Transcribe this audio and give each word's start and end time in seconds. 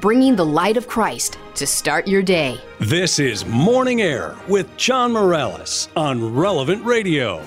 Bringing 0.00 0.36
the 0.36 0.46
light 0.46 0.76
of 0.76 0.86
Christ 0.86 1.40
to 1.56 1.66
start 1.66 2.06
your 2.06 2.22
day. 2.22 2.60
This 2.78 3.18
is 3.18 3.44
Morning 3.44 4.00
Air 4.00 4.36
with 4.46 4.76
John 4.76 5.10
Morales 5.10 5.88
on 5.96 6.36
Relevant 6.36 6.84
Radio. 6.84 7.40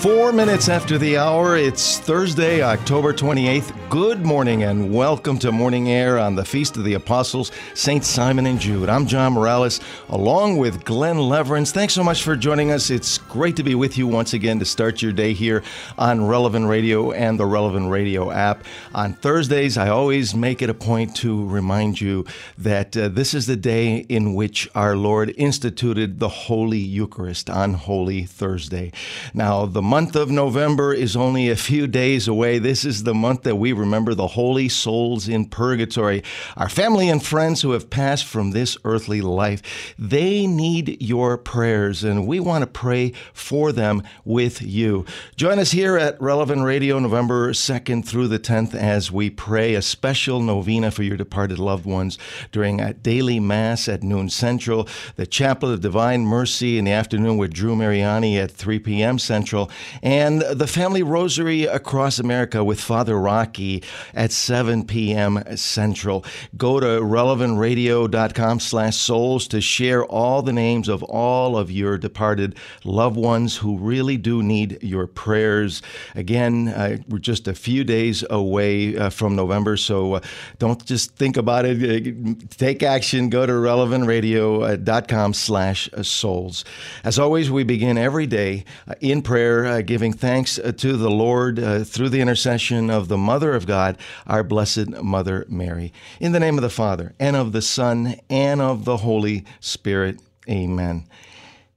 Four 0.00 0.32
minutes 0.32 0.70
after 0.70 0.96
the 0.96 1.18
hour, 1.18 1.58
it's 1.58 1.98
Thursday, 1.98 2.62
October 2.62 3.12
28th. 3.12 3.85
Good 3.88 4.26
morning 4.26 4.64
and 4.64 4.92
welcome 4.92 5.38
to 5.38 5.52
Morning 5.52 5.88
Air 5.90 6.18
on 6.18 6.34
the 6.34 6.44
Feast 6.44 6.76
of 6.76 6.82
the 6.82 6.94
Apostles, 6.94 7.52
St. 7.74 8.04
Simon 8.04 8.46
and 8.46 8.58
Jude. 8.58 8.88
I'm 8.88 9.06
John 9.06 9.34
Morales, 9.34 9.78
along 10.08 10.56
with 10.56 10.84
Glenn 10.84 11.16
Lewerenz. 11.18 11.70
Thanks 11.70 11.94
so 11.94 12.02
much 12.02 12.24
for 12.24 12.34
joining 12.34 12.72
us. 12.72 12.90
It's 12.90 13.18
great 13.18 13.54
to 13.56 13.62
be 13.62 13.76
with 13.76 13.96
you 13.96 14.08
once 14.08 14.32
again 14.32 14.58
to 14.58 14.64
start 14.64 15.02
your 15.02 15.12
day 15.12 15.34
here 15.34 15.62
on 15.98 16.26
Relevant 16.26 16.66
Radio 16.66 17.12
and 17.12 17.38
the 17.38 17.46
Relevant 17.46 17.88
Radio 17.88 18.32
app. 18.32 18.64
On 18.92 19.12
Thursdays, 19.12 19.78
I 19.78 19.88
always 19.88 20.34
make 20.34 20.62
it 20.62 20.70
a 20.70 20.74
point 20.74 21.14
to 21.16 21.46
remind 21.46 22.00
you 22.00 22.26
that 22.58 22.96
uh, 22.96 23.06
this 23.06 23.34
is 23.34 23.46
the 23.46 23.56
day 23.56 23.98
in 24.08 24.34
which 24.34 24.68
our 24.74 24.96
Lord 24.96 25.32
instituted 25.36 26.18
the 26.18 26.28
Holy 26.28 26.78
Eucharist 26.78 27.48
on 27.48 27.74
Holy 27.74 28.24
Thursday. 28.24 28.90
Now, 29.32 29.64
the 29.64 29.80
month 29.80 30.16
of 30.16 30.28
November 30.28 30.92
is 30.92 31.14
only 31.14 31.48
a 31.48 31.56
few 31.56 31.86
days 31.86 32.26
away. 32.26 32.58
This 32.58 32.84
is 32.84 33.04
the 33.04 33.14
month 33.14 33.44
that 33.44 33.54
we 33.54 33.75
remember 33.76 34.14
the 34.14 34.28
holy 34.28 34.68
souls 34.68 35.28
in 35.28 35.46
purgatory, 35.46 36.22
our 36.56 36.68
family 36.68 37.08
and 37.08 37.24
friends 37.24 37.62
who 37.62 37.72
have 37.72 37.90
passed 37.90 38.24
from 38.24 38.50
this 38.50 38.76
earthly 38.84 39.20
life. 39.20 39.94
They 39.98 40.46
need 40.46 41.00
your 41.00 41.38
prayers, 41.38 42.02
and 42.04 42.26
we 42.26 42.40
want 42.40 42.62
to 42.62 42.66
pray 42.66 43.12
for 43.32 43.72
them 43.72 44.02
with 44.24 44.62
you. 44.62 45.04
Join 45.36 45.58
us 45.58 45.72
here 45.72 45.96
at 45.96 46.20
Relevant 46.20 46.64
Radio 46.64 46.98
November 46.98 47.52
2nd 47.52 48.06
through 48.06 48.28
the 48.28 48.38
10th 48.38 48.74
as 48.74 49.12
we 49.12 49.30
pray 49.30 49.74
a 49.74 49.82
special 49.82 50.40
novena 50.40 50.90
for 50.90 51.02
your 51.02 51.16
departed 51.16 51.58
loved 51.58 51.86
ones 51.86 52.18
during 52.52 52.80
a 52.80 52.94
daily 52.94 53.40
Mass 53.40 53.88
at 53.88 54.02
noon 54.02 54.28
Central, 54.28 54.88
the 55.16 55.26
Chapel 55.26 55.70
of 55.70 55.80
Divine 55.80 56.24
Mercy 56.24 56.78
in 56.78 56.84
the 56.84 56.92
afternoon 56.92 57.36
with 57.36 57.52
Drew 57.52 57.76
Mariani 57.76 58.38
at 58.38 58.50
3 58.50 58.78
p.m. 58.78 59.18
Central, 59.18 59.70
and 60.02 60.42
the 60.42 60.66
Family 60.66 61.02
Rosary 61.02 61.64
across 61.64 62.18
America 62.18 62.62
with 62.64 62.80
Father 62.80 63.18
Rocky 63.18 63.65
at 64.14 64.32
7 64.32 64.86
p.m. 64.86 65.42
Central. 65.56 66.24
Go 66.56 66.80
to 66.80 66.86
relevantradio.com 66.86 68.60
slash 68.60 68.96
souls 68.96 69.48
to 69.48 69.60
share 69.60 70.04
all 70.04 70.42
the 70.42 70.52
names 70.52 70.88
of 70.88 71.02
all 71.04 71.56
of 71.56 71.70
your 71.70 71.98
departed 71.98 72.56
loved 72.84 73.16
ones 73.16 73.56
who 73.56 73.78
really 73.78 74.16
do 74.16 74.42
need 74.42 74.82
your 74.82 75.06
prayers. 75.06 75.82
Again, 76.14 76.68
uh, 76.68 76.98
we're 77.08 77.18
just 77.18 77.48
a 77.48 77.54
few 77.54 77.84
days 77.84 78.24
away 78.30 78.96
uh, 78.96 79.10
from 79.10 79.36
November, 79.36 79.76
so 79.76 80.14
uh, 80.14 80.20
don't 80.58 80.84
just 80.84 81.16
think 81.16 81.36
about 81.36 81.64
it. 81.64 81.76
Uh, 81.82 82.34
take 82.56 82.82
action. 82.82 83.28
Go 83.28 83.46
to 83.46 83.52
relevantradio.com 83.52 85.34
slash 85.34 85.88
souls. 86.02 86.64
As 87.04 87.18
always, 87.18 87.50
we 87.50 87.64
begin 87.64 87.98
every 87.98 88.26
day 88.26 88.64
uh, 88.88 88.94
in 89.00 89.22
prayer, 89.22 89.66
uh, 89.66 89.80
giving 89.82 90.12
thanks 90.12 90.56
to 90.56 90.96
the 90.96 91.10
Lord 91.10 91.56
through 91.86 92.08
the 92.08 92.20
intercession 92.20 92.90
of 92.90 93.08
the 93.08 93.16
Mother 93.16 93.54
of 93.56 93.66
God, 93.66 93.98
our 94.26 94.44
Blessed 94.44 94.88
Mother 95.02 95.44
Mary. 95.48 95.92
In 96.20 96.32
the 96.32 96.40
name 96.40 96.56
of 96.56 96.62
the 96.62 96.70
Father, 96.70 97.14
and 97.18 97.34
of 97.34 97.52
the 97.52 97.62
Son, 97.62 98.16
and 98.30 98.60
of 98.60 98.84
the 98.84 98.98
Holy 98.98 99.44
Spirit. 99.60 100.20
Amen. 100.48 101.06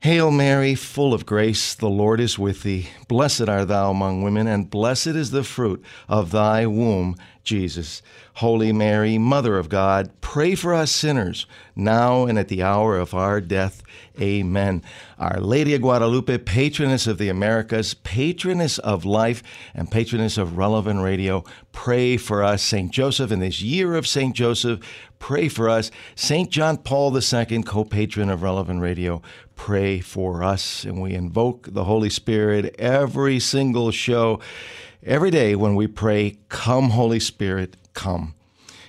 Hail 0.02 0.32
Mary, 0.32 0.76
full 0.76 1.14
of 1.14 1.26
grace, 1.26 1.74
the 1.74 1.90
Lord 1.90 2.22
is 2.22 2.40
with 2.40 2.64
thee. 2.64 2.88
Blessed 3.10 3.50
art 3.50 3.68
thou 3.68 3.92
among 3.92 4.22
women, 4.22 4.48
and 4.48 4.70
blessed 4.70 5.08
is 5.08 5.32
the 5.32 5.44
fruit 5.44 5.84
of 6.08 6.32
thy 6.32 6.66
womb, 6.66 7.18
Jesus. 7.44 8.02
Holy 8.40 8.72
Mary, 8.72 9.18
Mother 9.18 9.58
of 9.58 9.68
God, 9.68 10.12
pray 10.22 10.56
for 10.56 10.74
us 10.74 10.94
sinners, 10.94 11.46
now 11.76 12.24
and 12.24 12.40
at 12.40 12.48
the 12.48 12.64
hour 12.64 12.98
of 12.98 13.14
our 13.14 13.42
death. 13.42 13.84
Amen. 14.18 14.82
Our 15.18 15.42
Lady 15.42 15.76
of 15.76 15.82
Guadalupe, 15.82 16.38
patroness 16.38 17.06
of 17.06 17.18
the 17.18 17.28
Americas, 17.28 17.96
patroness 17.96 18.78
of 18.78 19.04
life, 19.04 19.44
and 19.74 19.92
patroness 19.92 20.38
of 20.38 20.58
relevant 20.58 21.02
radio, 21.02 21.44
pray 21.74 22.16
for 22.16 22.42
us. 22.42 22.64
St. 22.64 22.90
Joseph, 22.94 23.30
in 23.30 23.40
this 23.42 23.62
year 23.62 23.96
of 23.96 24.08
St. 24.08 24.34
Joseph, 24.34 24.80
pray 25.20 25.50
for 25.50 25.70
us. 25.70 25.92
St. 26.16 26.50
John 26.50 26.78
Paul 26.78 27.14
II, 27.14 27.64
co 27.64 27.84
patron 27.84 28.30
of 28.30 28.42
relevant 28.42 28.80
radio, 28.80 29.22
pray 29.58 30.00
for 30.00 30.46
us. 30.46 30.86
And 30.86 31.02
we 31.02 31.14
invoke 31.14 31.74
the 31.74 31.84
Holy 31.84 32.10
Spirit 32.10 32.74
every 32.80 33.42
single 33.42 33.92
show. 33.92 34.40
Every 35.06 35.32
day 35.32 35.56
when 35.56 35.76
we 35.76 35.88
pray, 35.88 36.40
Come, 36.50 36.90
Holy 36.90 37.22
Spirit, 37.22 37.78
come. 37.94 38.36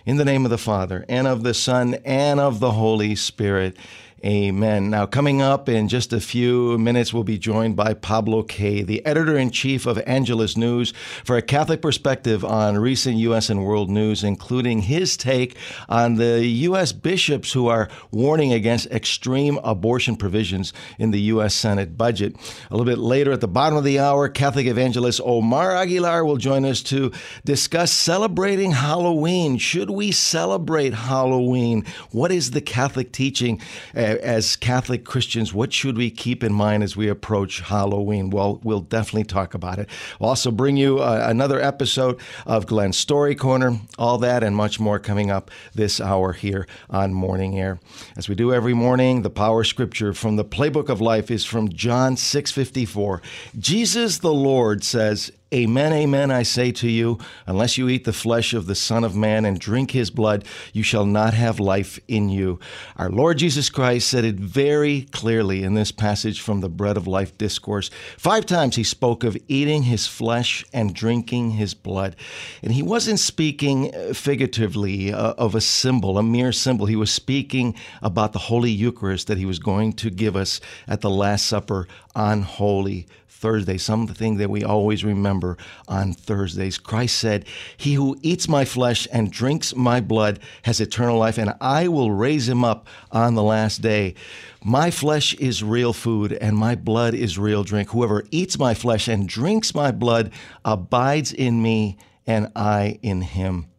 In 0.04 0.16
the 0.16 0.24
name 0.24 0.44
of 0.44 0.50
the 0.50 0.58
Father, 0.58 1.04
and 1.08 1.28
of 1.28 1.44
the 1.44 1.54
Son, 1.54 1.94
and 2.04 2.40
of 2.40 2.58
the 2.58 2.72
Holy 2.72 3.14
Spirit. 3.14 3.76
Amen. 4.22 4.90
Now, 4.90 5.06
coming 5.06 5.40
up 5.40 5.66
in 5.66 5.88
just 5.88 6.12
a 6.12 6.20
few 6.20 6.76
minutes, 6.76 7.14
we'll 7.14 7.24
be 7.24 7.38
joined 7.38 7.74
by 7.74 7.94
Pablo 7.94 8.42
Kay, 8.42 8.82
the 8.82 9.04
editor 9.06 9.38
in 9.38 9.50
chief 9.50 9.86
of 9.86 9.96
Angelus 10.06 10.58
News, 10.58 10.92
for 11.24 11.38
a 11.38 11.42
Catholic 11.42 11.80
perspective 11.80 12.44
on 12.44 12.76
recent 12.76 13.16
U.S. 13.16 13.48
and 13.48 13.64
world 13.64 13.88
news, 13.88 14.22
including 14.22 14.82
his 14.82 15.16
take 15.16 15.56
on 15.88 16.16
the 16.16 16.44
U.S. 16.44 16.92
bishops 16.92 17.54
who 17.54 17.68
are 17.68 17.88
warning 18.10 18.52
against 18.52 18.88
extreme 18.88 19.58
abortion 19.64 20.16
provisions 20.16 20.74
in 20.98 21.12
the 21.12 21.20
U.S. 21.22 21.54
Senate 21.54 21.96
budget. 21.96 22.36
A 22.70 22.76
little 22.76 22.84
bit 22.84 22.98
later, 22.98 23.32
at 23.32 23.40
the 23.40 23.48
bottom 23.48 23.78
of 23.78 23.84
the 23.84 24.00
hour, 24.00 24.28
Catholic 24.28 24.66
evangelist 24.66 25.22
Omar 25.24 25.74
Aguilar 25.74 26.26
will 26.26 26.36
join 26.36 26.66
us 26.66 26.82
to 26.82 27.10
discuss 27.46 27.90
celebrating 27.90 28.72
Halloween. 28.72 29.56
Should 29.56 29.88
we 29.88 30.12
celebrate 30.12 30.92
Halloween? 30.92 31.86
What 32.10 32.30
is 32.30 32.50
the 32.50 32.60
Catholic 32.60 33.12
teaching? 33.12 33.62
Uh, 33.96 34.09
as 34.18 34.56
Catholic 34.56 35.04
Christians, 35.04 35.52
what 35.52 35.72
should 35.72 35.96
we 35.96 36.10
keep 36.10 36.42
in 36.42 36.52
mind 36.52 36.82
as 36.82 36.96
we 36.96 37.08
approach 37.08 37.60
Halloween? 37.60 38.30
Well, 38.30 38.60
we'll 38.62 38.80
definitely 38.80 39.24
talk 39.24 39.54
about 39.54 39.78
it. 39.78 39.88
We'll 40.18 40.28
also 40.30 40.50
bring 40.50 40.76
you 40.76 40.98
uh, 40.98 41.26
another 41.28 41.60
episode 41.60 42.20
of 42.46 42.66
Glenn's 42.66 42.96
Story 42.96 43.34
Corner, 43.34 43.78
all 43.98 44.18
that 44.18 44.42
and 44.42 44.56
much 44.56 44.80
more 44.80 44.98
coming 44.98 45.30
up 45.30 45.50
this 45.74 46.00
hour 46.00 46.32
here 46.32 46.66
on 46.88 47.14
Morning 47.14 47.58
Air. 47.58 47.80
As 48.16 48.28
we 48.28 48.34
do 48.34 48.52
every 48.52 48.74
morning, 48.74 49.22
the 49.22 49.30
power 49.30 49.64
scripture 49.64 50.12
from 50.12 50.36
the 50.36 50.44
playbook 50.44 50.88
of 50.88 51.00
life 51.00 51.30
is 51.30 51.44
from 51.44 51.68
John 51.68 52.16
6:54. 52.16 53.20
Jesus 53.58 54.18
the 54.18 54.32
Lord 54.32 54.84
says, 54.84 55.32
Amen, 55.52 55.92
amen, 55.92 56.30
I 56.30 56.44
say 56.44 56.70
to 56.70 56.88
you, 56.88 57.18
unless 57.44 57.76
you 57.76 57.88
eat 57.88 58.04
the 58.04 58.12
flesh 58.12 58.54
of 58.54 58.66
the 58.66 58.76
Son 58.76 59.02
of 59.02 59.16
Man 59.16 59.44
and 59.44 59.58
drink 59.58 59.90
his 59.90 60.08
blood, 60.08 60.44
you 60.72 60.84
shall 60.84 61.04
not 61.04 61.34
have 61.34 61.58
life 61.58 61.98
in 62.06 62.28
you. 62.28 62.60
Our 62.96 63.10
Lord 63.10 63.38
Jesus 63.38 63.68
Christ 63.68 64.06
said 64.06 64.24
it 64.24 64.36
very 64.36 65.08
clearly 65.10 65.64
in 65.64 65.74
this 65.74 65.90
passage 65.90 66.40
from 66.40 66.60
the 66.60 66.68
Bread 66.68 66.96
of 66.96 67.08
Life 67.08 67.36
discourse. 67.36 67.90
Five 68.16 68.46
times 68.46 68.76
he 68.76 68.84
spoke 68.84 69.24
of 69.24 69.36
eating 69.48 69.82
his 69.82 70.06
flesh 70.06 70.64
and 70.72 70.94
drinking 70.94 71.50
his 71.50 71.74
blood. 71.74 72.14
And 72.62 72.72
he 72.72 72.84
wasn't 72.84 73.18
speaking 73.18 73.92
uh, 73.92 74.12
figuratively 74.12 75.12
uh, 75.12 75.32
of 75.32 75.56
a 75.56 75.60
symbol, 75.60 76.16
a 76.16 76.22
mere 76.22 76.52
symbol. 76.52 76.86
He 76.86 76.94
was 76.94 77.12
speaking 77.12 77.74
about 78.02 78.32
the 78.32 78.38
Holy 78.38 78.70
Eucharist 78.70 79.26
that 79.26 79.38
he 79.38 79.46
was 79.46 79.58
going 79.58 79.94
to 79.94 80.10
give 80.10 80.36
us 80.36 80.60
at 80.86 81.00
the 81.00 81.10
Last 81.10 81.46
Supper 81.46 81.88
on 82.14 82.42
Holy 82.42 83.08
Thursday, 83.40 83.78
something 83.78 84.36
that 84.36 84.50
we 84.50 84.62
always 84.62 85.02
remember 85.02 85.56
on 85.88 86.12
Thursdays. 86.12 86.76
Christ 86.76 87.16
said, 87.16 87.46
He 87.74 87.94
who 87.94 88.18
eats 88.20 88.48
my 88.48 88.66
flesh 88.66 89.08
and 89.10 89.32
drinks 89.32 89.74
my 89.74 90.00
blood 90.00 90.40
has 90.64 90.78
eternal 90.78 91.16
life, 91.16 91.38
and 91.38 91.54
I 91.58 91.88
will 91.88 92.12
raise 92.12 92.46
him 92.48 92.64
up 92.64 92.86
on 93.10 93.34
the 93.34 93.42
last 93.42 93.80
day. 93.80 94.14
My 94.62 94.90
flesh 94.90 95.32
is 95.34 95.64
real 95.64 95.94
food, 95.94 96.34
and 96.34 96.54
my 96.54 96.74
blood 96.74 97.14
is 97.14 97.38
real 97.38 97.64
drink. 97.64 97.90
Whoever 97.90 98.24
eats 98.30 98.58
my 98.58 98.74
flesh 98.74 99.08
and 99.08 99.26
drinks 99.26 99.74
my 99.74 99.90
blood 99.90 100.32
abides 100.62 101.32
in 101.32 101.62
me, 101.62 101.96
and 102.26 102.52
I 102.54 102.98
in 103.00 103.22
him. 103.22 103.69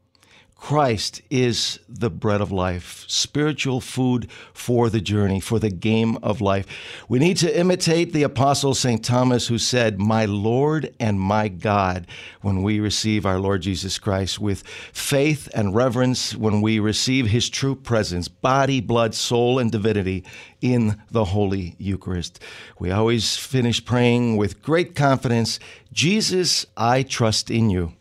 Christ 0.62 1.24
is 1.32 1.80
the 1.90 2.12
bread 2.12 2.40
of 2.40 2.52
life, 2.52 3.04
spiritual 3.08 3.82
food 3.82 4.30
for 4.54 4.92
the 4.92 5.02
journey, 5.02 5.40
for 5.40 5.58
the 5.58 5.72
game 5.72 6.18
of 6.22 6.40
life. 6.40 6.68
We 7.10 7.18
need 7.18 7.38
to 7.38 7.60
imitate 7.60 8.14
the 8.14 8.22
apostle 8.22 8.76
St. 8.76 9.04
Thomas 9.04 9.48
who 9.48 9.58
said, 9.58 10.00
"My 10.00 10.26
Lord 10.26 10.94
and 11.00 11.20
my 11.20 11.48
God," 11.48 12.06
when 12.42 12.62
we 12.62 12.80
receive 12.80 13.26
our 13.26 13.40
Lord 13.40 13.64
Jesus 13.64 13.98
Christ 13.98 14.40
with 14.40 14.64
faith 14.94 15.50
and 15.56 15.74
reverence, 15.74 16.36
when 16.36 16.62
we 16.62 16.78
receive 16.78 17.28
his 17.28 17.50
true 17.50 17.76
presence, 17.76 18.28
body, 18.28 18.80
blood, 18.80 19.16
soul, 19.16 19.58
and 19.58 19.72
divinity 19.72 20.24
in 20.62 21.02
the 21.10 21.26
Holy 21.26 21.76
Eucharist. 21.80 22.40
We 22.80 22.92
always 22.92 23.36
finish 23.36 23.84
praying 23.84 24.38
with 24.38 24.62
great 24.62 24.94
confidence, 24.94 25.60
Jesus, 25.92 26.68
I 26.78 27.02
trust 27.02 27.50
in 27.50 27.72
you. 27.72 27.94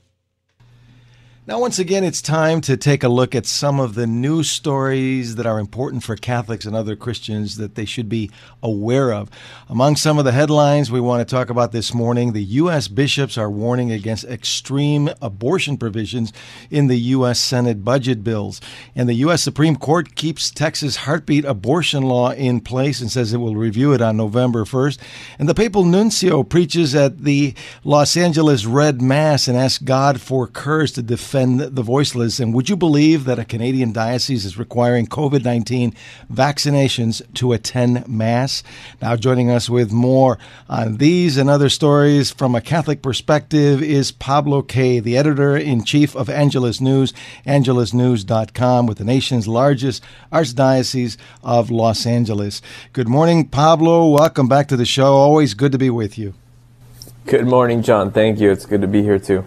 Now, 1.47 1.59
once 1.59 1.79
again, 1.79 2.05
it's 2.05 2.21
time 2.21 2.61
to 2.61 2.77
take 2.77 3.03
a 3.03 3.09
look 3.09 3.35
at 3.35 3.47
some 3.47 3.81
of 3.81 3.95
the 3.95 4.07
news 4.07 4.51
stories 4.51 5.37
that 5.37 5.47
are 5.47 5.59
important 5.59 6.03
for 6.03 6.15
Catholics 6.15 6.67
and 6.67 6.77
other 6.77 6.95
Christians 6.95 7.57
that 7.57 7.77
they 7.77 7.87
should 7.87 8.11
be 8.11 8.31
aware 8.63 9.11
of. 9.11 9.31
Among 9.67 9.97
some 9.97 10.19
of 10.19 10.27
the 10.27 10.33
headlines 10.33 10.93
we 10.93 11.01
want 11.01 11.27
to 11.27 11.35
talk 11.35 11.49
about 11.49 11.73
this 11.73 11.95
morning, 11.95 12.35
the 12.35 12.45
U.S. 12.45 12.89
bishops 12.89 13.39
are 13.39 13.51
warning 13.51 13.91
against 13.91 14.27
extreme 14.27 15.09
abortion 15.23 15.79
provisions 15.79 16.31
in 16.71 16.89
the 16.89 16.99
U.S. 16.99 17.41
Senate 17.41 17.83
budget 17.87 18.23
bills. 18.23 18.61
And 18.95 19.09
the 19.09 19.15
U.S. 19.15 19.43
Supreme 19.43 19.77
Court 19.77 20.17
keeps 20.17 20.51
Texas 20.51 20.97
heartbeat 20.97 21.47
abortion 21.47 22.03
law 22.03 22.33
in 22.33 22.61
place 22.61 23.01
and 23.01 23.11
says 23.11 23.33
it 23.33 23.39
will 23.39 23.57
review 23.57 23.95
it 23.95 24.03
on 24.03 24.19
November 24.19 24.65
1st. 24.65 24.99
And 25.39 25.49
the 25.49 25.55
papal 25.55 25.87
nuncio 25.87 26.43
preaches 26.43 26.95
at 26.95 27.23
the 27.23 27.55
Los 27.83 28.15
Angeles 28.15 28.67
Red 28.67 29.01
Mass 29.01 29.49
and 29.49 29.57
asks 29.57 29.83
God 29.83 30.21
for 30.21 30.47
courage 30.47 30.93
to 30.93 31.03
defend 31.03 31.31
defend 31.41 31.77
the 31.77 31.83
voiceless. 31.83 32.39
And 32.39 32.53
would 32.55 32.69
you 32.69 32.77
believe 32.77 33.25
that 33.25 33.39
a 33.39 33.45
Canadian 33.45 33.93
diocese 33.93 34.45
is 34.45 34.59
requiring 34.59 35.07
COVID 35.07 35.45
19 35.45 35.95
vaccinations 36.33 37.23
to 37.35 37.53
attend 37.53 38.07
Mass? 38.09 38.63
Now, 39.01 39.17
joining 39.17 39.51
us 39.51 39.71
with 39.71 39.93
more 39.93 40.39
on 40.69 40.99
these 40.99 41.37
and 41.37 41.49
other 41.49 41.69
stories 41.69 42.31
from 42.31 42.55
a 42.55 42.61
Catholic 42.61 43.03
perspective 43.03 43.83
is 43.83 44.13
Pablo 44.13 44.63
Kay, 44.63 45.01
the 45.01 45.17
editor 45.17 45.57
in 45.57 45.85
chief 45.85 46.15
of 46.15 46.29
Angelus 46.29 46.81
News, 46.81 47.13
angelusnews.com, 47.47 48.87
with 48.87 48.99
the 48.99 49.05
nation's 49.05 49.49
largest 49.49 50.03
archdiocese 50.33 51.17
of 51.43 51.71
Los 51.71 52.07
Angeles. 52.07 52.61
Good 52.93 53.09
morning, 53.09 53.49
Pablo. 53.49 54.09
Welcome 54.11 54.49
back 54.49 54.69
to 54.69 54.77
the 54.77 54.85
show. 54.85 55.15
Always 55.15 55.55
good 55.55 55.73
to 55.73 55.79
be 55.79 55.91
with 55.91 56.19
you. 56.19 56.35
Good 57.27 57.47
morning, 57.47 57.83
John. 57.83 58.11
Thank 58.11 58.41
you. 58.41 58.51
It's 58.51 58.67
good 58.67 58.81
to 58.81 58.89
be 58.89 59.03
here 59.03 59.19
too. 59.19 59.45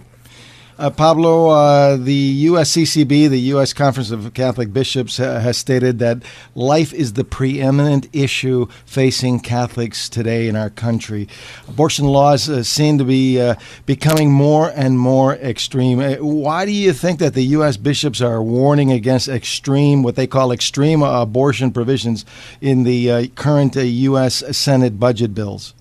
Uh, 0.80 0.90
Pablo, 0.90 1.50
uh, 1.50 1.98
the 1.98 2.48
USCCB, 2.48 3.30
the 3.30 3.40
U.S. 3.40 3.74
Conference 3.74 4.10
of 4.10 4.34
Catholic 4.34 4.74
Bishops, 4.74 5.20
uh, 5.20 5.40
has 5.40 5.56
stated 5.56 6.00
that 6.00 6.24
life 6.56 6.92
is 6.94 7.14
the 7.14 7.24
preeminent 7.24 8.08
issue 8.12 8.68
facing 8.86 9.40
Catholics 9.40 10.10
today 10.10 10.48
in 10.48 10.56
our 10.56 10.72
country. 10.72 11.28
Abortion 11.68 12.06
laws 12.06 12.50
uh, 12.50 12.64
seem 12.64 12.98
to 12.98 13.04
be 13.04 13.40
uh, 13.40 13.54
becoming 13.86 14.32
more 14.32 14.72
and 14.76 14.98
more 14.98 15.36
extreme. 15.36 16.00
Uh, 16.00 16.16
why 16.16 16.66
do 16.66 16.72
you 16.72 16.92
think 16.92 17.20
that 17.20 17.36
the 17.36 17.46
U.S. 17.58 17.78
bishops 17.78 18.20
are 18.20 18.42
warning 18.42 18.92
against 18.92 19.30
extreme, 19.30 20.02
what 20.02 20.16
they 20.16 20.26
call 20.26 20.52
extreme 20.52 21.04
abortion 21.04 21.72
provisions 21.72 22.26
in 22.62 22.84
the 22.84 23.28
current 23.36 23.76
U.S. 23.76 24.44
Senate 24.58 25.00
budget 25.00 25.36
bills? 25.36 25.76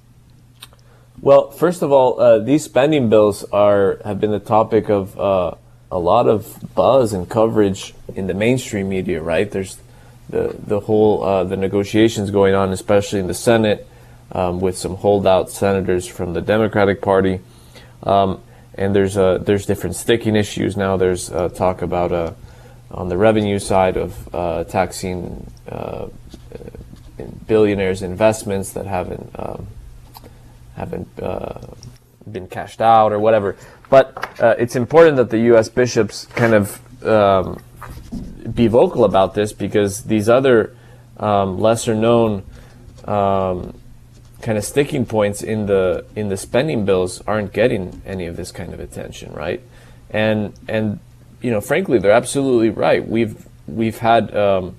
Well, 1.22 1.52
first 1.52 1.82
of 1.82 1.92
all, 1.92 2.18
uh, 2.18 2.40
these 2.40 2.64
spending 2.64 3.08
bills 3.08 3.44
are 3.52 4.00
have 4.04 4.20
been 4.20 4.32
the 4.32 4.40
topic 4.40 4.90
of 4.90 5.16
uh, 5.18 5.54
a 5.88 5.98
lot 5.98 6.26
of 6.26 6.74
buzz 6.74 7.12
and 7.12 7.30
coverage 7.30 7.94
in 8.16 8.26
the 8.26 8.34
mainstream 8.34 8.88
media. 8.88 9.22
Right? 9.22 9.48
There's 9.48 9.78
the 10.28 10.56
the 10.58 10.80
whole 10.80 11.22
uh, 11.22 11.44
the 11.44 11.56
negotiations 11.56 12.32
going 12.32 12.56
on, 12.56 12.72
especially 12.72 13.20
in 13.20 13.28
the 13.28 13.34
Senate, 13.34 13.86
um, 14.32 14.58
with 14.58 14.76
some 14.76 14.96
holdout 14.96 15.48
senators 15.48 16.08
from 16.08 16.32
the 16.32 16.40
Democratic 16.40 17.00
Party, 17.00 17.38
um, 18.02 18.42
and 18.74 18.92
there's 18.92 19.16
uh, 19.16 19.38
there's 19.38 19.64
different 19.64 19.94
sticking 19.94 20.34
issues 20.34 20.76
now. 20.76 20.96
There's 20.96 21.30
uh, 21.30 21.50
talk 21.50 21.82
about 21.82 22.10
uh, 22.10 22.32
on 22.90 23.08
the 23.08 23.16
revenue 23.16 23.60
side 23.60 23.96
of 23.96 24.28
taxing 24.68 25.48
billionaires' 27.46 28.02
investments 28.02 28.72
that 28.72 28.86
haven't. 28.86 29.30
Um, 29.38 29.68
haven't 30.76 31.08
uh, 31.20 31.60
been 32.30 32.48
cashed 32.48 32.80
out 32.80 33.12
or 33.12 33.18
whatever. 33.18 33.56
But 33.90 34.40
uh, 34.40 34.54
it's 34.58 34.76
important 34.76 35.16
that 35.16 35.30
the 35.30 35.38
U.S. 35.52 35.68
bishops 35.68 36.26
kind 36.26 36.54
of 36.54 36.80
um, 37.06 37.62
be 38.52 38.66
vocal 38.66 39.04
about 39.04 39.34
this 39.34 39.52
because 39.52 40.04
these 40.04 40.28
other 40.28 40.74
um, 41.18 41.58
lesser 41.58 41.94
known 41.94 42.44
um, 43.04 43.74
kind 44.40 44.58
of 44.58 44.64
sticking 44.64 45.06
points 45.06 45.42
in 45.42 45.66
the 45.66 46.04
in 46.16 46.28
the 46.28 46.36
spending 46.36 46.84
bills 46.84 47.22
aren't 47.26 47.52
getting 47.52 48.02
any 48.04 48.26
of 48.26 48.36
this 48.36 48.52
kind 48.52 48.72
of 48.72 48.80
attention, 48.80 49.32
right? 49.32 49.62
And 50.10 50.52
and 50.68 51.00
you 51.40 51.50
know, 51.50 51.60
frankly, 51.60 51.98
they're 51.98 52.12
absolutely 52.12 52.70
right. 52.70 53.06
We've 53.06 53.46
we've 53.66 53.98
had 53.98 54.34
um, 54.36 54.76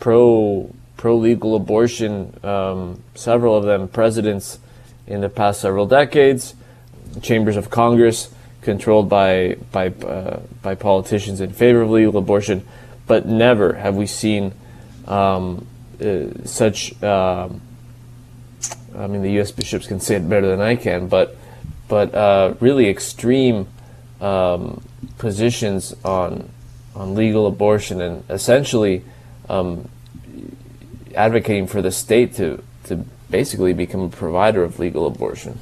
pro 0.00 0.74
pro 0.96 1.16
legal 1.16 1.56
abortion, 1.56 2.38
um, 2.44 3.02
several 3.14 3.56
of 3.56 3.64
them 3.64 3.88
presidents 3.88 4.58
in 5.06 5.20
the 5.20 5.28
past 5.28 5.60
several 5.60 5.86
decades. 5.86 6.54
Chambers 7.22 7.56
of 7.56 7.70
Congress 7.70 8.32
controlled 8.62 9.08
by 9.08 9.56
by 9.70 9.88
uh, 9.88 10.40
by 10.62 10.74
politicians 10.74 11.40
in 11.40 11.52
favor 11.52 11.82
of 11.82 11.90
legal 11.90 12.16
abortion, 12.16 12.66
but 13.06 13.26
never 13.26 13.74
have 13.74 13.94
we 13.94 14.06
seen 14.06 14.52
um, 15.06 15.66
uh, 16.00 16.26
such. 16.44 17.00
Um, 17.02 17.60
I 18.96 19.06
mean, 19.08 19.22
the 19.22 19.32
U.S. 19.32 19.50
bishops 19.50 19.86
can 19.86 20.00
say 20.00 20.16
it 20.16 20.28
better 20.28 20.48
than 20.48 20.60
I 20.60 20.76
can, 20.76 21.08
but 21.08 21.36
but 21.88 22.14
uh, 22.14 22.54
really 22.60 22.88
extreme 22.88 23.68
um, 24.20 24.82
positions 25.18 25.94
on 26.04 26.48
on 26.94 27.14
legal 27.14 27.46
abortion 27.46 28.00
and 28.00 28.24
essentially 28.30 29.04
um, 29.48 29.88
advocating 31.14 31.66
for 31.66 31.82
the 31.82 31.90
state 31.90 32.34
to 32.34 32.62
to 32.84 33.04
basically 33.38 33.72
become 33.72 34.00
a 34.00 34.08
provider 34.08 34.62
of 34.62 34.78
legal 34.78 35.08
abortion. 35.08 35.58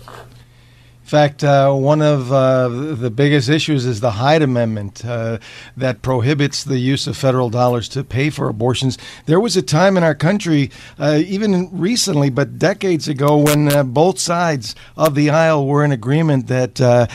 In 1.05 1.09
fact, 1.19 1.43
uh, 1.43 1.73
one 1.73 2.03
of 2.03 2.31
uh, 2.31 2.69
the 2.69 3.11
biggest 3.11 3.49
issues 3.49 3.87
is 3.87 4.01
the 4.01 4.13
Hyde 4.23 4.43
Amendment 4.43 5.03
uh, 5.07 5.39
that 5.75 6.03
prohibits 6.03 6.65
the 6.65 6.79
use 6.79 7.07
of 7.07 7.17
federal 7.17 7.49
dollars 7.49 7.89
to 7.91 8.05
pay 8.05 8.29
for 8.29 8.49
abortions. 8.49 8.99
There 9.25 9.41
was 9.41 9.57
a 9.57 9.63
time 9.63 9.97
in 9.97 10.05
our 10.05 10.15
country, 10.15 10.71
uh, 10.99 11.21
even 11.25 11.71
recently, 11.73 12.29
but 12.29 12.59
decades 12.59 13.09
ago, 13.09 13.39
when 13.39 13.73
uh, 13.73 13.85
both 13.85 14.19
sides 14.19 14.75
of 14.95 15.15
the 15.15 15.31
aisle 15.31 15.67
were 15.67 15.83
in 15.83 15.93
agreement 15.93 16.49
that 16.49 16.79
uh, 16.79 17.07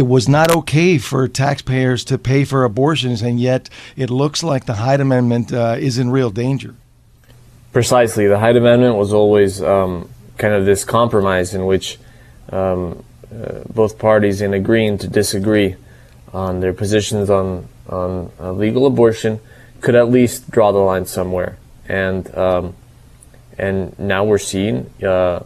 it 0.00 0.06
was 0.08 0.28
not 0.28 0.50
okay 0.50 0.98
for 0.98 1.28
taxpayers 1.28 2.04
to 2.06 2.18
pay 2.18 2.44
for 2.44 2.64
abortions, 2.64 3.22
and 3.22 3.40
yet 3.40 3.70
it 3.94 4.10
looks 4.10 4.42
like 4.42 4.66
the 4.66 4.74
Hyde 4.74 5.00
Amendment 5.00 5.52
is 5.52 5.96
in 5.96 6.10
real 6.10 6.30
danger. 6.30 6.74
Precisely. 7.72 8.26
The 8.26 8.38
Hyde 8.38 8.56
Amendment 8.56 8.96
was 8.96 9.14
always 9.14 9.62
um, 9.62 10.10
kind 10.36 10.52
of 10.52 10.66
this 10.66 10.84
compromise 10.84 11.54
in 11.54 11.64
which 11.64 11.98
um, 12.50 13.02
uh, 13.32 13.60
both 13.72 13.98
parties, 13.98 14.42
in 14.42 14.52
agreeing 14.52 14.98
to 14.98 15.08
disagree 15.08 15.76
on 16.34 16.60
their 16.60 16.74
positions 16.74 17.30
on, 17.30 17.68
on 17.88 18.30
uh, 18.38 18.52
legal 18.52 18.86
abortion, 18.86 19.40
could 19.80 19.94
at 19.94 20.10
least 20.10 20.50
draw 20.50 20.70
the 20.70 20.78
line 20.78 21.06
somewhere. 21.06 21.56
And, 21.88 22.34
um, 22.36 22.74
and 23.56 23.98
now 23.98 24.24
we're 24.24 24.38
seeing 24.38 24.90
uh, 25.02 25.42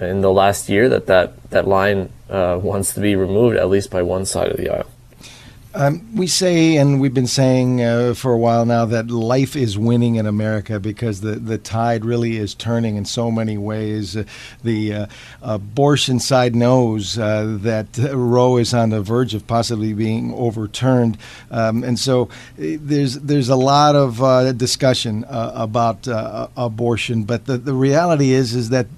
in 0.00 0.20
the 0.20 0.30
last 0.30 0.68
year 0.68 0.88
that 0.88 1.06
that, 1.06 1.50
that 1.50 1.66
line 1.66 2.10
uh, 2.28 2.60
wants 2.62 2.94
to 2.94 3.00
be 3.00 3.16
removed, 3.16 3.56
at 3.56 3.68
least 3.68 3.90
by 3.90 4.02
one 4.02 4.24
side 4.24 4.52
of 4.52 4.56
the 4.56 4.70
aisle. 4.70 4.86
Um, 5.72 6.16
we 6.16 6.26
say, 6.26 6.78
and 6.78 7.00
we've 7.00 7.14
been 7.14 7.28
saying 7.28 7.80
uh, 7.80 8.14
for 8.14 8.32
a 8.32 8.38
while 8.38 8.66
now, 8.66 8.86
that 8.86 9.08
life 9.08 9.54
is 9.54 9.78
winning 9.78 10.16
in 10.16 10.26
America 10.26 10.80
because 10.80 11.20
the, 11.20 11.36
the 11.36 11.58
tide 11.58 12.04
really 12.04 12.38
is 12.38 12.54
turning 12.54 12.96
in 12.96 13.04
so 13.04 13.30
many 13.30 13.56
ways. 13.56 14.16
Uh, 14.16 14.24
the 14.64 14.92
uh, 14.92 15.06
abortion 15.42 16.18
side 16.18 16.56
knows 16.56 17.16
uh, 17.18 17.56
that 17.60 17.86
Roe 18.12 18.56
is 18.56 18.74
on 18.74 18.90
the 18.90 19.00
verge 19.00 19.32
of 19.32 19.46
possibly 19.46 19.92
being 19.92 20.34
overturned, 20.34 21.16
um, 21.52 21.84
and 21.84 22.00
so 22.00 22.22
uh, 22.22 22.26
there's 22.56 23.14
there's 23.20 23.48
a 23.48 23.56
lot 23.56 23.94
of 23.94 24.20
uh, 24.20 24.50
discussion 24.52 25.24
about 25.28 26.08
abortion. 26.56 27.22
But 27.22 27.46
the, 27.46 27.58
the 27.58 27.74
reality 27.74 28.32
is 28.32 28.56
is 28.56 28.70
that 28.70 28.88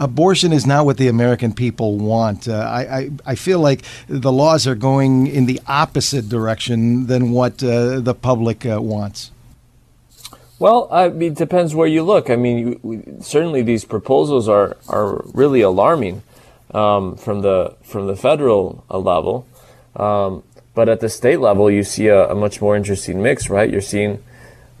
abortion 0.00 0.52
is 0.52 0.66
not 0.66 0.86
what 0.86 0.96
the 0.96 1.06
American 1.06 1.52
people 1.52 1.98
want. 1.98 2.48
Uh, 2.48 2.54
I, 2.54 2.80
I, 2.98 3.10
I, 3.26 3.34
feel 3.34 3.60
like 3.60 3.82
the 4.08 4.32
laws 4.32 4.66
are 4.66 4.74
going 4.74 5.26
in 5.26 5.46
the 5.46 5.60
opposite 5.66 6.28
direction 6.28 7.06
than 7.06 7.30
what 7.30 7.62
uh, 7.62 8.00
the 8.00 8.14
public 8.14 8.66
uh, 8.66 8.80
wants. 8.80 9.30
Well, 10.58 10.88
I 10.90 11.08
mean, 11.10 11.32
it 11.32 11.38
depends 11.38 11.74
where 11.74 11.86
you 11.86 12.02
look. 12.02 12.30
I 12.30 12.36
mean, 12.36 12.58
you, 12.58 12.80
we, 12.82 13.02
certainly 13.20 13.62
these 13.62 13.84
proposals 13.84 14.48
are, 14.48 14.76
are 14.88 15.22
really 15.32 15.60
alarming 15.60 16.22
um, 16.72 17.16
from 17.16 17.42
the 17.42 17.76
from 17.82 18.06
the 18.06 18.16
federal 18.16 18.84
uh, 18.90 18.98
level. 18.98 19.46
Um, 19.96 20.42
but 20.74 20.88
at 20.88 21.00
the 21.00 21.08
state 21.08 21.40
level, 21.40 21.70
you 21.70 21.82
see 21.82 22.06
a, 22.06 22.30
a 22.30 22.34
much 22.34 22.60
more 22.60 22.76
interesting 22.76 23.22
mix, 23.22 23.50
right? 23.50 23.70
You're 23.70 23.80
seeing 23.80 24.22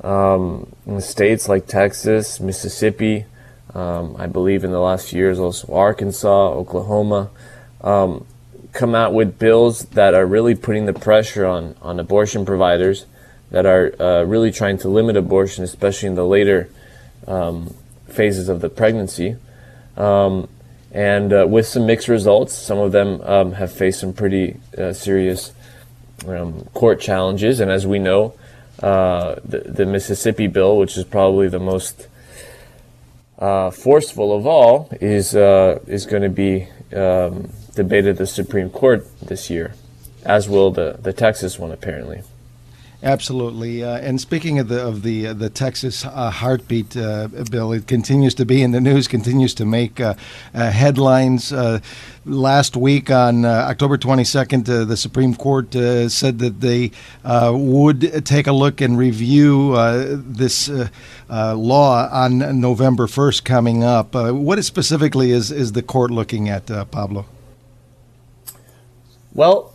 um, 0.02 0.72
in 0.86 1.00
states 1.00 1.48
like 1.48 1.66
Texas, 1.66 2.40
Mississippi, 2.40 3.26
um, 3.74 4.16
I 4.18 4.26
believe 4.26 4.64
in 4.64 4.70
the 4.70 4.80
last 4.80 5.10
few 5.10 5.18
years 5.18 5.38
also 5.38 5.72
Arkansas, 5.72 6.48
Oklahoma, 6.48 7.30
um, 7.80 8.26
come 8.72 8.94
out 8.94 9.12
with 9.12 9.38
bills 9.38 9.84
that 9.86 10.14
are 10.14 10.26
really 10.26 10.54
putting 10.54 10.86
the 10.86 10.92
pressure 10.92 11.46
on, 11.46 11.74
on 11.82 11.98
abortion 11.98 12.44
providers 12.44 13.06
that 13.50 13.66
are 13.66 13.94
uh, 14.00 14.22
really 14.24 14.52
trying 14.52 14.78
to 14.78 14.88
limit 14.88 15.16
abortion, 15.16 15.64
especially 15.64 16.08
in 16.08 16.14
the 16.14 16.24
later 16.24 16.68
um, 17.26 17.74
phases 18.06 18.48
of 18.48 18.60
the 18.60 18.68
pregnancy. 18.68 19.36
Um, 19.96 20.48
and 20.92 21.32
uh, 21.32 21.46
with 21.48 21.66
some 21.66 21.86
mixed 21.86 22.08
results, 22.08 22.54
some 22.54 22.78
of 22.78 22.92
them 22.92 23.20
um, 23.22 23.52
have 23.52 23.72
faced 23.72 24.00
some 24.00 24.12
pretty 24.12 24.58
uh, 24.76 24.92
serious 24.92 25.52
um, 26.26 26.64
court 26.74 27.00
challenges. 27.00 27.60
And 27.60 27.70
as 27.70 27.86
we 27.86 27.98
know, 27.98 28.34
uh, 28.82 29.36
the, 29.44 29.60
the, 29.60 29.86
Mississippi 29.86 30.46
bill, 30.46 30.78
which 30.78 30.96
is 30.96 31.04
probably 31.04 31.48
the 31.48 31.58
most 31.58 32.08
uh, 33.40 33.70
forceful 33.70 34.36
of 34.36 34.46
all, 34.46 34.88
is 35.00 35.34
uh, 35.34 35.80
is 35.86 36.06
going 36.06 36.22
to 36.22 36.28
be 36.28 36.68
um, 36.94 37.50
debated 37.74 38.10
at 38.10 38.18
the 38.18 38.26
Supreme 38.26 38.70
Court 38.70 39.06
this 39.20 39.48
year, 39.50 39.74
as 40.24 40.48
will 40.48 40.70
the, 40.70 40.98
the 41.00 41.12
Texas 41.12 41.58
one, 41.58 41.72
apparently. 41.72 42.22
Absolutely. 43.02 43.82
Uh, 43.82 43.96
and 43.98 44.20
speaking 44.20 44.58
of 44.58 44.68
the 44.68 44.86
of 44.86 45.02
the 45.02 45.28
uh, 45.28 45.32
the 45.32 45.48
Texas 45.48 46.04
uh, 46.04 46.30
heartbeat 46.30 46.94
uh, 46.96 47.28
bill, 47.50 47.72
it 47.72 47.86
continues 47.86 48.34
to 48.34 48.44
be 48.44 48.62
in 48.62 48.72
the 48.72 48.80
news, 48.80 49.08
continues 49.08 49.54
to 49.54 49.64
make 49.64 50.00
uh, 50.00 50.14
uh, 50.52 50.70
headlines. 50.70 51.52
last 52.26 52.76
week 52.76 53.10
on 53.10 53.46
October 53.46 53.96
22nd, 53.96 54.86
the 54.86 54.96
Supreme 54.96 55.34
Court 55.34 55.72
said 55.72 56.38
that 56.38 56.60
they 56.60 56.90
would 57.24 58.26
take 58.26 58.46
a 58.46 58.52
look 58.52 58.82
and 58.82 58.98
review 58.98 59.72
this 60.14 60.68
law 61.30 62.08
on 62.12 62.60
November 62.60 63.06
1st 63.06 63.44
coming 63.44 63.82
up. 63.82 64.14
what 64.14 64.62
specifically 64.62 65.30
is 65.30 65.50
is 65.50 65.72
the 65.72 65.82
court 65.82 66.10
looking 66.10 66.50
at, 66.50 66.66
Pablo? 66.90 67.24
Well 69.32 69.72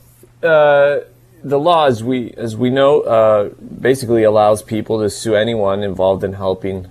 the 1.45 1.59
law, 1.59 1.85
as 1.85 2.03
we 2.03 2.31
as 2.31 2.55
we 2.55 2.71
know, 2.71 3.01
uh, 3.01 3.49
basically 3.59 4.23
allows 4.23 4.63
people 4.63 4.99
to 4.99 5.09
sue 5.11 5.35
anyone 5.35 5.83
involved 5.83 6.23
in 6.23 6.33
helping 6.33 6.87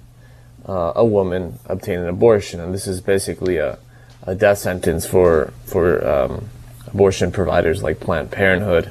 uh, 0.66 0.92
a 0.94 1.04
woman 1.04 1.58
obtain 1.66 1.99
an 1.99 2.06
abortion, 2.08 2.61
and 2.61 2.73
this 2.73 2.87
is 2.87 3.00
basically 3.00 3.56
a, 3.56 3.78
a 4.23 4.34
death 4.37 4.58
sentence 4.58 5.04
for 5.06 5.52
for 5.66 6.06
um, 6.08 6.49
abortion 6.87 7.32
providers 7.32 7.82
like 7.82 7.99
Planned 7.99 8.30
Parenthood, 8.30 8.90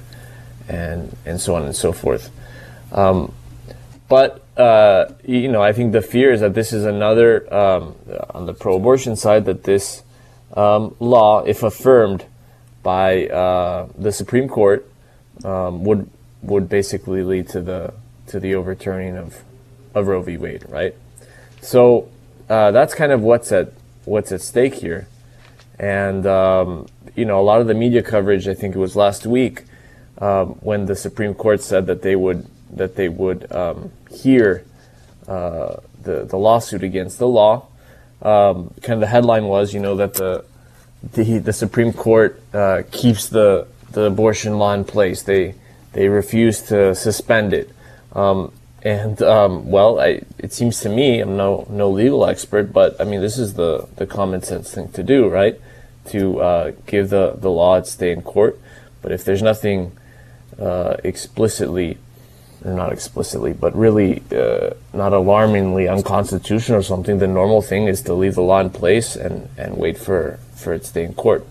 and 0.68 1.16
and 1.26 1.40
so 1.40 1.56
on 1.56 1.64
and 1.64 1.76
so 1.76 1.94
forth. 1.94 2.30
Um, 2.92 3.34
but 4.10 4.44
uh, 4.58 5.14
you 5.26 5.48
know, 5.48 5.64
I 5.64 5.72
think 5.72 5.94
the 5.94 6.02
fear 6.02 6.34
is 6.34 6.42
that 6.42 6.54
this 6.54 6.74
is 6.74 6.84
another 6.84 7.52
um, 7.54 7.96
on 8.32 8.48
the 8.48 8.54
pro-abortion 8.54 9.16
side 9.16 9.46
that 9.46 9.64
this 9.64 10.04
um, 10.58 10.94
law, 11.00 11.42
if 11.46 11.64
affirmed 11.64 12.26
by 12.84 13.28
uh, 13.28 13.88
the 13.98 14.12
Supreme 14.12 14.50
Court 14.50 14.86
um, 15.44 15.84
would 15.84 16.10
would 16.42 16.70
basically 16.70 17.24
lead 17.24 17.50
to 17.50 17.62
the 17.62 17.94
to 18.28 18.40
the 18.40 18.56
overturning 18.56 19.18
of 19.18 19.44
of 19.94 20.08
Roe 20.08 20.22
v. 20.22 20.38
Wade, 20.38 20.66
right? 20.70 20.96
So 21.62 22.10
uh, 22.50 22.72
that's 22.72 22.94
kind 22.94 23.12
of 23.12 23.22
what's 23.22 23.52
at 23.52 23.74
what's 24.06 24.32
at 24.32 24.42
stake 24.42 24.76
here, 24.76 25.08
and 25.80 26.26
um, 26.26 26.88
you 27.16 27.26
know 27.26 27.40
a 27.40 27.44
lot 27.44 27.62
of 27.62 27.68
the 27.68 27.74
media 27.74 28.04
coverage. 28.04 28.48
I 28.48 28.54
think 28.54 28.76
it 28.76 28.80
was 28.80 28.96
last 28.96 29.26
week 29.26 29.64
um, 30.20 30.50
when 30.62 30.86
the 30.86 30.96
Supreme 30.96 31.34
Court 31.34 31.62
said 31.62 31.88
that 31.88 32.02
they 32.02 32.16
would 32.16 32.48
that 32.72 32.96
they 32.96 33.10
would 33.10 33.52
um, 33.52 33.92
hear 34.12 34.66
uh, 35.28 35.78
the 36.02 36.26
the 36.26 36.38
lawsuit 36.38 36.84
against 36.84 37.20
the 37.20 37.28
law. 37.28 37.68
Um, 38.22 38.74
kind 38.82 38.94
of 38.94 39.00
the 39.02 39.08
headline 39.08 39.46
was, 39.46 39.74
you 39.74 39.80
know, 39.80 39.96
that 39.96 40.14
the 40.16 40.46
the, 41.12 41.40
the 41.40 41.54
Supreme 41.54 41.92
Court 41.94 42.42
uh, 42.54 42.84
keeps 42.92 43.28
the 43.28 43.68
the 43.94 44.04
abortion 44.04 44.58
law 44.60 44.74
in 44.74 44.84
place. 44.84 45.24
They 45.24 45.56
they 45.94 46.08
refuse 46.10 46.62
to 46.64 46.94
suspend 46.96 47.54
it. 47.54 47.70
Um, 48.14 48.52
and 48.84 49.22
um, 49.22 49.72
well, 49.72 50.00
I, 50.00 50.22
it 50.38 50.52
seems 50.52 50.82
to 50.82 50.90
me 50.90 51.20
I'm 51.20 51.38
no 51.38 51.66
no 51.70 51.90
legal 51.90 52.26
expert, 52.26 52.74
but 52.74 53.00
I 53.00 53.06
mean 53.06 53.22
this 53.22 53.38
is 53.38 53.54
the 53.54 53.88
the 53.96 54.06
common 54.06 54.44
sense 54.44 54.74
thing 54.74 54.90
to 54.90 55.04
do, 55.04 55.30
right? 55.30 55.60
To 56.08 56.42
uh, 56.42 56.72
give 56.86 57.10
the 57.10 57.36
the 57.38 57.50
law 57.50 57.78
its 57.78 57.92
stay 57.92 58.12
in 58.12 58.22
court. 58.22 58.60
But 59.02 59.12
if 59.12 59.24
there's 59.26 59.42
nothing 59.42 59.92
uh, 60.60 60.96
explicitly, 61.04 61.98
or 62.64 62.74
not 62.74 62.92
explicitly, 62.92 63.54
but 63.54 63.76
really 63.76 64.24
uh, 64.32 64.72
not 64.94 65.14
alarmingly 65.14 65.88
unconstitutional 65.88 66.80
or 66.80 66.84
something, 66.84 67.20
the 67.20 67.28
normal 67.28 67.62
thing 67.62 67.88
is 67.88 68.02
to 68.04 68.14
leave 68.14 68.36
the 68.36 68.42
law 68.42 68.62
in 68.62 68.70
place 68.70 69.16
and, 69.16 69.50
and 69.58 69.78
wait 69.78 69.98
for, 69.98 70.40
for 70.56 70.74
its 70.74 70.90
stay 70.90 71.04
in 71.04 71.14
court. 71.14 71.46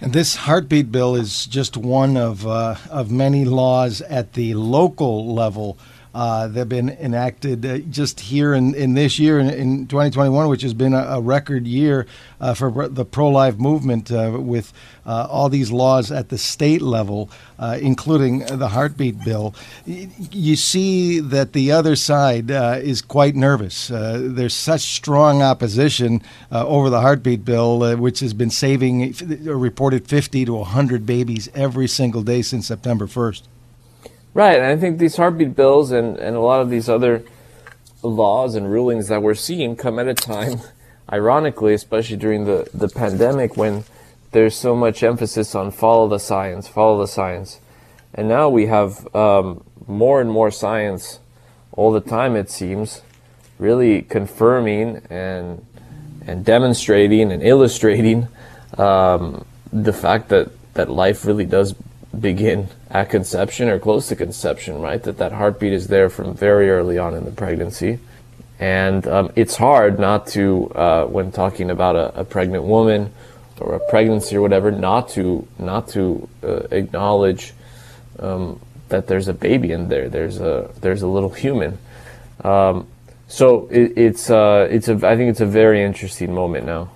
And 0.00 0.12
this 0.12 0.36
heartbeat 0.36 0.92
bill 0.92 1.16
is 1.16 1.44
just 1.46 1.76
one 1.76 2.16
of 2.16 2.46
uh, 2.46 2.76
of 2.88 3.10
many 3.10 3.44
laws 3.44 4.00
at 4.02 4.34
the 4.34 4.54
local 4.54 5.34
level 5.34 5.76
uh, 6.14 6.48
that 6.48 6.58
have 6.58 6.68
been 6.68 6.90
enacted 6.90 7.64
uh, 7.64 7.78
just 7.90 8.20
here 8.20 8.54
in, 8.54 8.74
in 8.74 8.94
this 8.94 9.18
year 9.18 9.38
in, 9.38 9.48
in 9.48 9.86
2021, 9.86 10.48
which 10.48 10.62
has 10.62 10.74
been 10.74 10.94
a, 10.94 11.02
a 11.02 11.20
record 11.20 11.66
year 11.66 12.06
uh, 12.40 12.54
for 12.54 12.88
the 12.88 13.04
pro 13.04 13.28
life 13.28 13.56
movement 13.56 14.10
uh, 14.10 14.36
with 14.38 14.72
uh, 15.06 15.26
all 15.30 15.48
these 15.48 15.70
laws 15.70 16.12
at 16.12 16.28
the 16.28 16.38
state 16.38 16.82
level, 16.82 17.30
uh, 17.58 17.78
including 17.80 18.40
the 18.58 18.68
heartbeat 18.68 19.24
bill. 19.24 19.54
You 19.86 20.56
see 20.56 21.20
that 21.20 21.52
the 21.52 21.72
other 21.72 21.96
side 21.96 22.50
is 22.50 23.02
quite 23.02 23.34
nervous. 23.34 23.88
there's 23.88 24.54
such 24.54 24.82
strong 24.82 25.42
opposition 25.42 26.22
over 26.50 26.90
the 26.90 27.00
heartbeat 27.00 27.44
bill, 27.44 27.96
which 27.96 28.20
has 28.20 28.34
been 28.34 28.50
saving 28.50 29.14
a 29.48 29.56
reported 29.56 30.06
50 30.06 30.44
to 30.44 30.54
100 30.54 31.06
babies 31.06 31.48
every 31.54 31.88
single 31.88 32.22
day 32.22 32.42
since 32.42 32.66
September 32.66 33.06
1st. 33.06 33.42
Right, 34.38 34.60
and 34.60 34.66
I 34.66 34.76
think 34.76 35.00
these 35.00 35.16
heartbeat 35.16 35.56
bills 35.56 35.90
and, 35.90 36.16
and 36.16 36.36
a 36.36 36.40
lot 36.40 36.60
of 36.60 36.70
these 36.70 36.88
other 36.88 37.24
laws 38.04 38.54
and 38.54 38.70
rulings 38.70 39.08
that 39.08 39.20
we're 39.20 39.34
seeing 39.34 39.74
come 39.74 39.98
at 39.98 40.06
a 40.06 40.14
time, 40.14 40.60
ironically, 41.12 41.74
especially 41.74 42.18
during 42.18 42.44
the, 42.44 42.70
the 42.72 42.88
pandemic 42.88 43.56
when 43.56 43.82
there's 44.30 44.54
so 44.54 44.76
much 44.76 45.02
emphasis 45.02 45.56
on 45.56 45.72
follow 45.72 46.06
the 46.06 46.20
science, 46.20 46.68
follow 46.68 47.00
the 47.00 47.08
science. 47.08 47.58
And 48.14 48.28
now 48.28 48.48
we 48.48 48.66
have 48.66 49.12
um, 49.12 49.64
more 49.88 50.20
and 50.20 50.30
more 50.30 50.52
science 50.52 51.18
all 51.72 51.90
the 51.90 52.00
time, 52.00 52.36
it 52.36 52.48
seems, 52.48 53.02
really 53.58 54.02
confirming 54.02 55.02
and, 55.10 55.66
and 56.24 56.44
demonstrating 56.44 57.32
and 57.32 57.42
illustrating 57.42 58.28
um, 58.78 59.44
the 59.72 59.92
fact 59.92 60.28
that, 60.28 60.48
that 60.74 60.88
life 60.88 61.24
really 61.24 61.44
does 61.44 61.74
begin 62.18 62.68
at 62.90 63.10
conception 63.10 63.68
or 63.68 63.78
close 63.78 64.08
to 64.08 64.16
conception, 64.16 64.80
right? 64.80 65.02
That 65.02 65.18
that 65.18 65.32
heartbeat 65.32 65.72
is 65.72 65.88
there 65.88 66.08
from 66.08 66.34
very 66.34 66.70
early 66.70 66.98
on 66.98 67.14
in 67.14 67.24
the 67.24 67.30
pregnancy. 67.30 67.98
And 68.58 69.06
um, 69.06 69.32
it's 69.36 69.56
hard 69.56 70.00
not 70.00 70.26
to, 70.28 70.70
uh, 70.74 71.04
when 71.04 71.30
talking 71.30 71.70
about 71.70 71.94
a, 71.94 72.20
a, 72.20 72.24
pregnant 72.24 72.64
woman 72.64 73.12
or 73.60 73.74
a 73.74 73.90
pregnancy 73.90 74.36
or 74.36 74.42
whatever, 74.42 74.72
not 74.72 75.10
to 75.10 75.46
not 75.58 75.88
to 75.90 76.28
uh, 76.42 76.62
acknowledge 76.72 77.54
um, 78.18 78.60
that 78.88 79.06
there's 79.06 79.28
a 79.28 79.32
baby 79.32 79.70
in 79.70 79.88
there. 79.88 80.08
There's 80.08 80.40
a 80.40 80.70
there's 80.80 81.02
a 81.02 81.06
little 81.06 81.30
human. 81.30 81.78
Um, 82.42 82.88
so 83.28 83.68
it, 83.70 83.92
it's 83.96 84.28
uh, 84.28 84.66
it's 84.70 84.88
a 84.88 84.94
I 85.06 85.16
think 85.16 85.30
it's 85.30 85.40
a 85.40 85.46
very 85.46 85.82
interesting 85.82 86.34
moment 86.34 86.66
now. 86.66 86.90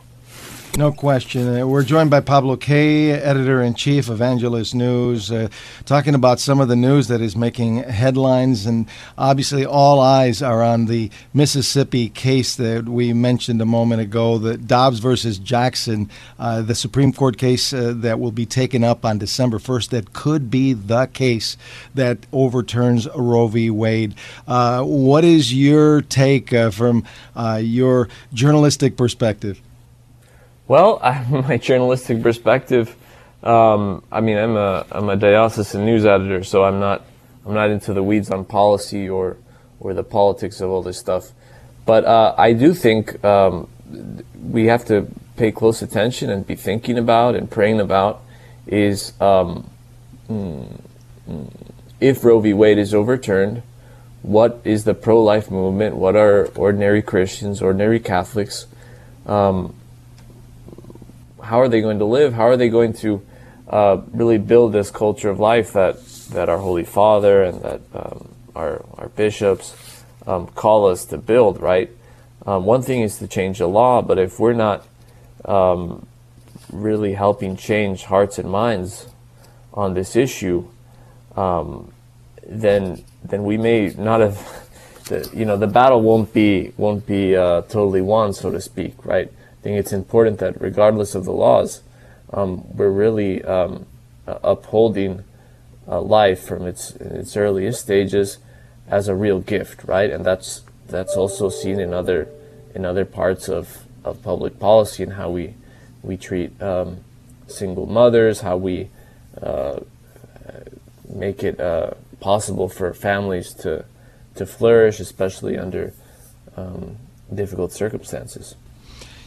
No 0.74 0.90
question. 0.90 1.60
Uh, 1.60 1.66
we're 1.66 1.84
joined 1.84 2.08
by 2.08 2.20
Pablo 2.20 2.56
Kay, 2.56 3.10
editor 3.10 3.60
in 3.60 3.74
chief 3.74 4.08
of 4.08 4.22
Angelus 4.22 4.72
News, 4.72 5.30
uh, 5.30 5.48
talking 5.84 6.14
about 6.14 6.40
some 6.40 6.60
of 6.60 6.68
the 6.68 6.76
news 6.76 7.08
that 7.08 7.20
is 7.20 7.36
making 7.36 7.82
headlines. 7.82 8.64
And 8.64 8.88
obviously, 9.18 9.66
all 9.66 10.00
eyes 10.00 10.40
are 10.40 10.62
on 10.62 10.86
the 10.86 11.10
Mississippi 11.34 12.08
case 12.08 12.56
that 12.56 12.86
we 12.86 13.12
mentioned 13.12 13.60
a 13.60 13.66
moment 13.66 14.00
ago, 14.00 14.38
the 14.38 14.56
Dobbs 14.56 14.98
versus 14.98 15.36
Jackson, 15.38 16.08
uh, 16.38 16.62
the 16.62 16.74
Supreme 16.74 17.12
Court 17.12 17.36
case 17.36 17.74
uh, 17.74 17.92
that 17.96 18.18
will 18.18 18.32
be 18.32 18.46
taken 18.46 18.82
up 18.82 19.04
on 19.04 19.18
December 19.18 19.58
1st, 19.58 19.90
that 19.90 20.14
could 20.14 20.50
be 20.50 20.72
the 20.72 21.04
case 21.08 21.58
that 21.94 22.24
overturns 22.32 23.06
Roe 23.14 23.46
v. 23.46 23.68
Wade. 23.68 24.14
Uh, 24.48 24.82
what 24.84 25.22
is 25.22 25.52
your 25.52 26.00
take 26.00 26.50
uh, 26.54 26.70
from 26.70 27.04
your 27.60 28.08
journalistic 28.32 28.96
perspective? 28.96 29.60
Well, 30.72 31.00
my 31.30 31.58
journalistic 31.58 32.22
perspective, 32.22 32.96
um, 33.42 34.02
I 34.10 34.22
mean, 34.22 34.38
I'm 34.38 34.56
a 34.56 34.86
I'm 34.90 35.10
a 35.10 35.16
diocesan 35.16 35.84
news 35.84 36.06
editor, 36.06 36.42
so 36.44 36.64
I'm 36.64 36.80
not 36.80 37.04
I'm 37.44 37.52
not 37.52 37.68
into 37.68 37.92
the 37.92 38.02
weeds 38.02 38.30
on 38.30 38.46
policy 38.46 39.06
or 39.06 39.36
or 39.80 39.92
the 39.92 40.02
politics 40.02 40.62
of 40.62 40.70
all 40.70 40.82
this 40.82 40.96
stuff. 40.96 41.32
But 41.84 42.06
uh, 42.06 42.34
I 42.38 42.54
do 42.54 42.72
think 42.72 43.22
um, 43.22 43.68
we 44.42 44.64
have 44.68 44.86
to 44.86 45.08
pay 45.36 45.52
close 45.52 45.82
attention 45.82 46.30
and 46.30 46.46
be 46.46 46.54
thinking 46.54 46.96
about 46.96 47.34
and 47.34 47.50
praying 47.50 47.78
about 47.78 48.22
is 48.66 49.12
um, 49.20 49.68
hmm, 50.26 50.64
if 52.00 52.24
Roe 52.24 52.40
v. 52.40 52.54
Wade 52.54 52.78
is 52.78 52.94
overturned, 52.94 53.62
what 54.22 54.62
is 54.64 54.84
the 54.84 54.94
pro-life 54.94 55.50
movement? 55.50 55.96
What 55.96 56.16
are 56.16 56.46
ordinary 56.56 57.02
Christians, 57.02 57.60
ordinary 57.60 58.00
Catholics? 58.00 58.66
Um, 59.26 59.74
how 61.42 61.60
are 61.60 61.68
they 61.68 61.80
going 61.80 61.98
to 61.98 62.04
live? 62.04 62.32
How 62.32 62.46
are 62.46 62.56
they 62.56 62.68
going 62.68 62.92
to 62.94 63.22
uh, 63.68 64.00
really 64.12 64.38
build 64.38 64.72
this 64.72 64.90
culture 64.90 65.28
of 65.28 65.40
life 65.40 65.72
that 65.72 66.04
that 66.30 66.48
our 66.48 66.58
Holy 66.58 66.84
Father 66.84 67.42
and 67.42 67.60
that 67.62 67.80
um, 67.94 68.34
our 68.54 68.84
our 68.94 69.08
bishops 69.08 70.04
um, 70.26 70.46
call 70.48 70.86
us 70.86 71.04
to 71.06 71.18
build? 71.18 71.60
Right. 71.60 71.90
Um, 72.46 72.64
one 72.64 72.82
thing 72.82 73.02
is 73.02 73.18
to 73.18 73.28
change 73.28 73.58
the 73.58 73.68
law, 73.68 74.02
but 74.02 74.18
if 74.18 74.40
we're 74.40 74.52
not 74.52 74.86
um, 75.44 76.06
really 76.72 77.14
helping 77.14 77.56
change 77.56 78.04
hearts 78.04 78.38
and 78.38 78.50
minds 78.50 79.06
on 79.74 79.94
this 79.94 80.16
issue, 80.16 80.66
um, 81.36 81.92
then 82.46 83.04
then 83.22 83.44
we 83.44 83.56
may 83.56 83.88
not 83.96 84.20
have. 84.20 84.58
The, 85.02 85.28
you 85.34 85.44
know, 85.44 85.56
the 85.56 85.66
battle 85.66 86.00
won't 86.00 86.32
be 86.32 86.72
won't 86.76 87.04
be 87.08 87.34
uh, 87.36 87.62
totally 87.62 88.00
won, 88.00 88.32
so 88.32 88.52
to 88.52 88.60
speak, 88.60 89.04
right? 89.04 89.32
I 89.62 89.64
think 89.64 89.78
it's 89.78 89.92
important 89.92 90.40
that 90.40 90.60
regardless 90.60 91.14
of 91.14 91.24
the 91.24 91.32
laws, 91.32 91.82
um, 92.32 92.76
we're 92.76 92.90
really 92.90 93.44
um, 93.44 93.86
upholding 94.26 95.22
uh, 95.86 96.00
life 96.00 96.42
from 96.42 96.66
its 96.66 96.90
its 96.96 97.36
earliest 97.36 97.80
stages 97.80 98.38
as 98.88 99.06
a 99.06 99.14
real 99.14 99.38
gift, 99.38 99.84
right? 99.84 100.10
And 100.10 100.26
that's 100.26 100.62
that's 100.88 101.16
also 101.16 101.48
seen 101.48 101.78
in 101.78 101.94
other 101.94 102.26
in 102.74 102.84
other 102.84 103.04
parts 103.04 103.48
of, 103.48 103.84
of 104.04 104.20
public 104.24 104.58
policy 104.58 105.04
and 105.04 105.12
how 105.12 105.30
we 105.30 105.54
we 106.02 106.16
treat 106.16 106.60
um, 106.60 106.98
single 107.46 107.86
mothers, 107.86 108.40
how 108.40 108.56
we 108.56 108.90
uh, 109.40 109.78
make 111.08 111.44
it 111.44 111.60
uh, 111.60 111.92
possible 112.18 112.68
for 112.68 112.92
families 112.92 113.54
to 113.54 113.84
to 114.34 114.44
flourish, 114.44 114.98
especially 114.98 115.56
under 115.56 115.92
um, 116.56 116.96
difficult 117.32 117.70
circumstances. 117.70 118.56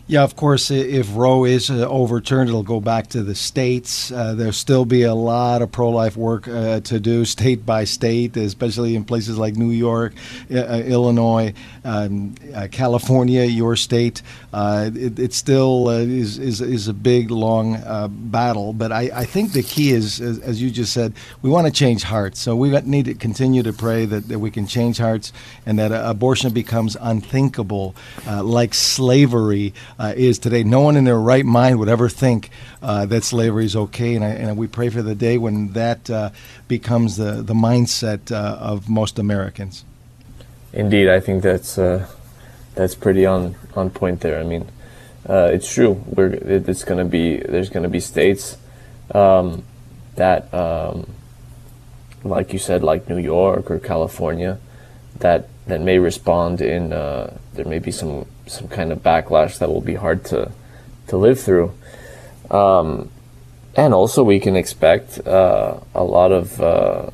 Yeah, 0.07 0.23
of 0.23 0.35
course, 0.35 0.69
if 0.69 1.15
Roe 1.15 1.45
is 1.45 1.71
uh, 1.71 1.89
overturned, 1.89 2.47
it'll 2.47 2.61
go 2.61 2.79
back 2.79 3.07
to 3.07 3.23
the 3.23 3.33
states. 3.33 4.11
Uh, 4.11 4.35
there'll 4.35 4.53
still 4.53 4.85
be 4.85 5.01
a 5.01 5.15
lot 5.15 5.63
of 5.63 5.71
pro 5.71 5.89
life 5.89 6.15
work 6.15 6.47
uh, 6.47 6.81
to 6.81 6.99
do 6.99 7.25
state 7.35 7.65
by 7.65 7.85
state, 7.85 8.37
especially 8.37 8.95
in 8.95 9.03
places 9.03 9.39
like 9.39 9.55
New 9.55 9.71
York, 9.71 10.13
uh, 10.53 10.59
uh, 10.59 10.83
Illinois, 10.85 11.55
um, 11.83 12.35
uh, 12.53 12.67
California, 12.71 13.45
your 13.45 13.75
state. 13.75 14.21
It, 14.53 15.17
it, 15.17 15.33
still 15.33 15.89
is, 15.89 16.37
is, 16.37 16.61
is, 16.61 16.87
a 16.87 16.93
big, 16.93 17.31
long 17.31 17.81
battle. 18.29 18.73
But 18.73 18.91
I, 18.91 19.09
I, 19.13 19.25
think 19.25 19.51
the 19.51 19.63
key 19.63 19.91
is, 19.91 20.21
as, 20.21 20.39
as 20.39 20.61
you 20.61 20.69
just 20.69 20.93
said, 20.93 21.13
we 21.41 21.49
want 21.49 21.67
to 21.67 21.73
change 21.73 22.03
hearts. 22.03 22.39
So 22.39 22.55
we 22.55 22.69
need 22.81 23.05
to 23.05 23.15
continue 23.15 23.63
to 23.63 23.73
pray 23.73 24.05
that, 24.05 24.29
that 24.29 24.39
we 24.39 24.51
can 24.51 24.65
change 24.65 24.97
hearts 24.99 25.33
and 25.65 25.77
that 25.79 25.91
abortion 25.91 26.53
becomes 26.53 26.95
unthinkable, 27.01 27.95
like 28.25 28.73
slavery 28.73 29.73
uh, 29.99 30.13
is 30.15 30.39
today. 30.39 30.63
No 30.63 30.81
one 30.81 30.95
in 30.95 31.03
their 31.03 31.19
right 31.19 31.45
mind 31.45 31.79
would 31.79 31.89
ever 31.89 32.09
think 32.09 32.49
uh, 32.81 33.05
that 33.05 33.23
slavery 33.23 33.65
is 33.65 33.75
okay, 33.75 34.15
and, 34.15 34.23
I, 34.23 34.29
and, 34.29 34.57
we 34.57 34.67
pray 34.67 34.89
for 34.89 35.01
the 35.01 35.15
day 35.15 35.37
when 35.37 35.73
that 35.73 36.09
uh, 36.09 36.31
becomes 36.67 37.17
the, 37.17 37.41
the 37.41 37.53
mindset 37.53 38.31
uh, 38.31 38.57
of 38.59 38.89
most 38.89 39.19
Americans. 39.19 39.85
Indeed, 40.73 41.09
I 41.09 41.19
think 41.19 41.43
that's 41.43 41.77
uh, 41.77 42.07
that's 42.75 42.95
pretty 42.95 43.25
on, 43.25 43.55
on 43.75 43.89
point 43.89 44.19
there. 44.19 44.39
I 44.39 44.43
mean, 44.43 44.69
uh, 45.27 45.49
it's 45.53 45.73
true. 45.73 46.03
We're 46.05 46.33
it's 46.33 46.83
going 46.83 46.99
to 46.99 47.05
be 47.05 47.37
there's 47.37 47.69
going 47.69 47.83
to 47.83 47.89
be 47.89 48.01
states 48.01 48.57
um, 49.13 49.63
that, 50.15 50.53
um, 50.53 51.09
like 52.23 52.53
you 52.53 52.59
said, 52.59 52.83
like 52.83 53.09
New 53.09 53.17
York 53.17 53.71
or 53.71 53.79
California, 53.79 54.59
that 55.19 55.47
that 55.67 55.81
may 55.81 55.97
respond 55.97 56.61
in 56.61 56.93
uh, 56.93 57.37
there 57.55 57.65
may 57.65 57.79
be 57.79 57.91
some 57.91 58.25
some 58.47 58.67
kind 58.67 58.91
of 58.91 59.01
backlash 59.01 59.57
that 59.59 59.69
will 59.69 59.81
be 59.81 59.95
hard 59.95 60.23
to 60.25 60.51
to 61.07 61.17
live 61.17 61.39
through. 61.39 61.73
Um, 62.51 63.09
and 63.75 63.93
also, 63.93 64.23
we 64.23 64.39
can 64.39 64.55
expect 64.55 65.25
uh, 65.27 65.79
a 65.93 66.03
lot 66.03 66.31
of 66.31 66.61
uh, 66.61 67.09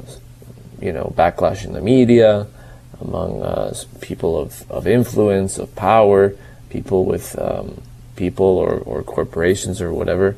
you 0.80 0.92
know 0.92 1.14
backlash 1.16 1.66
in 1.66 1.74
the 1.74 1.82
media 1.82 2.48
among 3.02 3.42
uh, 3.42 3.74
people 4.00 4.38
of, 4.38 4.70
of 4.70 4.88
influence, 4.88 5.58
of 5.58 5.76
power, 5.76 6.36
people 6.70 7.04
with 7.06 7.38
um, 7.40 7.82
people 8.16 8.46
or, 8.46 8.78
or 8.78 9.02
corporations 9.02 9.82
or 9.82 9.92
whatever 9.92 10.36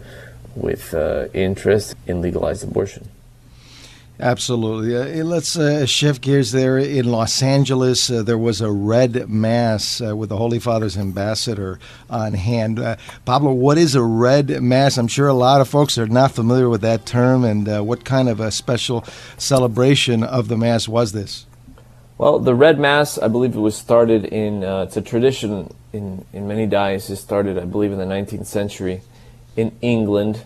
with 0.55 0.93
uh, 0.93 1.27
interest 1.33 1.95
in 2.07 2.21
legalized 2.21 2.63
abortion. 2.63 3.09
Absolutely. 4.19 4.95
Uh, 4.95 5.23
let's 5.23 5.57
uh, 5.57 5.85
shift 5.87 6.21
gears 6.21 6.51
there. 6.51 6.77
In 6.77 7.11
Los 7.11 7.41
Angeles, 7.41 8.11
uh, 8.11 8.21
there 8.21 8.37
was 8.37 8.61
a 8.61 8.71
red 8.71 9.27
mass 9.27 10.01
uh, 10.01 10.15
with 10.15 10.29
the 10.29 10.37
Holy 10.37 10.59
Father's 10.59 10.97
ambassador 10.97 11.79
on 12.11 12.33
hand. 12.33 12.77
Uh, 12.79 12.95
Pablo, 13.25 13.51
what 13.53 13.79
is 13.79 13.95
a 13.95 14.03
red 14.03 14.61
mass? 14.61 14.97
I'm 14.97 15.07
sure 15.07 15.27
a 15.27 15.33
lot 15.33 15.61
of 15.61 15.67
folks 15.67 15.97
are 15.97 16.05
not 16.05 16.31
familiar 16.31 16.69
with 16.69 16.81
that 16.81 17.07
term, 17.07 17.43
and 17.43 17.67
uh, 17.67 17.81
what 17.83 18.05
kind 18.05 18.29
of 18.29 18.39
a 18.39 18.51
special 18.51 19.03
celebration 19.37 20.23
of 20.23 20.47
the 20.47 20.57
mass 20.57 20.87
was 20.87 21.11
this? 21.11 21.47
Well, 22.19 22.37
the 22.37 22.53
red 22.53 22.79
mass, 22.79 23.17
I 23.17 23.27
believe 23.27 23.55
it 23.55 23.59
was 23.59 23.75
started 23.75 24.25
in, 24.25 24.61
it's 24.61 24.95
a 24.95 25.01
tradition 25.01 25.73
in, 25.91 26.23
in 26.31 26.47
many 26.47 26.67
dioceses, 26.67 27.19
started, 27.19 27.57
I 27.57 27.65
believe, 27.65 27.91
in 27.91 27.97
the 27.97 28.05
19th 28.05 28.45
century 28.45 29.01
in 29.55 29.75
England. 29.81 30.43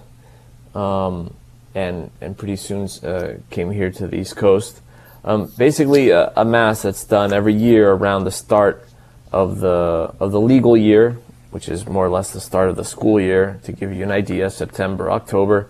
Um, 0.73 1.33
and 1.77 2.09
and 2.21 2.35
pretty 2.35 2.55
soon 2.55 2.89
uh, 3.03 3.37
came 3.51 3.69
here 3.69 3.91
to 3.91 4.07
the 4.07 4.17
East 4.17 4.35
Coast. 4.35 4.81
Um, 5.23 5.51
basically, 5.57 6.09
a, 6.09 6.33
a, 6.35 6.43
mass 6.43 6.81
that's 6.81 7.03
done 7.03 7.33
every 7.33 7.53
year 7.53 7.91
around 7.91 8.23
the 8.23 8.31
start 8.31 8.87
of 9.31 9.59
the 9.59 10.13
of 10.19 10.31
the 10.31 10.41
legal 10.41 10.75
year, 10.75 11.19
which 11.51 11.69
is 11.69 11.85
more 11.85 12.05
or 12.05 12.09
less 12.09 12.31
the 12.31 12.39
start 12.39 12.69
of 12.69 12.75
the 12.77 12.83
school 12.83 13.19
year. 13.19 13.59
To 13.65 13.71
give 13.71 13.93
you 13.93 14.03
an 14.03 14.11
idea, 14.11 14.49
September, 14.49 15.11
October, 15.11 15.69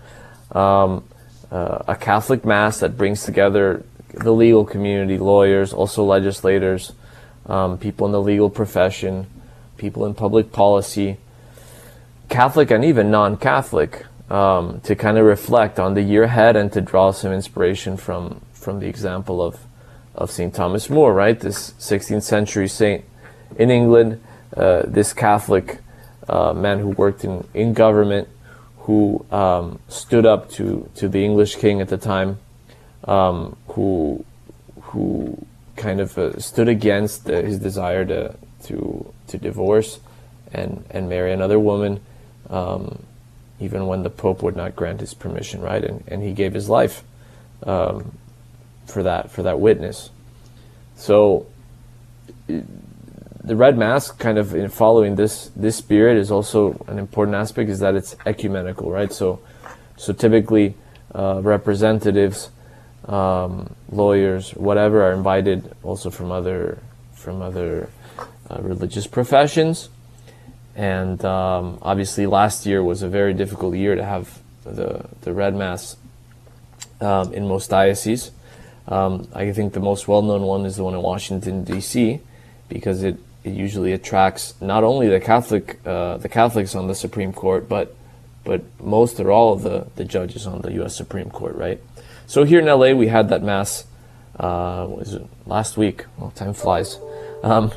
um, 0.52 1.04
uh, 1.50 1.84
a 1.86 1.96
Catholic 1.96 2.44
mass 2.44 2.80
that 2.80 2.96
brings 2.96 3.24
together 3.24 3.84
the 4.14 4.32
legal 4.32 4.64
community, 4.64 5.18
lawyers, 5.18 5.74
also 5.74 6.04
legislators, 6.04 6.92
um, 7.46 7.76
people 7.76 8.06
in 8.06 8.12
the 8.12 8.22
legal 8.22 8.48
profession, 8.48 9.26
people 9.76 10.06
in 10.06 10.14
public 10.14 10.52
policy, 10.52 11.18
Catholic 12.30 12.70
and 12.70 12.84
even 12.84 13.10
non-Catholic 13.10 14.06
um, 14.30 14.80
to 14.80 14.94
kind 14.94 15.18
of 15.18 15.24
reflect 15.24 15.78
on 15.78 15.94
the 15.94 16.02
year 16.02 16.24
ahead 16.24 16.56
and 16.56 16.72
to 16.72 16.80
draw 16.80 17.10
some 17.10 17.32
inspiration 17.32 17.96
from 17.96 18.40
from 18.52 18.80
the 18.80 18.86
example 18.86 19.40
of 19.42 19.58
of 20.14 20.30
Saint 20.30 20.54
Thomas 20.54 20.90
More, 20.90 21.14
right? 21.14 21.38
This 21.38 21.72
16th 21.78 22.24
century 22.24 22.66
saint 22.68 23.04
in 23.56 23.70
England, 23.70 24.20
uh, 24.56 24.82
this 24.84 25.12
Catholic 25.12 25.78
uh, 26.28 26.52
man 26.52 26.80
who 26.80 26.90
worked 26.90 27.24
in 27.24 27.46
in 27.54 27.72
government, 27.72 28.28
who 28.80 29.24
um, 29.30 29.78
stood 29.88 30.26
up 30.26 30.50
to 30.52 30.90
to 30.96 31.08
the 31.08 31.24
English 31.24 31.56
king 31.56 31.80
at 31.80 31.88
the 31.88 31.98
time, 31.98 32.38
um, 33.04 33.56
who 33.68 34.24
who 34.82 35.46
kind 35.76 36.00
of 36.00 36.18
uh, 36.18 36.38
stood 36.38 36.68
against 36.68 37.30
uh, 37.30 37.42
his 37.42 37.58
desire 37.58 38.04
to 38.04 38.34
to 38.64 39.14
to 39.28 39.38
divorce 39.38 40.00
and 40.52 40.84
and 40.90 41.08
marry 41.08 41.32
another 41.32 41.58
woman. 41.58 42.00
Um, 42.50 43.04
even 43.60 43.86
when 43.86 44.02
the 44.02 44.10
Pope 44.10 44.42
would 44.42 44.56
not 44.56 44.76
grant 44.76 45.00
his 45.00 45.14
permission, 45.14 45.60
right? 45.60 45.84
And, 45.84 46.04
and 46.08 46.22
he 46.22 46.32
gave 46.32 46.54
his 46.54 46.68
life 46.68 47.02
um, 47.64 48.16
for 48.86 49.02
that 49.02 49.30
for 49.30 49.42
that 49.42 49.60
witness. 49.60 50.10
So 50.96 51.46
the 52.46 53.56
Red 53.56 53.76
Mass, 53.78 54.10
kind 54.10 54.38
of 54.38 54.54
in 54.54 54.68
following 54.68 55.16
this 55.16 55.50
this 55.56 55.76
spirit, 55.76 56.16
is 56.16 56.30
also 56.30 56.84
an 56.88 56.98
important 56.98 57.36
aspect. 57.36 57.70
Is 57.70 57.80
that 57.80 57.94
it's 57.94 58.16
ecumenical, 58.26 58.90
right? 58.90 59.12
So 59.12 59.40
so 59.96 60.12
typically 60.12 60.74
uh, 61.14 61.40
representatives, 61.42 62.50
um, 63.06 63.74
lawyers, 63.90 64.50
whatever, 64.52 65.02
are 65.02 65.12
invited 65.12 65.74
also 65.82 66.10
from 66.10 66.30
other 66.30 66.78
from 67.12 67.42
other 67.42 67.90
uh, 68.50 68.60
religious 68.60 69.06
professions 69.06 69.88
and 70.78 71.24
um, 71.24 71.78
obviously, 71.82 72.26
last 72.26 72.64
year 72.64 72.84
was 72.84 73.02
a 73.02 73.08
very 73.08 73.34
difficult 73.34 73.74
year 73.74 73.96
to 73.96 74.04
have 74.04 74.38
the, 74.62 75.04
the 75.22 75.32
Red 75.32 75.56
Mass 75.56 75.96
um, 77.00 77.34
in 77.34 77.48
most 77.48 77.68
dioceses. 77.68 78.30
Um, 78.86 79.26
I 79.34 79.50
think 79.50 79.72
the 79.72 79.80
most 79.80 80.06
well 80.06 80.22
known 80.22 80.42
one 80.42 80.64
is 80.66 80.76
the 80.76 80.84
one 80.84 80.94
in 80.94 81.02
Washington, 81.02 81.64
D.C., 81.64 82.20
because 82.68 83.02
it, 83.02 83.18
it 83.42 83.54
usually 83.54 83.92
attracts 83.92 84.54
not 84.60 84.84
only 84.84 85.08
the 85.08 85.18
Catholic 85.18 85.80
uh, 85.84 86.16
the 86.18 86.28
Catholics 86.28 86.76
on 86.76 86.86
the 86.86 86.94
Supreme 86.94 87.32
Court, 87.32 87.68
but 87.68 87.96
but 88.44 88.62
most 88.80 89.18
or 89.18 89.32
all 89.32 89.52
of 89.52 89.62
the, 89.62 89.88
the 89.96 90.04
judges 90.04 90.46
on 90.46 90.62
the 90.62 90.72
U.S. 90.74 90.94
Supreme 90.94 91.28
Court, 91.28 91.56
right? 91.56 91.80
So 92.28 92.44
here 92.44 92.60
in 92.60 92.66
LA, 92.66 92.92
we 92.92 93.08
had 93.08 93.30
that 93.30 93.42
mass. 93.42 93.84
Uh, 94.38 94.86
was 94.88 95.18
last 95.44 95.76
week? 95.76 96.04
Well, 96.16 96.30
time 96.30 96.54
flies. 96.54 97.00
Um, 97.42 97.72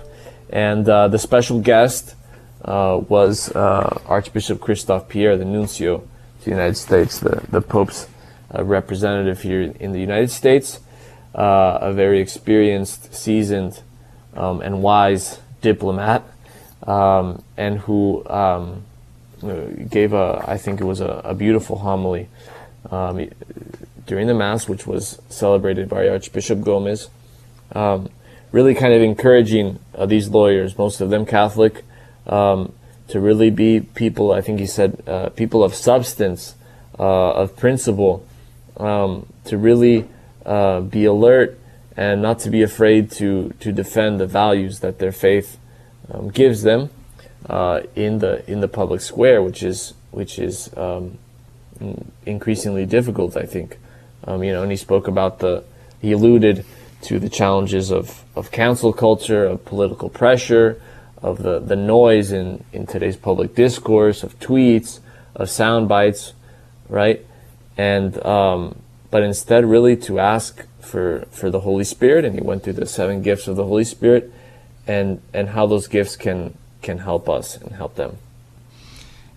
and 0.52 0.88
uh, 0.88 1.08
the 1.08 1.18
special 1.18 1.60
guest 1.60 2.16
uh, 2.66 3.02
was 3.08 3.52
uh, 3.52 4.02
Archbishop 4.06 4.62
Christophe 4.62 5.08
Pierre, 5.10 5.38
the 5.38 5.46
nuncio 5.46 6.00
to 6.00 6.46
the 6.46 6.52
United 6.52 6.78
States, 6.78 7.20
the, 7.20 7.44
the 7.50 7.62
Pope's 7.62 8.08
a 8.54 8.64
representative 8.64 9.42
here 9.42 9.62
in 9.80 9.94
the 9.94 10.00
United 10.00 10.30
States, 10.30 10.80
uh, 11.34 11.80
a 11.82 11.94
very 11.94 12.20
experienced, 12.20 13.14
seasoned, 13.14 13.82
um, 14.36 14.62
and 14.62 14.84
wise 14.84 15.40
diplomat, 15.62 16.24
um, 16.84 17.42
and 17.58 17.80
who 17.80 18.28
um, 18.28 18.84
gave 19.90 20.14
a, 20.14 20.44
I 20.48 20.58
think 20.58 20.82
it 20.82 20.84
was 20.84 21.00
a, 21.00 21.22
a 21.24 21.34
beautiful 21.34 21.78
homily 21.80 22.28
um, 22.90 23.30
during 24.06 24.28
the 24.28 24.34
Mass, 24.34 24.68
which 24.68 24.86
was 24.86 25.22
celebrated 25.30 25.88
by 25.88 26.08
Archbishop 26.10 26.62
Gomez, 26.62 27.10
um, 27.74 28.10
really 28.52 28.76
kind 28.76 28.94
of 28.94 29.02
encouraging 29.02 29.80
uh, 29.96 30.06
these 30.06 30.30
lawyers, 30.30 30.78
most 30.78 31.00
of 31.00 31.10
them 31.10 31.26
Catholic, 31.26 31.84
um, 32.28 32.74
to 33.08 33.20
really 33.20 33.50
be 33.50 33.80
people, 33.80 34.32
I 34.32 34.42
think 34.42 34.60
he 34.60 34.66
said, 34.66 35.04
uh, 35.08 35.30
people 35.30 35.64
of 35.64 35.76
substance, 35.76 36.56
uh, 36.98 37.32
of 37.32 37.58
principle, 37.58 38.26
um, 38.78 39.28
to 39.46 39.58
really 39.58 40.08
uh, 40.46 40.82
be 40.82 41.06
alert 41.06 41.60
and 41.98 42.22
not 42.22 42.40
to 42.40 42.50
be 42.50 42.62
afraid 42.62 43.12
to, 43.12 43.54
to 43.60 43.72
defend 43.72 44.20
the 44.20 44.28
values 44.28 44.80
that 44.80 45.00
their 45.00 45.12
faith 45.12 45.58
um, 46.12 46.30
gives 46.30 46.64
them 46.64 46.90
uh, 47.50 47.82
in 47.96 48.20
the 48.20 48.50
in 48.50 48.60
the 48.62 48.68
public 48.68 49.02
square, 49.02 49.42
which 49.42 49.64
is 49.64 49.94
which 50.12 50.38
is 50.38 50.70
um, 50.78 51.18
increasingly 52.26 52.86
difficult, 52.86 53.36
I 53.36 53.46
think. 53.46 53.78
Um, 54.26 54.44
you 54.44 54.54
know, 54.54 54.62
and 54.62 54.72
he 54.72 54.78
spoke 54.78 55.08
about 55.08 55.40
the 55.40 55.64
he 56.02 56.12
alluded 56.12 56.66
to 57.04 57.20
the 57.20 57.30
challenges 57.30 57.92
of, 57.92 58.24
of 58.36 58.52
council 58.52 58.94
culture, 58.94 59.46
of 59.46 59.66
political 59.66 60.10
pressure, 60.10 60.80
of 61.22 61.44
the, 61.44 61.60
the 61.60 61.76
noise 61.76 62.32
in, 62.32 62.64
in 62.74 62.88
today's 62.88 63.16
public 63.16 63.56
discourse, 63.56 64.24
of 64.24 64.40
tweets, 64.40 65.00
of 65.36 65.50
sound 65.50 65.88
bites, 65.88 66.34
right? 66.90 67.26
And 67.78 68.24
um, 68.26 68.82
but 69.10 69.24
instead, 69.24 69.66
really 69.66 69.96
to 69.98 70.20
ask 70.20 70.66
for 70.80 71.28
for 71.32 71.50
the 71.50 71.62
Holy 71.62 71.84
Spirit, 71.84 72.26
and 72.26 72.36
he 72.36 72.42
went 72.42 72.64
through 72.64 72.74
the 72.74 72.86
seven 72.86 73.22
gifts 73.22 73.48
of 73.48 73.56
the 73.56 73.66
Holy 73.66 73.84
Spirit, 73.84 74.32
and 74.88 75.22
and 75.34 75.50
how 75.50 75.66
those 75.68 75.88
gifts 75.88 76.16
can 76.16 76.58
can 76.82 77.00
help 77.00 77.30
us 77.30 77.58
and 77.58 77.74
help 77.74 77.96
them. 77.96 78.18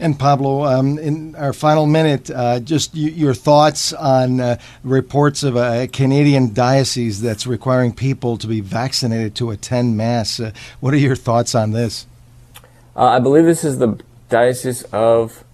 And 0.00 0.18
Pablo, 0.18 0.64
um, 0.64 0.98
in 0.98 1.36
our 1.36 1.52
final 1.52 1.86
minute, 1.86 2.30
uh, 2.30 2.60
just 2.60 2.94
y- 2.94 3.00
your 3.00 3.32
thoughts 3.32 3.92
on 3.92 4.40
uh, 4.40 4.58
reports 4.82 5.42
of 5.44 5.56
a 5.56 5.86
Canadian 5.86 6.52
diocese 6.52 7.20
that's 7.20 7.46
requiring 7.46 7.92
people 7.92 8.36
to 8.38 8.46
be 8.48 8.60
vaccinated 8.60 9.34
to 9.36 9.50
attend 9.50 9.96
Mass. 9.96 10.40
Uh, 10.40 10.50
what 10.80 10.92
are 10.94 10.98
your 10.98 11.16
thoughts 11.16 11.54
on 11.54 11.70
this? 11.70 12.06
Uh, 12.96 13.06
I 13.06 13.18
believe 13.20 13.44
this 13.44 13.64
is 13.64 13.78
the 13.78 14.00
Diocese 14.28 14.82
of 14.92 15.44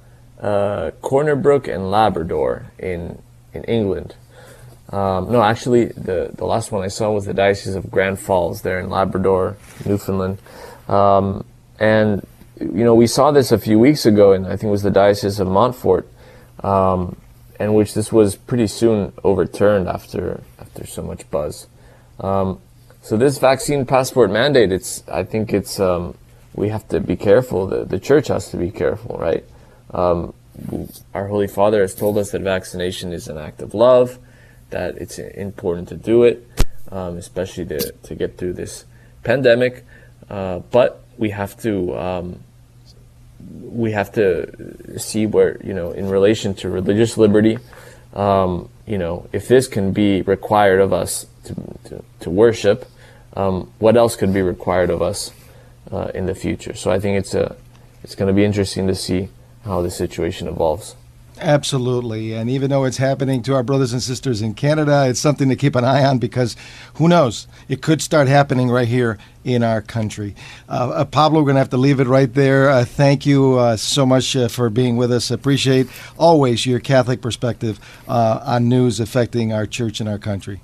uh, 0.41 0.91
Corner 1.03 1.37
Brook 1.37 1.69
and 1.69 1.91
Labrador 1.91 2.67
in 2.79 3.21
in 3.53 3.65
England. 3.65 4.15
Um, 4.91 5.31
no, 5.31 5.43
actually, 5.43 5.87
the 5.87 6.31
the 6.35 6.45
last 6.47 6.73
one 6.73 6.83
I 6.83 6.89
saw 6.89 7.11
was 7.13 7.27
the 7.27 7.35
Diocese 7.35 7.75
of 7.75 7.91
Grand 7.91 8.19
Falls 8.19 8.63
there 8.63 8.81
in 8.81 8.91
Labrador, 8.91 9.57
Newfoundland, 9.85 10.39
um, 10.89 11.45
and 11.79 12.27
you 12.61 12.85
know, 12.85 12.95
we 12.95 13.07
saw 13.07 13.31
this 13.31 13.53
a 13.53 13.59
few 13.59 13.79
weeks 13.79 14.05
ago, 14.05 14.33
and 14.33 14.47
I 14.47 14.51
think 14.51 14.65
it 14.65 14.71
was 14.71 14.83
the 14.83 14.91
Diocese 14.91 15.41
of 15.41 15.49
Montfort, 15.49 16.07
um, 16.63 17.17
in 17.59 17.73
which 17.73 17.95
this 17.95 18.13
was 18.13 18.37
pretty 18.37 18.67
soon 18.67 19.13
overturned 19.25 19.89
after 19.89 20.43
after 20.59 20.87
so 20.87 21.03
much 21.03 21.29
buzz. 21.31 21.67
Um, 22.21 22.61
so 23.03 23.17
this 23.17 23.39
vaccine 23.39 23.87
passport 23.87 24.31
mandate, 24.31 24.73
it's 24.73 25.03
I 25.09 25.25
think 25.25 25.55
it's 25.55 25.81
um, 25.81 26.17
we 26.55 26.69
have 26.69 26.87
to 26.89 27.01
be 27.01 27.17
careful. 27.17 27.67
The 27.67 27.85
the 27.85 27.99
church 27.99 28.29
has 28.29 28.51
to 28.51 28.59
be 28.59 28.71
careful, 28.71 29.17
right? 29.19 29.45
Um, 29.93 30.35
our 31.15 31.29
Holy 31.29 31.49
Father 31.49 31.81
has 31.81 31.95
told 31.95 32.19
us 32.19 32.33
that 32.33 32.43
vaccination 32.43 33.15
is 33.15 33.29
an 33.29 33.39
act 33.39 33.63
of 33.63 33.73
love, 33.73 34.19
that 34.69 34.99
it's 34.99 35.19
important 35.19 35.89
to 35.89 35.97
do 35.97 36.25
it, 36.25 36.47
um, 36.93 37.17
especially 37.17 37.65
to 37.67 37.93
to 37.93 38.15
get 38.15 38.37
through 38.37 38.53
this 38.53 38.85
pandemic. 39.25 39.87
Uh, 40.29 40.59
but 40.71 41.03
we 41.17 41.31
have 41.31 41.59
to 41.61 41.99
um, 41.99 42.41
we 43.51 43.93
have 43.93 44.13
to 44.13 44.99
see 44.99 45.27
where 45.27 45.61
you 45.65 45.75
know 45.75 45.91
in 45.91 46.09
relation 46.09 46.55
to 46.55 46.69
religious 46.69 47.17
liberty 47.17 47.59
um, 48.15 48.69
you 48.87 48.99
know 48.99 49.29
if 49.33 49.49
this 49.49 49.67
can 49.67 49.93
be 49.93 50.23
required 50.23 50.81
of 50.81 50.93
us 50.93 51.27
to, 51.45 51.55
to, 51.85 52.05
to 52.21 52.31
worship 52.31 52.87
um, 53.35 53.73
what 53.79 53.97
else 53.97 54.17
could 54.17 54.33
be 54.35 54.43
required 54.43 54.91
of 54.91 55.03
us 55.03 55.33
uh, 55.93 56.11
in 56.15 56.27
the 56.27 56.35
future? 56.35 56.75
So 56.75 56.91
i 56.91 56.99
think 56.99 57.19
it's 57.19 57.35
a 57.35 57.57
it's 58.03 58.15
going 58.15 58.29
to 58.29 58.35
be 58.35 58.45
interesting 58.45 58.87
to 58.87 58.95
see 58.95 59.29
how 59.65 59.83
the 59.83 59.91
situation 59.91 60.49
evolves 60.49 60.95
Absolutely. 61.41 62.35
And 62.35 62.51
even 62.51 62.71
though 62.71 62.85
it's 62.85 62.99
happening 62.99 63.43
to 63.45 63.55
our 63.55 63.63
brothers 63.63 63.93
and 63.93 64.03
sisters 64.03 64.43
in 64.43 64.55
Canada, 64.55 65.07
it's 65.09 65.21
something 65.21 65.49
to 65.49 65.57
keep 65.57 65.75
an 65.75 65.85
eye 65.85 66.05
on 66.05 66.19
because 66.19 66.55
who 66.95 67.09
knows? 67.09 67.47
It 67.69 67.81
could 67.81 68.03
start 68.03 68.29
happening 68.29 68.69
right 68.69 68.87
here 68.87 69.19
in 69.43 69.63
our 69.63 69.81
country. 69.81 70.35
Uh, 70.69 70.91
uh, 70.91 71.05
Pablo, 71.07 71.41
we're 71.41 71.47
going 71.47 71.55
to 71.55 71.61
have 71.61 71.71
to 71.71 71.79
leave 71.79 71.99
it 71.99 72.07
right 72.07 72.33
there. 72.33 72.69
Uh, 72.69 72.85
thank 72.85 73.25
you 73.25 73.59
uh, 73.59 73.77
so 73.77 74.05
much 74.05 74.37
uh, 74.37 74.49
for 74.49 74.69
being 74.69 74.99
with 74.99 75.11
us. 75.11 75.31
Appreciate 75.31 75.89
always 76.19 76.67
your 76.67 76.79
Catholic 76.79 77.23
perspective 77.23 77.81
uh, 78.07 78.41
on 78.45 78.69
news 78.69 79.01
affecting 79.01 79.53
our 79.53 79.67
church 79.67 80.01
and 80.01 80.09
our 80.09 80.19
country. 80.19 80.61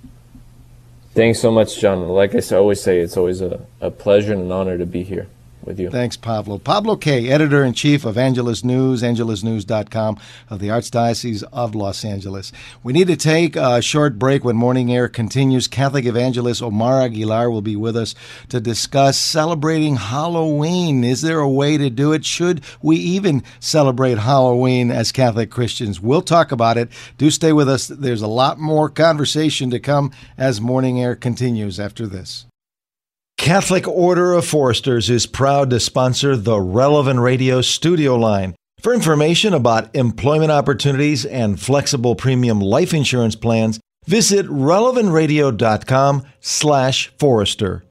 Thanks 1.15 1.41
so 1.41 1.51
much, 1.51 1.81
John. 1.81 2.07
Like 2.09 2.35
I 2.35 2.57
always 2.57 2.83
say, 2.83 3.01
it's 3.01 3.17
always 3.17 3.41
a, 3.41 3.65
a 3.81 3.91
pleasure 3.91 4.35
and 4.35 4.43
an 4.43 4.53
honor 4.53 4.77
to 4.77 4.85
be 4.85 5.03
here 5.03 5.29
with 5.67 5.79
you. 5.79 5.91
Thanks, 5.91 6.17
Pablo. 6.17 6.59
Pablo 6.59 6.97
Kay, 6.97 7.29
editor 7.29 7.65
in 7.65 7.75
chief 7.75 8.05
of 8.05 8.17
Angelus 8.17 8.65
News, 8.65 9.03
angelusnews.com 9.03 10.19
of 10.49 10.61
the 10.61 10.69
Archdiocese 10.69 11.43
of 11.53 11.75
Los 11.75 12.05
Angeles. 12.05 12.53
We 12.83 12.93
need 12.93 13.09
to 13.09 13.17
take 13.17 13.57
a 13.57 13.83
short 13.83 14.19
break 14.19 14.45
when 14.45 14.57
Morning 14.57 14.93
Air 14.93 15.09
continues. 15.09 15.67
Catholic 15.69 16.07
evangelist 16.07 16.63
Omar 16.63 17.03
Aguilar 17.03 17.51
will 17.51 17.63
be 17.63 17.77
with 17.77 17.97
us 17.97 18.15
to 18.49 18.61
discuss 18.61 19.19
celebrating 19.19 19.97
Halloween. 19.97 21.05
Is 21.05 21.23
there 21.23 21.41
a 21.41 21.49
way 21.49 21.77
to 21.77 21.91
do 21.91 22.13
it? 22.13 22.25
Should 22.25 22.63
we 22.81 22.97
even 22.97 23.43
celebrate 23.61 24.19
Halloween 24.19 24.91
as 24.91 25.13
Catholic 25.13 25.51
Christians? 25.51 26.01
We'll 26.01 26.23
talk 26.23 26.53
about 26.53 26.79
it. 26.79 26.89
Do 27.19 27.31
stay 27.31 27.53
with 27.53 27.69
us. 27.69 27.89
There's 27.89 28.23
a 28.23 28.29
lot 28.29 28.59
more 28.59 28.89
conversation 28.89 29.71
to 29.71 29.81
come 29.81 30.13
as 30.39 30.61
Morning 30.61 31.01
Air 31.01 31.17
continues 31.17 31.81
after 31.81 32.07
this. 32.07 32.47
Catholic 33.39 33.87
Order 33.87 34.33
of 34.33 34.47
Foresters 34.47 35.11
is 35.11 35.27
proud 35.27 35.71
to 35.71 35.79
sponsor 35.79 36.37
the 36.37 36.59
Relevant 36.59 37.21
Radio 37.21 37.61
studio 37.61 38.17
line. 38.17 38.55
For 38.81 38.95
information 38.95 39.53
about 39.55 39.95
employment 39.95 40.51
opportunities 40.51 41.25
and 41.25 41.61
flexible 41.61 42.15
premium 42.15 42.61
life 42.61 42.95
insurance 42.95 43.37
plans, 43.37 43.79
visit 44.07 44.47
relevantradio.com 44.47 46.25
slash 46.41 47.13
forester. 47.19 47.85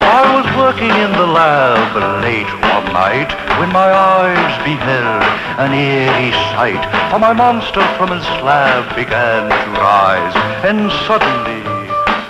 I 0.00 0.22
was 0.36 0.46
working 0.56 0.88
in 0.88 1.12
the 1.12 1.26
lab 1.26 2.22
late 2.22 2.46
one 2.46 2.92
night 2.92 3.58
when 3.58 3.70
my 3.72 3.90
eyes 3.90 4.64
beheld 4.64 5.24
an 5.58 5.74
eerie 5.74 6.32
sight. 6.54 7.10
For 7.10 7.18
my 7.18 7.32
monster 7.32 7.84
from 7.98 8.12
his 8.16 8.24
slab 8.38 8.94
began 8.94 9.50
to 9.50 9.80
rise, 9.80 10.34
and 10.64 10.90
suddenly 11.06 11.57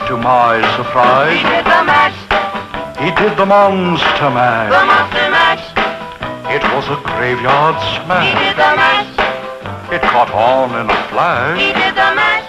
to 0.09 0.17
my 0.17 0.57
surprise. 0.77 1.37
He 1.37 1.43
did 1.45 1.65
the 1.65 1.83
mash. 1.85 2.17
He 2.99 3.11
did 3.21 3.37
the 3.37 3.45
monster 3.45 4.31
mash. 4.31 4.73
The 4.73 4.85
monster 4.87 5.29
mash. 5.31 5.65
It 6.49 6.63
was 6.73 6.89
a 6.89 6.97
graveyard 7.05 7.77
smash. 7.77 8.25
He 8.25 8.33
smash. 8.33 8.45
did 8.49 8.57
the 8.57 8.73
mash. 8.81 9.93
It 9.93 10.03
caught 10.03 10.31
on 10.33 10.71
in 10.81 10.89
a 10.89 10.97
He 10.97 11.09
flash. 11.11 11.59
did 11.59 11.95
the 11.95 12.11
mash. 12.17 12.49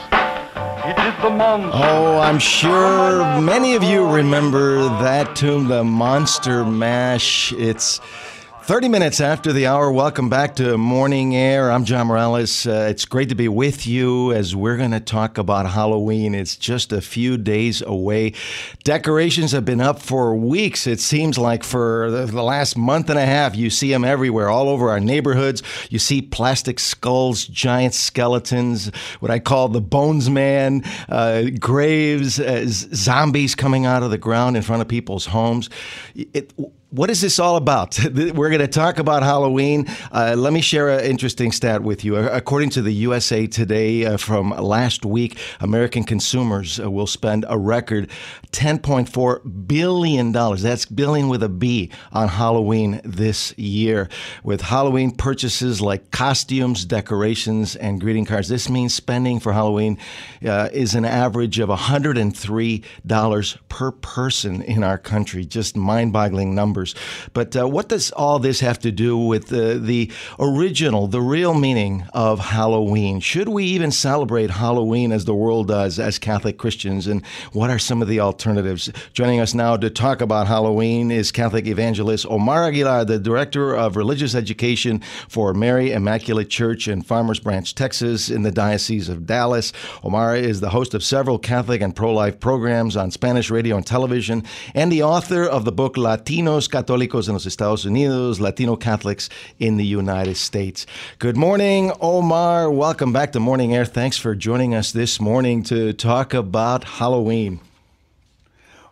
He 0.86 0.94
did 1.04 1.14
the 1.22 1.30
monster. 1.30 1.72
Oh, 1.84 2.20
I'm 2.20 2.40
sure 2.40 3.42
many 3.42 3.76
of 3.76 3.84
you 3.84 4.10
remember 4.10 4.84
that 5.04 5.36
tune, 5.36 5.68
the 5.68 5.84
Monster 5.84 6.64
Mash. 6.64 7.52
It's 7.54 8.00
30 8.70 8.88
minutes 8.88 9.20
after 9.20 9.52
the 9.52 9.66
hour. 9.66 9.92
Welcome 9.92 10.30
back 10.30 10.56
to 10.58 10.78
Morning 10.78 11.36
Air. 11.36 11.72
I'm 11.72 11.86
John 11.86 12.06
Morales. 12.06 12.68
Uh, 12.68 12.86
it's 12.88 13.04
great 13.04 13.30
to 13.30 13.36
be 13.36 13.48
with 13.48 13.88
you 13.88 14.32
as 14.32 14.56
we're 14.56 14.78
going 14.78 14.92
to 14.92 15.00
talk 15.00 15.40
about 15.40 15.66
Halloween. 15.66 16.36
It's 16.36 16.56
just 16.56 16.94
a 16.94 17.02
few 17.02 17.36
days 17.36 17.82
away. 17.82 18.34
Decorations 18.84 19.54
have 19.54 19.66
been 19.66 19.82
up 19.82 20.00
for 20.00 20.36
weeks. 20.36 20.86
It 20.86 21.00
seems 21.00 21.36
like 21.36 21.64
for 21.64 22.12
the, 22.12 22.44
last 22.44 22.78
month 22.78 23.10
and 23.10 23.18
a 23.18 23.26
half, 23.26 23.56
you 23.56 23.72
see 23.72 23.90
them 23.90 24.06
everywhere, 24.06 24.50
all 24.50 24.70
over 24.70 24.92
our 24.92 25.00
neighborhoods. 25.00 25.64
You 25.90 25.98
see 25.98 26.22
plastic 26.22 26.80
skulls, 26.80 27.46
giant 27.46 27.96
skeletons, 27.96 28.92
what 29.20 29.32
I 29.32 29.40
call 29.40 29.70
the 29.70 29.82
Bones 29.82 30.30
Man, 30.30 30.84
uh, 31.10 31.46
graves, 31.60 32.40
uh, 32.40 32.66
zombies 32.68 33.56
coming 33.56 33.88
out 33.88 34.04
of 34.04 34.12
the 34.12 34.20
ground 34.20 34.58
in 34.58 34.62
front 34.62 34.84
of 34.84 34.88
people's 34.88 35.26
homes. 35.26 35.72
It, 36.14 36.54
what 36.92 37.12
is 37.12 37.22
this 37.22 37.38
all 37.38 37.56
about? 37.56 38.00
We're 38.14 38.50
going 38.50 38.60
to 38.60 38.68
talk 38.68 38.98
about 38.98 39.22
Halloween. 39.22 39.86
Uh, 40.12 40.34
let 40.36 40.54
me 40.54 40.62
share 40.62 40.90
an 40.90 41.06
interesting 41.06 41.52
stat 41.52 41.84
with 41.84 42.04
you. 42.04 42.16
According 42.16 42.72
to 42.72 42.82
the 42.82 42.92
USA 42.92 43.46
Today 43.46 44.06
uh, 44.06 44.18
from 44.18 44.50
last 44.50 45.06
week, 45.06 45.38
American 45.60 46.04
consumers 46.04 46.80
uh, 46.80 46.90
will 46.90 47.06
spend 47.06 47.46
a 47.48 47.60
record 47.60 48.10
$10.4 48.54 49.68
billion. 49.68 50.32
That's 50.32 50.86
billion 50.86 51.30
with 51.30 51.44
a 51.44 51.50
B 51.50 51.92
on 52.12 52.28
Halloween 52.28 53.02
this 53.04 53.56
year. 53.58 54.10
With 54.44 54.62
Halloween 54.62 55.12
purchases 55.12 55.82
like 55.82 56.10
costumes, 56.10 56.86
decorations, 56.86 57.76
and 57.76 58.02
greeting 58.02 58.26
cards, 58.26 58.48
this 58.48 58.68
means 58.68 58.96
spending 58.96 59.40
for 59.40 59.54
Halloween 59.54 60.00
uh, 60.44 60.70
is 60.74 60.96
an 60.96 61.06
average 61.06 61.60
of 61.60 61.70
$103 61.70 63.58
per 63.70 63.92
person 63.92 64.64
in 64.64 64.84
our 64.84 64.98
country. 64.98 65.46
Just 65.46 65.78
mind 65.78 66.14
boggling 66.14 66.56
numbers 66.56 66.79
numbers. 66.80 66.96
But 67.34 67.56
uh, 67.56 67.68
what 67.68 67.90
does 67.90 68.12
all 68.12 68.40
this 68.40 68.60
have 68.62 68.80
to 68.80 68.92
do 68.92 69.18
with 69.18 69.52
uh, 69.52 69.78
the 69.78 70.12
original, 70.40 71.08
the 71.08 71.22
real 71.22 71.54
meaning 71.54 72.06
of 72.14 72.40
Halloween? 72.40 73.20
Should 73.20 73.50
we 73.50 73.66
even 73.66 73.92
celebrate 73.92 74.50
Halloween 74.50 75.12
as 75.12 75.26
the 75.26 75.36
world 75.36 75.68
does 75.68 76.00
as 76.00 76.20
Catholic 76.20 76.58
Christians? 76.58 77.08
And 77.08 77.26
what 77.54 77.70
are 77.70 77.80
some 77.80 78.02
of 78.02 78.08
the 78.08 78.20
alternatives? 78.20 78.90
Joining 79.14 79.40
us 79.40 79.54
now 79.54 79.78
to 79.78 79.90
talk 79.90 80.22
about 80.22 80.48
Halloween 80.48 81.12
is 81.12 81.32
Catholic 81.32 81.68
evangelist 81.68 82.26
Omar 82.30 82.66
Aguilar, 82.66 83.06
the 83.06 83.20
Director 83.20 83.76
of 83.76 83.96
Religious 83.96 84.36
Education 84.36 85.02
for 85.28 85.54
Mary 85.54 85.92
Immaculate 85.92 86.50
Church 86.50 86.88
in 86.88 87.02
Farmers 87.02 87.40
Branch, 87.40 87.74
Texas, 87.76 88.30
in 88.30 88.44
the 88.44 88.52
Diocese 88.52 89.10
of 89.10 89.26
Dallas. 89.26 89.72
Omar 90.04 90.36
is 90.36 90.62
the 90.62 90.70
host 90.70 90.94
of 90.94 91.04
several 91.04 91.40
Catholic 91.40 91.82
and 91.82 91.96
pro 91.96 92.14
life 92.14 92.40
programs 92.40 92.96
on 92.96 93.12
Spanish 93.12 93.50
radio 93.50 93.76
and 93.76 93.86
television, 93.86 94.44
and 94.74 94.92
the 94.92 95.04
author 95.04 95.44
of 95.44 95.66
the 95.66 95.72
book 95.72 95.96
Latinos 95.96 96.69
católicos 96.70 97.28
en 97.28 97.34
los 97.34 97.46
Estados 97.46 97.86
Unidos, 97.86 98.40
Latino 98.40 98.78
Catholics 98.78 99.30
in 99.60 99.78
the 99.78 99.86
United 99.86 100.38
States. 100.38 100.86
Good 101.20 101.36
morning, 101.36 101.92
Omar. 102.00 102.72
Welcome 102.72 103.12
back 103.12 103.32
to 103.34 103.40
Morning 103.40 103.76
Air. 103.76 103.86
Thanks 103.86 104.18
for 104.18 104.36
joining 104.36 104.74
us 104.74 104.92
this 104.92 105.20
morning 105.20 105.64
to 105.64 105.94
talk 105.94 106.34
about 106.34 106.84
Halloween. 106.84 107.60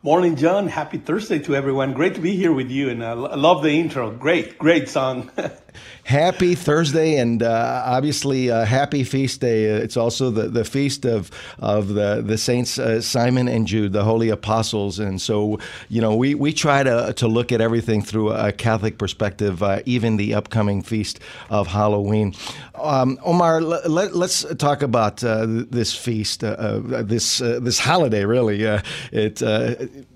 Morning, 0.04 0.36
John. 0.36 0.68
Happy 0.68 0.98
Thursday 0.98 1.40
to 1.40 1.56
everyone. 1.56 1.94
Great 1.94 2.16
to 2.16 2.22
be 2.22 2.36
here 2.36 2.54
with 2.54 2.70
you, 2.70 2.90
and 2.90 3.02
uh, 3.02 3.24
I 3.24 3.36
love 3.36 3.63
the 3.63 3.72
intro. 3.72 4.12
Great, 4.12 4.58
great 4.58 4.90
song. 4.90 5.32
happy 6.04 6.56
Thursday, 6.56 7.18
and 7.18 7.44
uh, 7.44 7.84
obviously 7.86 8.48
a 8.48 8.66
happy 8.66 9.04
feast 9.04 9.42
day. 9.42 9.66
It's 9.66 9.98
also 9.98 10.32
the, 10.32 10.48
the 10.48 10.66
feast 10.66 11.06
of 11.06 11.32
of 11.60 11.90
the 11.90 12.22
the 12.26 12.38
saints 12.38 12.80
uh, 12.80 13.02
Simon 13.02 13.48
and 13.48 13.68
Jude, 13.68 13.94
the 13.94 14.04
holy 14.04 14.30
apostles. 14.30 15.00
And 15.00 15.22
so, 15.22 15.60
you 15.90 16.02
know, 16.02 16.16
we, 16.16 16.36
we 16.36 16.54
try 16.54 16.84
to 16.84 17.13
to 17.13 17.28
look 17.28 17.52
at 17.52 17.62
everything 17.62 18.02
through 18.02 18.32
a 18.32 18.52
Catholic 18.52 18.98
perspective, 18.98 19.62
uh, 19.62 19.82
even 19.86 20.18
the 20.18 20.34
upcoming 20.34 20.82
feast 20.82 21.20
of 21.50 21.68
Halloween. 21.68 22.34
Um, 22.76 23.18
Omar, 23.24 23.62
let, 23.62 24.13
us 24.13 24.46
talk 24.58 24.82
about 24.82 25.24
uh, 25.24 25.46
this 25.48 25.96
feast, 25.96 26.44
uh, 26.44 26.48
uh, 26.48 27.02
this 27.02 27.40
this 27.40 27.80
holiday. 27.80 28.26
Really, 28.26 28.63
it 29.12 29.42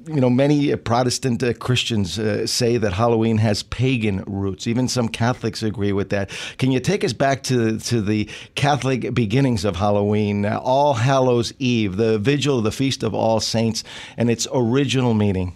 you 0.08 0.20
know, 0.20 0.30
many 0.30 0.76
Protestant 0.76 1.44
uh, 1.44 1.54
Christians 1.54 2.18
uh, 2.18 2.48
say 2.48 2.78
that 2.78 2.94
Halloween 2.94 3.38
has 3.38 3.64
pagan 3.64 4.24
roots. 4.26 4.68
Even 4.68 4.88
some 4.88 5.08
Catholics 5.52 5.64
agree 5.64 5.92
with 5.92 6.10
that. 6.10 6.30
Can 6.58 6.72
you 6.72 6.80
take 6.80 7.04
us 7.04 7.14
back 7.14 7.44
to 7.44 7.78
to 7.80 8.02
the 8.02 8.30
Catholic 8.56 9.14
beginnings 9.14 9.66
of 9.66 9.76
Halloween, 9.76 10.46
All 10.46 10.94
Hallows 10.94 11.54
Eve, 11.60 11.98
the 11.98 12.18
vigil 12.20 12.60
of 12.60 12.64
the 12.64 12.72
Feast 12.72 13.04
of 13.04 13.14
All 13.14 13.40
Saints, 13.40 13.84
and 14.18 14.30
its 14.30 14.48
original 14.54 15.14
meaning? 15.14 15.56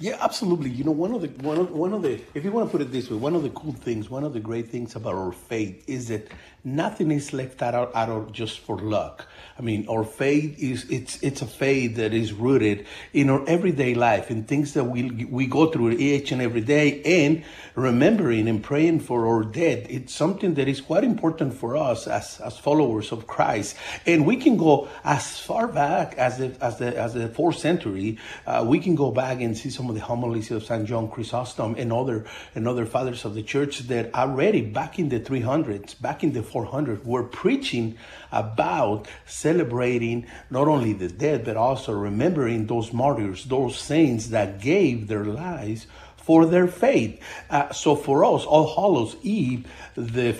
Yeah, 0.00 0.18
absolutely. 0.20 0.70
You 0.70 0.84
know, 0.84 0.92
one 0.92 1.14
of 1.14 1.22
the 1.22 1.28
one 1.42 1.58
of 1.58 1.70
one 1.70 1.94
of 1.94 2.02
the 2.02 2.20
if 2.34 2.44
you 2.44 2.52
want 2.52 2.68
to 2.68 2.72
put 2.72 2.82
it 2.82 2.92
this 2.92 3.10
way, 3.10 3.16
one 3.16 3.34
of 3.34 3.42
the 3.42 3.50
cool 3.50 3.72
things, 3.72 4.10
one 4.10 4.24
of 4.24 4.32
the 4.32 4.40
great 4.40 4.68
things 4.68 4.96
about 4.96 5.14
our 5.14 5.32
faith 5.32 5.82
is 5.88 6.08
that 6.08 6.28
nothing 6.64 7.10
is 7.10 7.32
left 7.32 7.62
out 7.62 7.94
of 7.94 8.32
just 8.32 8.58
for 8.58 8.78
luck. 8.78 9.26
I 9.58 9.62
mean, 9.62 9.88
our 9.88 10.04
faith 10.04 10.58
is 10.58 10.88
it's 10.88 11.20
it's 11.20 11.42
a 11.42 11.46
faith 11.46 11.96
that 11.96 12.14
is 12.14 12.32
rooted 12.32 12.86
in 13.12 13.28
our 13.28 13.42
everyday 13.48 13.94
life 13.94 14.30
in 14.30 14.44
things 14.44 14.74
that 14.74 14.84
we 14.84 15.10
we 15.24 15.46
go 15.46 15.66
through 15.66 15.92
each 15.92 16.30
and 16.30 16.40
every 16.40 16.60
day, 16.60 17.02
and 17.02 17.44
remembering 17.74 18.48
and 18.48 18.62
praying 18.62 19.00
for 19.00 19.26
our 19.26 19.42
dead. 19.42 19.86
It's 19.90 20.14
something 20.14 20.54
that 20.54 20.68
is 20.68 20.80
quite 20.80 21.02
important 21.02 21.54
for 21.54 21.76
us 21.76 22.06
as 22.06 22.40
as 22.40 22.56
followers 22.58 23.10
of 23.10 23.26
Christ, 23.26 23.76
and 24.06 24.26
we 24.26 24.36
can 24.36 24.56
go 24.56 24.88
as 25.02 25.40
far 25.40 25.66
back 25.66 26.14
as 26.16 26.38
the 26.38 26.56
as 26.60 26.78
the 26.78 26.96
as 26.96 27.14
the 27.14 27.28
fourth 27.28 27.58
century. 27.58 28.18
Uh, 28.46 28.64
we 28.66 28.78
can 28.78 28.94
go 28.94 29.10
back 29.10 29.40
and 29.40 29.58
see 29.58 29.70
some 29.70 29.88
of 29.88 29.96
the 29.96 30.02
homilies 30.02 30.52
of 30.52 30.64
Saint 30.64 30.86
John 30.86 31.10
Chrysostom 31.10 31.74
and 31.76 31.92
other 31.92 32.26
and 32.54 32.68
other 32.68 32.86
fathers 32.86 33.24
of 33.24 33.34
the 33.34 33.42
church 33.42 33.80
that 33.88 34.14
already 34.14 34.62
back 34.62 34.98
in 34.98 35.08
the 35.08 35.18
300s, 35.18 36.00
back 36.00 36.22
in 36.22 36.32
the 36.32 36.42
400s, 36.48 37.04
were 37.04 37.24
preaching 37.24 37.96
about 38.32 39.08
celebrating 39.26 40.26
not 40.50 40.68
only 40.68 40.92
the 40.92 41.08
dead, 41.08 41.44
but 41.44 41.56
also 41.56 41.92
remembering 41.92 42.66
those 42.66 42.92
martyrs, 42.92 43.44
those 43.44 43.78
saints 43.78 44.28
that 44.28 44.60
gave 44.60 45.08
their 45.08 45.24
lives 45.24 45.86
for 46.16 46.46
their 46.46 46.66
faith. 46.66 47.22
Uh, 47.48 47.72
so 47.72 47.96
for 47.96 48.24
us, 48.24 48.44
All 48.44 48.74
Hallows 48.74 49.16
Eve, 49.22 49.66
the, 49.94 50.36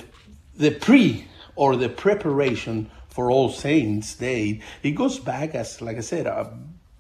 the 0.57 0.71
pre 0.71 1.27
or 1.57 1.77
the 1.77 1.89
preparation 1.89 2.91
for 3.09 3.31
All 3.31 3.51
Saints 3.51 4.15
Day, 4.15 4.61
it 4.83 4.93
goes 4.93 5.19
back 5.19 5.55
as, 5.55 5.81
like 5.81 5.97
I 5.97 6.01
said, 6.01 6.27
uh, 6.27 6.51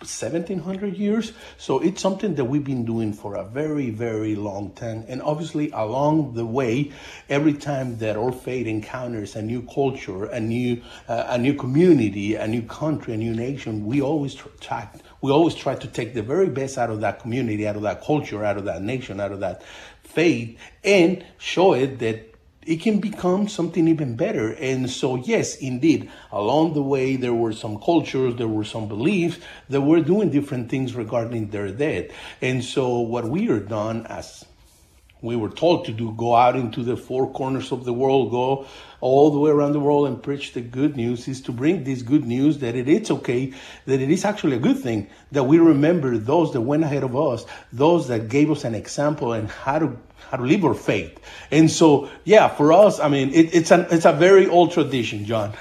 1700 0.00 0.96
years. 0.96 1.32
So 1.56 1.80
it's 1.80 2.00
something 2.00 2.36
that 2.36 2.44
we've 2.44 2.62
been 2.62 2.84
doing 2.84 3.12
for 3.12 3.34
a 3.34 3.44
very, 3.44 3.90
very 3.90 4.36
long 4.36 4.70
time. 4.72 5.04
And 5.08 5.20
obviously, 5.20 5.70
along 5.72 6.34
the 6.34 6.46
way, 6.46 6.92
every 7.28 7.54
time 7.54 7.98
that 7.98 8.16
our 8.16 8.30
faith 8.30 8.68
encounters 8.68 9.34
a 9.34 9.42
new 9.42 9.62
culture, 9.62 10.26
a 10.26 10.38
new, 10.38 10.82
uh, 11.08 11.24
a 11.28 11.38
new 11.38 11.54
community, 11.54 12.36
a 12.36 12.46
new 12.46 12.62
country, 12.62 13.14
a 13.14 13.16
new 13.16 13.34
nation, 13.34 13.86
we 13.86 14.00
always 14.00 14.36
try, 14.60 14.88
we 15.20 15.32
always 15.32 15.56
try 15.56 15.74
to 15.74 15.88
take 15.88 16.14
the 16.14 16.22
very 16.22 16.48
best 16.48 16.78
out 16.78 16.90
of 16.90 17.00
that 17.00 17.18
community, 17.18 17.66
out 17.66 17.74
of 17.74 17.82
that 17.82 18.04
culture, 18.04 18.44
out 18.44 18.56
of 18.56 18.66
that 18.66 18.82
nation, 18.82 19.18
out 19.18 19.32
of 19.32 19.40
that 19.40 19.64
faith, 20.04 20.56
and 20.84 21.24
show 21.38 21.74
it 21.74 21.98
that 21.98 22.27
it 22.68 22.82
can 22.82 23.00
become 23.00 23.48
something 23.48 23.88
even 23.88 24.14
better. 24.14 24.52
And 24.52 24.90
so, 24.90 25.16
yes, 25.16 25.56
indeed, 25.56 26.10
along 26.30 26.74
the 26.74 26.82
way, 26.82 27.16
there 27.16 27.32
were 27.32 27.54
some 27.54 27.80
cultures, 27.80 28.36
there 28.36 28.46
were 28.46 28.64
some 28.64 28.88
beliefs 28.88 29.38
that 29.70 29.80
were 29.80 30.00
doing 30.00 30.28
different 30.28 30.68
things 30.68 30.94
regarding 30.94 31.48
their 31.48 31.72
dead. 31.72 32.12
And 32.42 32.62
so, 32.62 33.00
what 33.00 33.24
we 33.24 33.48
are 33.48 33.58
done 33.58 34.04
as 34.06 34.44
we 35.22 35.34
were 35.34 35.48
told 35.48 35.86
to 35.86 35.92
do 35.92 36.12
go 36.12 36.36
out 36.36 36.56
into 36.56 36.82
the 36.82 36.96
four 36.96 37.32
corners 37.32 37.72
of 37.72 37.86
the 37.86 37.92
world, 37.92 38.30
go 38.30 38.66
all 39.00 39.30
the 39.30 39.38
way 39.38 39.50
around 39.50 39.72
the 39.72 39.80
world 39.80 40.06
and 40.06 40.22
preach 40.22 40.52
the 40.52 40.60
good 40.60 40.94
news 40.94 41.26
is 41.26 41.40
to 41.40 41.52
bring 41.52 41.84
this 41.84 42.02
good 42.02 42.26
news 42.26 42.58
that 42.58 42.74
it 42.76 42.86
is 42.86 43.10
okay, 43.10 43.52
that 43.86 44.00
it 44.00 44.10
is 44.10 44.26
actually 44.26 44.56
a 44.56 44.60
good 44.60 44.78
thing, 44.78 45.08
that 45.32 45.44
we 45.44 45.58
remember 45.58 46.18
those 46.18 46.52
that 46.52 46.60
went 46.60 46.84
ahead 46.84 47.02
of 47.02 47.16
us, 47.16 47.46
those 47.72 48.08
that 48.08 48.28
gave 48.28 48.50
us 48.50 48.64
an 48.64 48.74
example 48.74 49.32
and 49.32 49.48
how 49.48 49.78
to 49.78 49.96
how 50.30 50.36
to 50.36 50.44
live 50.44 50.64
our 50.64 50.74
faith. 50.74 51.18
And 51.50 51.70
so, 51.70 52.08
yeah, 52.24 52.48
for 52.48 52.72
us, 52.72 53.00
I 53.00 53.08
mean, 53.08 53.32
it, 53.32 53.54
it's 53.54 53.70
an 53.70 53.86
it's 53.90 54.04
a 54.04 54.12
very 54.12 54.46
old 54.46 54.72
tradition, 54.72 55.24
John. 55.24 55.54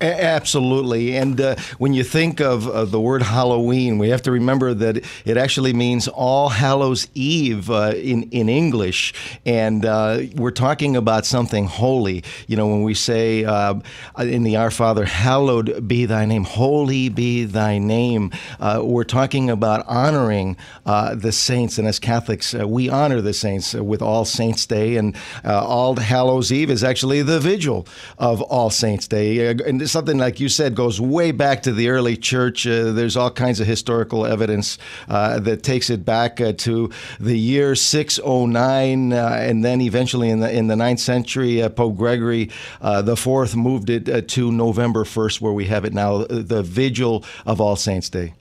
Absolutely. 0.00 1.14
And 1.14 1.38
uh, 1.38 1.56
when 1.76 1.92
you 1.92 2.04
think 2.04 2.40
of 2.40 2.66
uh, 2.66 2.86
the 2.86 3.00
word 3.00 3.22
Halloween, 3.22 3.98
we 3.98 4.08
have 4.08 4.22
to 4.22 4.30
remember 4.30 4.72
that 4.72 5.04
it 5.26 5.36
actually 5.36 5.74
means 5.74 6.08
All 6.08 6.48
Hallows 6.48 7.06
Eve 7.14 7.70
uh, 7.70 7.92
in, 7.94 8.22
in 8.30 8.48
English. 8.48 9.12
And 9.44 9.84
uh, 9.84 10.22
we're 10.36 10.52
talking 10.52 10.96
about 10.96 11.26
something 11.26 11.66
holy. 11.66 12.24
You 12.46 12.56
know, 12.56 12.66
when 12.66 12.82
we 12.82 12.94
say 12.94 13.44
uh, 13.44 13.74
in 14.18 14.42
the 14.42 14.56
Our 14.56 14.70
Father, 14.70 15.04
hallowed 15.04 15.86
be 15.86 16.06
thy 16.06 16.24
name, 16.24 16.44
holy 16.44 17.10
be 17.10 17.44
thy 17.44 17.76
name, 17.76 18.30
uh, 18.58 18.80
we're 18.82 19.04
talking 19.04 19.50
about 19.50 19.86
honoring 19.86 20.56
the 20.86 21.32
saints. 21.32 21.76
And 21.76 21.86
as 21.86 21.98
Catholics, 21.98 22.54
we 22.54 22.88
honor 22.88 23.20
the 23.20 23.34
saints 23.34 23.74
with 23.74 24.00
All 24.00 24.24
Saints 24.24 24.64
Day. 24.64 24.96
And 24.96 25.14
All 25.44 25.94
Hallows 25.96 26.50
Eve 26.50 26.70
is 26.70 26.82
actually 26.82 27.20
the 27.20 27.38
vigil 27.38 27.86
of 28.18 28.40
All 28.40 28.70
Saints 28.70 29.06
Day. 29.06 29.50
and 29.50 29.89
something 29.90 30.18
like 30.18 30.40
you 30.40 30.48
said 30.48 30.74
goes 30.74 31.00
way 31.00 31.32
back 31.32 31.62
to 31.62 31.72
the 31.72 31.88
early 31.88 32.16
church. 32.16 32.66
Uh, 32.66 32.92
there's 32.92 33.16
all 33.16 33.30
kinds 33.30 33.60
of 33.60 33.66
historical 33.66 34.24
evidence 34.24 34.78
uh, 35.08 35.40
that 35.40 35.62
takes 35.62 35.90
it 35.90 36.04
back 36.04 36.40
uh, 36.40 36.52
to 36.52 36.90
the 37.18 37.36
year 37.36 37.74
609, 37.74 39.12
uh, 39.12 39.16
and 39.40 39.64
then 39.64 39.80
eventually 39.80 40.30
in 40.30 40.40
the 40.40 40.50
in 40.50 40.68
the 40.68 40.76
ninth 40.76 41.00
century, 41.00 41.62
uh, 41.62 41.68
Pope 41.68 41.96
Gregory 41.96 42.50
uh, 42.80 43.02
the 43.02 43.16
Fourth 43.16 43.56
moved 43.56 43.90
it 43.90 44.28
to 44.28 44.52
November 44.52 45.04
1st, 45.04 45.40
where 45.40 45.52
we 45.52 45.66
have 45.66 45.84
it 45.84 45.92
now, 45.92 46.24
the 46.24 46.62
Vigil 46.62 47.24
of 47.46 47.60
All 47.60 47.76
Saints 47.76 48.08
Day. 48.08 48.34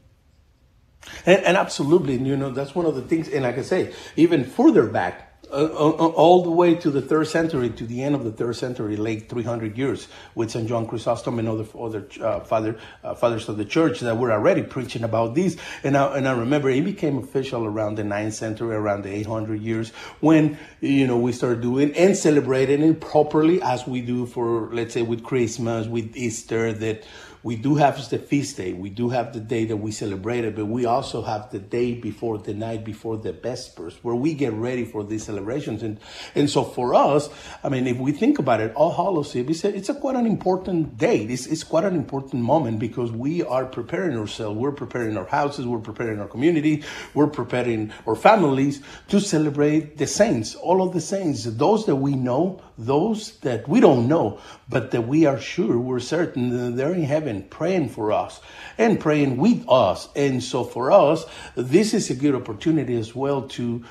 And, 1.26 1.44
and 1.44 1.58
absolutely, 1.58 2.18
you 2.18 2.38
know, 2.38 2.52
that's 2.52 2.76
one 2.76 2.86
of 2.86 2.96
the 2.96 3.02
things. 3.02 3.28
And 3.30 3.44
like 3.44 3.58
I 3.58 3.62
say, 3.62 3.94
even 4.16 4.44
further 4.44 4.86
back, 4.86 5.29
uh, 5.52 5.56
uh, 5.56 6.08
all 6.10 6.44
the 6.44 6.52
way 6.52 6.76
to 6.76 6.92
the 6.92 7.02
third 7.02 7.28
century, 7.28 7.70
to 7.70 7.86
the 7.86 8.04
end 8.04 8.16
of 8.16 8.24
the 8.24 8.32
third 8.32 8.56
century, 8.56 8.96
late 8.98 9.30
300 9.30 9.78
years, 9.78 10.08
with 10.36 10.52
St. 10.52 10.68
John 10.68 10.88
Chrysostom 10.88 11.40
and 11.40 11.48
other 11.48 11.66
other 11.78 12.08
uh, 12.22 12.42
father 12.42 12.78
uh, 13.04 13.16
fathers 13.16 13.50
of 13.50 13.58
the 13.58 13.66
church 13.66 14.00
that 14.02 14.18
were 14.18 14.32
already 14.32 14.64
preaching 14.64 15.04
about 15.04 15.36
this. 15.36 15.58
And 15.84 15.98
I, 15.98 16.18
and 16.18 16.28
I 16.28 16.38
remember 16.38 16.70
it 16.70 16.84
became 16.84 17.18
official 17.18 17.66
around 17.66 17.96
the 17.96 18.04
ninth 18.04 18.34
century, 18.36 18.76
around 18.76 19.04
the 19.04 19.12
800 19.12 19.62
years, 19.62 19.90
when 20.20 20.58
you 20.82 21.08
know 21.08 21.18
we 21.18 21.32
started 21.32 21.62
doing 21.62 21.94
and 21.96 22.16
celebrating 22.16 22.82
it 22.84 23.02
properly 23.02 23.62
as 23.62 23.88
we 23.88 24.02
do 24.02 24.26
for 24.26 24.70
let's 24.74 24.94
say 24.94 25.02
with 25.02 25.24
Christmas, 25.24 25.88
with 25.88 26.16
Easter, 26.16 26.74
that 26.74 27.06
we 27.44 27.56
do 27.56 27.76
have 27.76 28.10
the 28.10 28.18
feast 28.18 28.58
day, 28.58 28.74
we 28.74 28.90
do 28.90 29.10
have 29.10 29.34
the 29.34 29.40
day 29.40 29.66
that 29.66 29.78
we 29.78 29.92
celebrate 29.92 30.44
it, 30.44 30.56
but 30.56 30.66
we 30.66 30.86
also 30.86 31.22
have 31.22 31.52
the 31.52 31.60
day 31.60 31.94
before, 31.94 32.38
the 32.38 32.54
night 32.54 32.84
before 32.84 33.18
the 33.18 33.32
Vespers, 33.32 33.96
where 34.04 34.16
we 34.16 34.34
get 34.34 34.54
ready 34.54 34.86
for 34.86 35.04
these 35.04 35.24
celebrations. 35.24 35.84
And 35.84 36.00
and 36.36 36.50
so 36.50 36.64
for 36.64 36.94
us, 36.94 37.30
I 37.64 37.70
mean, 37.70 37.88
if 37.88 37.98
we 37.98 38.12
think 38.12 38.40
about 38.40 38.62
it, 38.62 38.74
All 38.76 38.92
Hallows 38.92 39.36
Eve, 39.36 39.50
it's 39.50 39.64
a, 39.64 39.76
it's 39.76 39.90
a 39.90 39.94
quite 39.94 40.16
an 40.16 40.26
important 40.26 40.98
day. 40.98 41.24
It's, 41.24 41.46
it's 41.46 41.64
quite 41.64 41.84
an 41.84 41.96
important 41.96 42.44
moment 42.44 42.80
because 42.80 43.12
we 43.12 43.44
are 43.44 43.66
preparing 43.66 44.18
ourselves. 44.18 44.58
We're 44.58 44.72
preparing 44.72 45.18
our 45.18 45.26
houses, 45.26 45.66
we're 45.66 45.80
preparing 45.80 46.20
our 46.20 46.28
community, 46.28 46.84
we're 47.14 47.28
preparing 47.28 47.92
our 48.08 48.16
families 48.16 48.82
to 49.10 49.20
celebrate 49.20 49.98
the 49.98 50.08
saints, 50.08 50.56
all 50.56 50.82
of 50.82 50.94
the 50.94 51.02
saints, 51.02 51.44
those 51.44 51.86
that 51.86 51.96
we 51.96 52.16
know, 52.16 52.62
those 52.80 53.38
that 53.40 53.68
we 53.68 53.82
don't 53.82 54.08
know, 54.08 54.40
but 54.70 54.92
that 54.92 55.08
we 55.08 55.26
are 55.26 55.40
sure, 55.40 55.78
we're 55.78 56.00
certain 56.00 56.50
that 56.50 56.78
they're 56.78 56.94
in 56.94 57.04
heaven 57.04 57.44
praying 57.44 57.90
for 57.90 58.12
us 58.14 58.40
and 58.78 59.00
praying 59.00 59.38
with 59.38 59.66
us. 59.68 60.08
And 60.16 60.42
so 60.42 60.64
for 60.64 60.92
us, 60.92 61.26
this 61.56 61.94
is 61.94 62.10
a 62.10 62.16
good 62.16 62.36
opportunity 62.36 62.98
as 62.98 63.14
well 63.14 63.44
to 63.50 63.84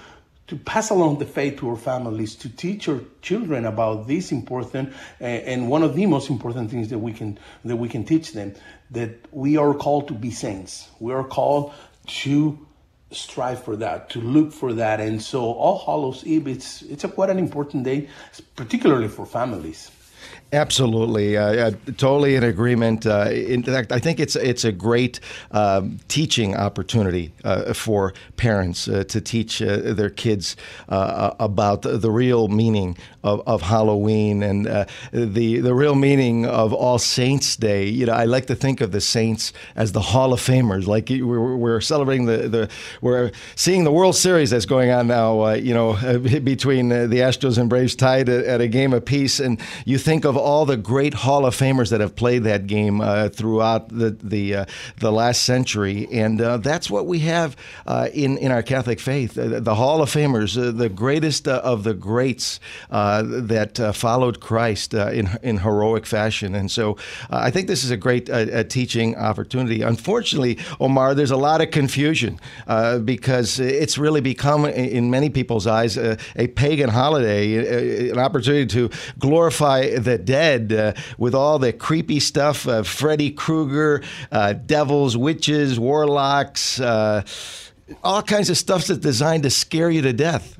to 0.48 0.56
pass 0.56 0.88
along 0.88 1.18
the 1.18 1.26
faith 1.26 1.58
to 1.58 1.68
our 1.68 1.76
families, 1.76 2.34
to 2.34 2.48
teach 2.48 2.88
our 2.88 3.00
children 3.20 3.66
about 3.66 4.08
this 4.08 4.32
important 4.32 4.94
eh, 5.20 5.42
and 5.44 5.68
one 5.68 5.82
of 5.82 5.94
the 5.94 6.06
most 6.06 6.30
important 6.30 6.70
things 6.70 6.88
that 6.88 6.98
we 6.98 7.12
can 7.12 7.38
that 7.66 7.76
we 7.76 7.86
can 7.86 8.02
teach 8.02 8.32
them 8.32 8.54
that 8.90 9.10
we 9.30 9.58
are 9.58 9.74
called 9.74 10.08
to 10.08 10.14
be 10.14 10.30
saints. 10.30 10.88
We 11.00 11.12
are 11.12 11.24
called 11.24 11.74
to 12.06 12.66
strive 13.10 13.62
for 13.62 13.76
that, 13.76 14.10
to 14.10 14.20
look 14.20 14.52
for 14.52 14.72
that. 14.74 15.00
And 15.00 15.20
so 15.22 15.52
All 15.52 15.78
Hallows 15.78 16.24
Eve, 16.24 16.48
it's 16.48 16.82
it's 16.82 17.04
a 17.04 17.08
quite 17.08 17.30
an 17.30 17.38
important 17.38 17.84
day, 17.84 18.08
particularly 18.56 19.08
for 19.08 19.26
families. 19.26 19.90
Absolutely, 20.50 21.36
uh, 21.36 21.72
totally 21.98 22.34
in 22.34 22.42
agreement. 22.42 23.04
Uh, 23.04 23.28
in 23.30 23.62
fact, 23.62 23.92
I 23.92 23.98
think 23.98 24.18
it's 24.18 24.34
it's 24.34 24.64
a 24.64 24.72
great 24.72 25.20
um, 25.50 26.00
teaching 26.08 26.56
opportunity 26.56 27.34
uh, 27.44 27.74
for 27.74 28.14
parents 28.38 28.88
uh, 28.88 29.04
to 29.08 29.20
teach 29.20 29.60
uh, 29.60 29.92
their 29.92 30.08
kids 30.08 30.56
uh, 30.88 31.34
about 31.38 31.82
the 31.82 32.10
real 32.10 32.48
meaning 32.48 32.96
of, 33.22 33.42
of 33.46 33.60
Halloween 33.60 34.42
and 34.42 34.64
the 35.12 35.60
the 35.60 35.74
real 35.74 35.94
meaning 35.94 36.46
of 36.46 36.72
All 36.72 36.98
Saints 36.98 37.54
Day. 37.54 37.84
You 37.86 38.06
know, 38.06 38.14
I 38.14 38.24
like 38.24 38.46
to 38.46 38.54
think 38.54 38.80
of 38.80 38.90
the 38.90 39.02
saints 39.02 39.52
as 39.76 39.92
the 39.92 40.00
Hall 40.00 40.32
of 40.32 40.40
Famers. 40.40 40.86
Like 40.86 41.10
we're, 41.10 41.56
we're 41.56 41.82
celebrating 41.82 42.24
the, 42.24 42.48
the 42.48 42.70
we're 43.02 43.32
seeing 43.54 43.84
the 43.84 43.92
World 43.92 44.16
Series 44.16 44.48
that's 44.48 44.64
going 44.64 44.90
on 44.90 45.08
now. 45.08 45.52
you 45.52 45.74
know, 45.74 45.92
between 46.40 46.88
the 46.88 47.20
Astros 47.20 47.58
and 47.58 47.68
Braves 47.68 47.94
tied 47.94 48.30
at, 48.30 48.46
at 48.46 48.62
a 48.62 48.68
game 48.68 48.94
apiece, 48.94 49.40
and 49.40 49.60
you 49.84 49.98
think 49.98 50.24
of 50.24 50.37
all 50.38 50.66
the 50.66 50.76
great 50.76 51.14
Hall 51.14 51.46
of 51.46 51.56
Famers 51.56 51.90
that 51.90 52.00
have 52.00 52.14
played 52.14 52.44
that 52.44 52.66
game 52.66 53.00
uh, 53.00 53.28
throughout 53.28 53.88
the 53.88 54.10
the 54.10 54.54
uh, 54.54 54.64
the 54.98 55.10
last 55.10 55.42
century, 55.42 56.08
and 56.12 56.40
uh, 56.40 56.56
that's 56.58 56.90
what 56.90 57.06
we 57.06 57.20
have 57.20 57.56
uh, 57.86 58.08
in 58.12 58.38
in 58.38 58.50
our 58.52 58.62
Catholic 58.62 59.00
faith. 59.00 59.38
Uh, 59.38 59.60
the 59.60 59.74
Hall 59.74 60.02
of 60.02 60.10
Famers, 60.10 60.54
the 60.54 60.88
greatest 60.88 61.48
of 61.48 61.84
the 61.84 61.94
greats 61.94 62.60
that 62.90 63.92
followed 63.94 64.40
Christ 64.40 64.94
in 64.94 65.28
in 65.42 65.58
heroic 65.58 66.06
fashion, 66.06 66.54
and 66.54 66.70
so 66.70 66.96
I 67.30 67.50
think 67.50 67.68
this 67.68 67.84
is 67.84 67.90
a 67.90 67.96
great 67.96 68.28
teaching 68.68 69.16
opportunity. 69.16 69.82
Unfortunately, 69.82 70.58
Omar, 70.80 71.14
there's 71.14 71.30
a 71.30 71.36
lot 71.36 71.60
of 71.60 71.70
confusion 71.70 72.40
because 73.04 73.60
it's 73.60 73.98
really 73.98 74.20
become, 74.20 74.64
in 74.64 75.10
many 75.10 75.30
people's 75.30 75.66
eyes, 75.66 75.96
a, 75.96 76.16
a 76.36 76.48
pagan 76.48 76.90
holiday, 76.90 78.10
an 78.10 78.18
opportunity 78.18 78.66
to 78.66 78.90
glorify 79.18 79.98
the 79.98 80.18
dead 80.28 80.74
uh, 80.74 80.92
with 81.16 81.34
all 81.34 81.58
the 81.58 81.72
creepy 81.72 82.20
stuff 82.20 82.68
uh, 82.68 82.82
Freddy 82.82 83.30
Krueger, 83.30 84.02
uh, 84.30 84.52
devils, 84.52 85.16
witches, 85.16 85.80
warlocks, 85.80 86.78
uh, 86.78 87.22
all 88.04 88.22
kinds 88.22 88.50
of 88.50 88.58
stuff 88.58 88.86
that's 88.86 89.00
designed 89.00 89.44
to 89.44 89.50
scare 89.50 89.88
you 89.88 90.02
to 90.02 90.12
death. 90.12 90.57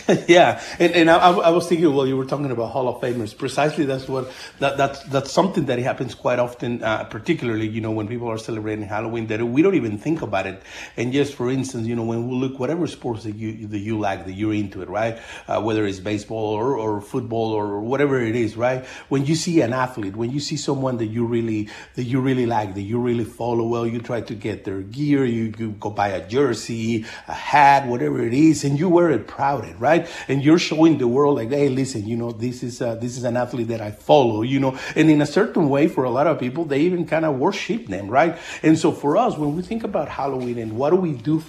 yeah, 0.26 0.62
and, 0.78 0.92
and 0.94 1.10
I, 1.10 1.16
I, 1.16 1.50
was 1.50 1.68
thinking, 1.68 1.92
well, 1.94 2.06
you 2.06 2.16
were 2.16 2.24
talking 2.24 2.50
about 2.50 2.70
Hall 2.70 2.88
of 2.88 3.00
Famers. 3.02 3.36
Precisely, 3.36 3.84
that's 3.84 4.08
what 4.08 4.32
that 4.58 4.76
that's 4.76 5.02
that's 5.04 5.30
something 5.30 5.66
that 5.66 5.78
happens 5.78 6.14
quite 6.14 6.38
often, 6.38 6.82
uh, 6.82 7.04
particularly 7.04 7.68
you 7.68 7.80
know 7.80 7.90
when 7.90 8.08
people 8.08 8.28
are 8.28 8.38
celebrating 8.38 8.86
Halloween 8.86 9.26
that 9.26 9.44
we 9.44 9.60
don't 9.60 9.74
even 9.74 9.98
think 9.98 10.22
about 10.22 10.46
it. 10.46 10.62
And 10.96 11.12
just 11.12 11.34
for 11.34 11.50
instance, 11.50 11.86
you 11.86 11.94
know 11.94 12.04
when 12.04 12.26
we 12.26 12.34
look 12.34 12.58
whatever 12.58 12.86
sports 12.86 13.24
that 13.24 13.36
you 13.36 13.66
that 13.68 13.78
you 13.78 13.98
like, 13.98 14.24
that 14.24 14.32
you're 14.32 14.54
into 14.54 14.80
it, 14.82 14.88
right? 14.88 15.18
Uh, 15.46 15.60
whether 15.60 15.84
it's 15.84 16.00
baseball 16.00 16.54
or, 16.54 16.76
or 16.78 17.00
football 17.00 17.52
or 17.52 17.80
whatever 17.80 18.20
it 18.20 18.34
is, 18.34 18.56
right? 18.56 18.86
When 19.08 19.26
you 19.26 19.34
see 19.34 19.60
an 19.60 19.74
athlete, 19.74 20.16
when 20.16 20.30
you 20.30 20.40
see 20.40 20.56
someone 20.56 20.96
that 20.98 21.06
you 21.06 21.26
really 21.26 21.68
that 21.96 22.04
you 22.04 22.20
really 22.20 22.46
like, 22.46 22.74
that 22.74 22.82
you 22.82 22.98
really 22.98 23.24
follow, 23.24 23.68
well, 23.68 23.86
you 23.86 24.00
try 24.00 24.22
to 24.22 24.34
get 24.34 24.64
their 24.64 24.80
gear, 24.80 25.24
you, 25.24 25.52
you 25.58 25.72
go 25.72 25.90
buy 25.90 26.08
a 26.08 26.26
jersey, 26.26 27.04
a 27.28 27.34
hat, 27.34 27.86
whatever 27.86 28.24
it 28.26 28.32
is, 28.32 28.64
and 28.64 28.78
you 28.78 28.88
wear 28.88 29.10
it 29.10 29.26
proud 29.26 29.64
right? 29.82 30.08
And 30.28 30.42
you're 30.42 30.58
showing 30.58 30.98
the 30.98 31.08
world 31.08 31.36
like, 31.36 31.50
hey, 31.50 31.68
listen, 31.68 32.06
you 32.06 32.16
know, 32.16 32.32
this 32.32 32.62
is 32.62 32.80
uh, 32.80 32.94
this 32.94 33.18
is 33.18 33.24
an 33.24 33.36
athlete 33.36 33.68
that 33.68 33.80
I 33.80 33.90
follow, 33.90 34.42
you 34.42 34.60
know, 34.60 34.78
and 34.96 35.10
in 35.10 35.20
a 35.20 35.26
certain 35.26 35.68
way, 35.68 35.88
for 35.88 36.04
a 36.04 36.10
lot 36.10 36.26
of 36.26 36.38
people, 36.38 36.64
they 36.64 36.80
even 36.80 37.06
kind 37.06 37.24
of 37.24 37.38
worship 37.38 37.86
them, 37.88 38.08
right? 38.08 38.38
And 38.62 38.78
so 38.78 38.92
for 38.92 39.16
us, 39.16 39.36
when 39.36 39.56
we 39.56 39.62
think 39.62 39.84
about 39.84 40.08
Halloween 40.08 40.58
and 40.58 40.76
what 40.78 40.90
do 40.90 40.96
we 40.96 41.12
do 41.12 41.42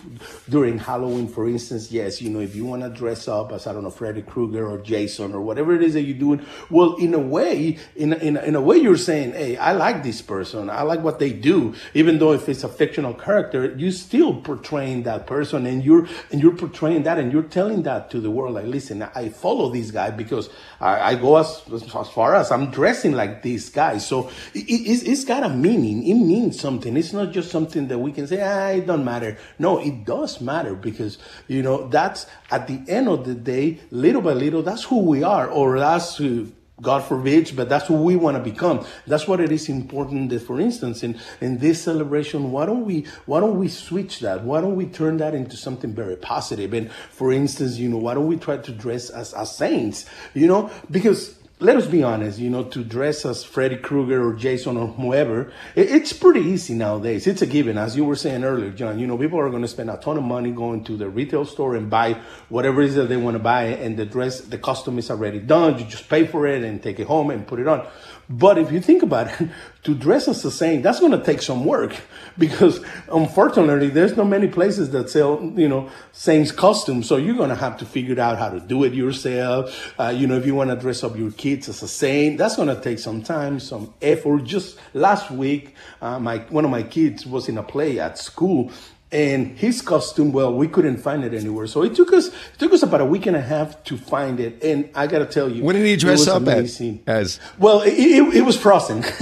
during 0.49 0.79
Halloween, 0.79 1.27
for 1.27 1.47
instance, 1.47 1.91
yes, 1.91 2.21
you 2.21 2.29
know, 2.29 2.39
if 2.39 2.55
you 2.55 2.65
want 2.65 2.81
to 2.81 2.89
dress 2.89 3.27
up 3.27 3.51
as 3.51 3.67
I 3.67 3.73
don't 3.73 3.83
know 3.83 3.91
Freddy 3.91 4.21
Krueger 4.23 4.67
or 4.67 4.79
Jason 4.79 5.33
or 5.33 5.41
whatever 5.41 5.75
it 5.75 5.83
is 5.83 5.93
that 5.93 6.01
you're 6.01 6.17
doing, 6.17 6.45
well, 6.69 6.95
in 6.95 7.13
a 7.13 7.19
way, 7.19 7.77
in 7.95 8.13
in 8.13 8.37
in 8.37 8.55
a 8.55 8.61
way, 8.61 8.77
you're 8.77 8.97
saying, 8.97 9.33
hey, 9.33 9.57
I 9.57 9.73
like 9.73 10.03
this 10.03 10.21
person, 10.21 10.69
I 10.69 10.81
like 10.81 11.01
what 11.01 11.19
they 11.19 11.31
do, 11.31 11.75
even 11.93 12.17
though 12.17 12.33
if 12.33 12.49
it's 12.49 12.63
a 12.63 12.69
fictional 12.69 13.13
character, 13.13 13.75
you 13.77 13.91
still 13.91 14.41
portraying 14.41 15.03
that 15.03 15.27
person, 15.27 15.65
and 15.65 15.83
you're 15.83 16.07
and 16.31 16.41
you're 16.41 16.55
portraying 16.55 17.03
that, 17.03 17.19
and 17.19 17.31
you're 17.31 17.43
telling 17.43 17.83
that 17.83 18.09
to 18.11 18.19
the 18.23 18.31
world 18.31 18.55
like 18.55 18.65
listen 18.65 19.03
i 19.15 19.29
follow 19.29 19.69
this 19.69 19.91
guy 19.91 20.09
because 20.09 20.49
i, 20.79 21.11
I 21.11 21.15
go 21.15 21.37
as, 21.37 21.61
as 21.71 22.09
far 22.09 22.35
as 22.35 22.51
i'm 22.51 22.71
dressing 22.71 23.11
like 23.11 23.43
this 23.43 23.69
guy. 23.69 23.97
So 23.97 24.29
it, 24.53 24.65
it's, 24.67 25.03
it's 25.03 25.23
got 25.23 25.43
a 25.43 25.49
meaning. 25.49 26.07
It 26.07 26.15
means 26.15 26.59
something. 26.59 26.95
It's 26.97 27.13
not 27.13 27.31
just 27.31 27.51
something 27.51 27.87
that 27.89 27.99
we 27.99 28.11
can 28.11 28.27
say 28.27 28.41
ah, 28.41 28.69
it 28.69 28.87
don't 28.87 29.05
matter. 29.05 29.37
No 29.59 29.79
it 29.79 30.05
does 30.05 30.41
matter 30.41 30.73
because 30.73 31.17
you 31.47 31.61
know 31.61 31.87
that's 31.87 32.25
at 32.49 32.67
the 32.67 32.81
end 32.87 33.07
of 33.07 33.25
the 33.25 33.35
day 33.35 33.79
little 33.91 34.21
by 34.21 34.33
little 34.33 34.63
that's 34.63 34.83
who 34.83 34.99
we 34.99 35.23
are. 35.23 35.47
Or 35.47 35.77
that's 35.79 36.17
who 36.17 36.51
God 36.83 37.03
forbid, 37.03 37.55
but 37.55 37.69
that's 37.69 37.87
who 37.87 37.95
we 37.95 38.15
want 38.15 38.37
to 38.37 38.43
become. 38.43 38.85
That's 39.07 39.27
what 39.27 39.39
it 39.39 39.51
is 39.51 39.69
important 39.69 40.29
that, 40.29 40.41
for 40.41 40.59
instance, 40.59 41.01
in, 41.01 41.19
in 41.41 41.57
this 41.57 41.81
celebration, 41.81 42.51
why 42.51 42.65
don't 42.65 42.85
we 42.85 43.07
why 43.25 43.39
don't 43.39 43.57
we 43.57 43.69
switch 43.69 44.19
that? 44.19 44.43
Why 44.43 44.61
don't 44.61 44.75
we 44.75 44.85
turn 44.85 45.17
that 45.17 45.33
into 45.33 45.57
something 45.57 45.93
very 45.93 46.17
positive? 46.17 46.73
And 46.73 46.91
for 46.91 47.31
instance, 47.31 47.77
you 47.77 47.89
know, 47.89 47.97
why 47.97 48.13
don't 48.13 48.27
we 48.27 48.37
try 48.37 48.57
to 48.57 48.71
dress 48.71 49.09
as, 49.09 49.33
as 49.33 49.55
saints? 49.55 50.05
You 50.33 50.47
know, 50.47 50.69
because 50.91 51.39
let 51.63 51.77
us 51.77 51.87
be 51.87 52.03
honest, 52.03 52.39
you 52.39 52.49
know, 52.49 52.65
to 52.65 52.83
dress 52.83 53.25
as 53.25 53.45
Freddy 53.45 53.77
Krueger 53.77 54.27
or 54.27 54.33
Jason 54.33 54.75
or 54.75 54.87
whoever, 54.87 55.53
it's 55.75 56.11
pretty 56.11 56.41
easy 56.41 56.73
nowadays. 56.73 57.25
It's 57.25 57.41
a 57.41 57.45
given. 57.45 57.77
As 57.77 57.95
you 57.95 58.03
were 58.03 58.17
saying 58.17 58.43
earlier, 58.43 58.69
John, 58.69 58.99
you 58.99 59.07
know, 59.07 59.17
people 59.17 59.39
are 59.39 59.49
going 59.49 59.61
to 59.61 59.67
spend 59.69 59.89
a 59.89 59.95
ton 59.95 60.17
of 60.17 60.25
money 60.25 60.51
going 60.51 60.83
to 60.83 60.97
the 60.97 61.09
retail 61.09 61.45
store 61.45 61.77
and 61.77 61.89
buy 61.89 62.19
whatever 62.49 62.81
it 62.81 62.89
is 62.89 62.95
that 62.95 63.07
they 63.07 63.15
want 63.15 63.35
to 63.35 63.39
buy. 63.39 63.67
And 63.67 63.95
the 63.95 64.05
dress, 64.05 64.41
the 64.41 64.57
costume 64.57 64.99
is 64.99 65.09
already 65.09 65.39
done. 65.39 65.79
You 65.79 65.85
just 65.85 66.09
pay 66.09 66.27
for 66.27 66.45
it 66.45 66.63
and 66.63 66.83
take 66.83 66.99
it 66.99 67.07
home 67.07 67.29
and 67.29 67.47
put 67.47 67.61
it 67.61 67.67
on. 67.69 67.87
But 68.29 68.57
if 68.57 68.71
you 68.71 68.81
think 68.81 69.03
about 69.03 69.27
it, 69.27 69.49
to 69.83 69.93
dress 69.93 70.27
as 70.27 70.45
a 70.45 70.51
saint, 70.51 70.81
that's 70.81 70.99
going 70.99 71.11
to 71.11 71.21
take 71.21 71.41
some 71.41 71.65
work 71.65 71.95
because 72.37 72.79
unfortunately, 73.11 73.89
there's 73.89 74.15
not 74.15 74.27
many 74.27 74.47
places 74.47 74.91
that 74.91 75.09
sell, 75.09 75.41
you 75.55 75.67
know, 75.67 75.89
saints 76.11 76.51
costumes. 76.51 77.07
So 77.07 77.17
you're 77.17 77.35
going 77.35 77.49
to 77.49 77.55
have 77.55 77.77
to 77.77 77.85
figure 77.85 78.19
out 78.19 78.37
how 78.37 78.49
to 78.49 78.59
do 78.59 78.83
it 78.83 78.93
yourself. 78.93 79.93
Uh, 79.99 80.13
you 80.15 80.27
know, 80.27 80.37
if 80.37 80.45
you 80.45 80.55
want 80.55 80.69
to 80.69 80.75
dress 80.75 81.03
up 81.03 81.17
your 81.17 81.31
kids 81.31 81.67
as 81.67 81.83
a 81.83 81.87
saint, 81.87 82.37
that's 82.37 82.55
going 82.55 82.69
to 82.69 82.81
take 82.81 82.99
some 82.99 83.21
time, 83.21 83.59
some 83.59 83.93
effort. 84.01 84.43
Just 84.45 84.77
last 84.93 85.29
week, 85.29 85.75
uh, 86.01 86.19
my 86.19 86.37
one 86.49 86.65
of 86.65 86.71
my 86.71 86.83
kids 86.83 87.25
was 87.25 87.49
in 87.49 87.57
a 87.57 87.63
play 87.63 87.99
at 87.99 88.17
school 88.17 88.71
and 89.13 89.57
his 89.57 89.81
costume 89.81 90.31
well 90.31 90.53
we 90.53 90.67
couldn't 90.67 90.97
find 90.97 91.23
it 91.23 91.33
anywhere. 91.33 91.67
So 91.67 91.83
it 91.83 91.95
took 91.95 92.11
us 92.11 92.27
it 92.27 92.57
took 92.57 92.73
us 92.73 92.83
about 92.83 93.01
a 93.01 93.05
week 93.05 93.25
and 93.25 93.35
a 93.35 93.41
half 93.41 93.83
to 93.85 93.97
find 93.97 94.39
it. 94.39 94.63
And 94.63 94.89
i 94.95 95.07
gotta 95.07 95.25
tell 95.25 95.49
you 95.49 95.63
what 95.63 95.73
did 95.73 95.85
he 95.85 95.95
dress 95.95 96.27
up 96.27 96.47
as, 96.47 96.81
as? 97.07 97.39
Well 97.57 97.81
it, 97.81 97.93
it, 97.93 98.35
it 98.37 98.41
was 98.41 98.57
frozen. 98.57 99.03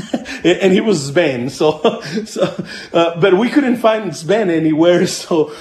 And 0.43 0.73
he 0.73 0.81
was 0.81 1.05
sven 1.05 1.51
so 1.51 2.01
so 2.25 2.65
uh, 2.93 3.19
but 3.19 3.37
we 3.37 3.49
couldn't 3.49 3.77
find 3.77 4.15
sven 4.15 4.49
anywhere. 4.49 5.05
So 5.11 5.53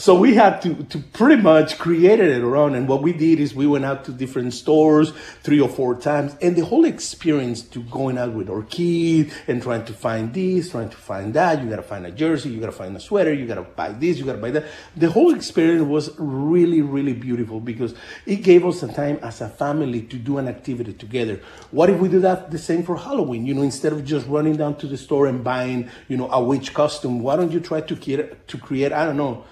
So 0.00 0.14
we 0.14 0.34
had 0.36 0.62
to, 0.62 0.84
to 0.84 0.98
pretty 1.00 1.42
much 1.42 1.76
create 1.76 2.20
it 2.20 2.40
around. 2.40 2.76
And 2.76 2.86
what 2.86 3.02
we 3.02 3.12
did 3.12 3.40
is 3.40 3.52
we 3.52 3.66
went 3.66 3.84
out 3.84 4.04
to 4.04 4.12
different 4.12 4.54
stores 4.54 5.12
three 5.42 5.60
or 5.60 5.68
four 5.68 5.96
times. 5.96 6.36
And 6.40 6.54
the 6.54 6.64
whole 6.64 6.84
experience 6.84 7.62
to 7.62 7.82
going 7.82 8.16
out 8.16 8.32
with 8.32 8.48
our 8.48 8.62
kids 8.62 9.34
and 9.48 9.60
trying 9.60 9.84
to 9.86 9.92
find 9.92 10.32
this, 10.32 10.70
trying 10.70 10.90
to 10.90 10.96
find 10.96 11.34
that. 11.34 11.60
You 11.60 11.68
got 11.68 11.76
to 11.76 11.82
find 11.82 12.06
a 12.06 12.12
jersey, 12.12 12.50
you 12.50 12.60
got 12.60 12.66
to 12.66 12.72
find 12.72 12.96
a 12.96 13.00
sweater, 13.00 13.32
you 13.32 13.44
got 13.44 13.56
to 13.56 13.62
buy 13.62 13.90
this, 13.90 14.18
you 14.18 14.24
got 14.24 14.34
to 14.34 14.38
buy 14.38 14.52
that. 14.52 14.66
The 14.96 15.10
whole 15.10 15.34
experience 15.34 15.82
was 15.82 16.16
really, 16.16 16.80
really 16.80 17.12
beautiful 17.12 17.58
because 17.58 17.92
it 18.24 18.36
gave 18.36 18.64
us 18.64 18.84
a 18.84 18.92
time 18.92 19.18
as 19.20 19.40
a 19.40 19.48
family 19.48 20.02
to 20.02 20.16
do 20.16 20.38
an 20.38 20.46
activity 20.46 20.92
together. 20.92 21.40
What 21.72 21.90
if 21.90 21.98
we 21.98 22.08
do 22.08 22.20
that 22.20 22.52
the 22.52 22.58
same 22.58 22.84
for 22.84 22.96
Halloween? 22.96 23.46
You 23.46 23.54
know, 23.54 23.62
instead 23.62 23.92
of 23.92 24.04
just 24.04 24.28
running 24.28 24.56
down 24.56 24.76
to 24.76 24.86
the 24.86 24.96
store 24.96 25.26
and 25.26 25.42
buying, 25.42 25.90
you 26.06 26.16
know, 26.16 26.30
a 26.30 26.40
witch 26.40 26.72
costume, 26.72 27.18
why 27.18 27.34
don't 27.34 27.50
you 27.50 27.58
try 27.58 27.80
to 27.80 27.96
create, 27.96 28.46
to 28.46 28.58
create, 28.58 28.92
I 28.92 29.04
don't 29.04 29.16
know, 29.16 29.44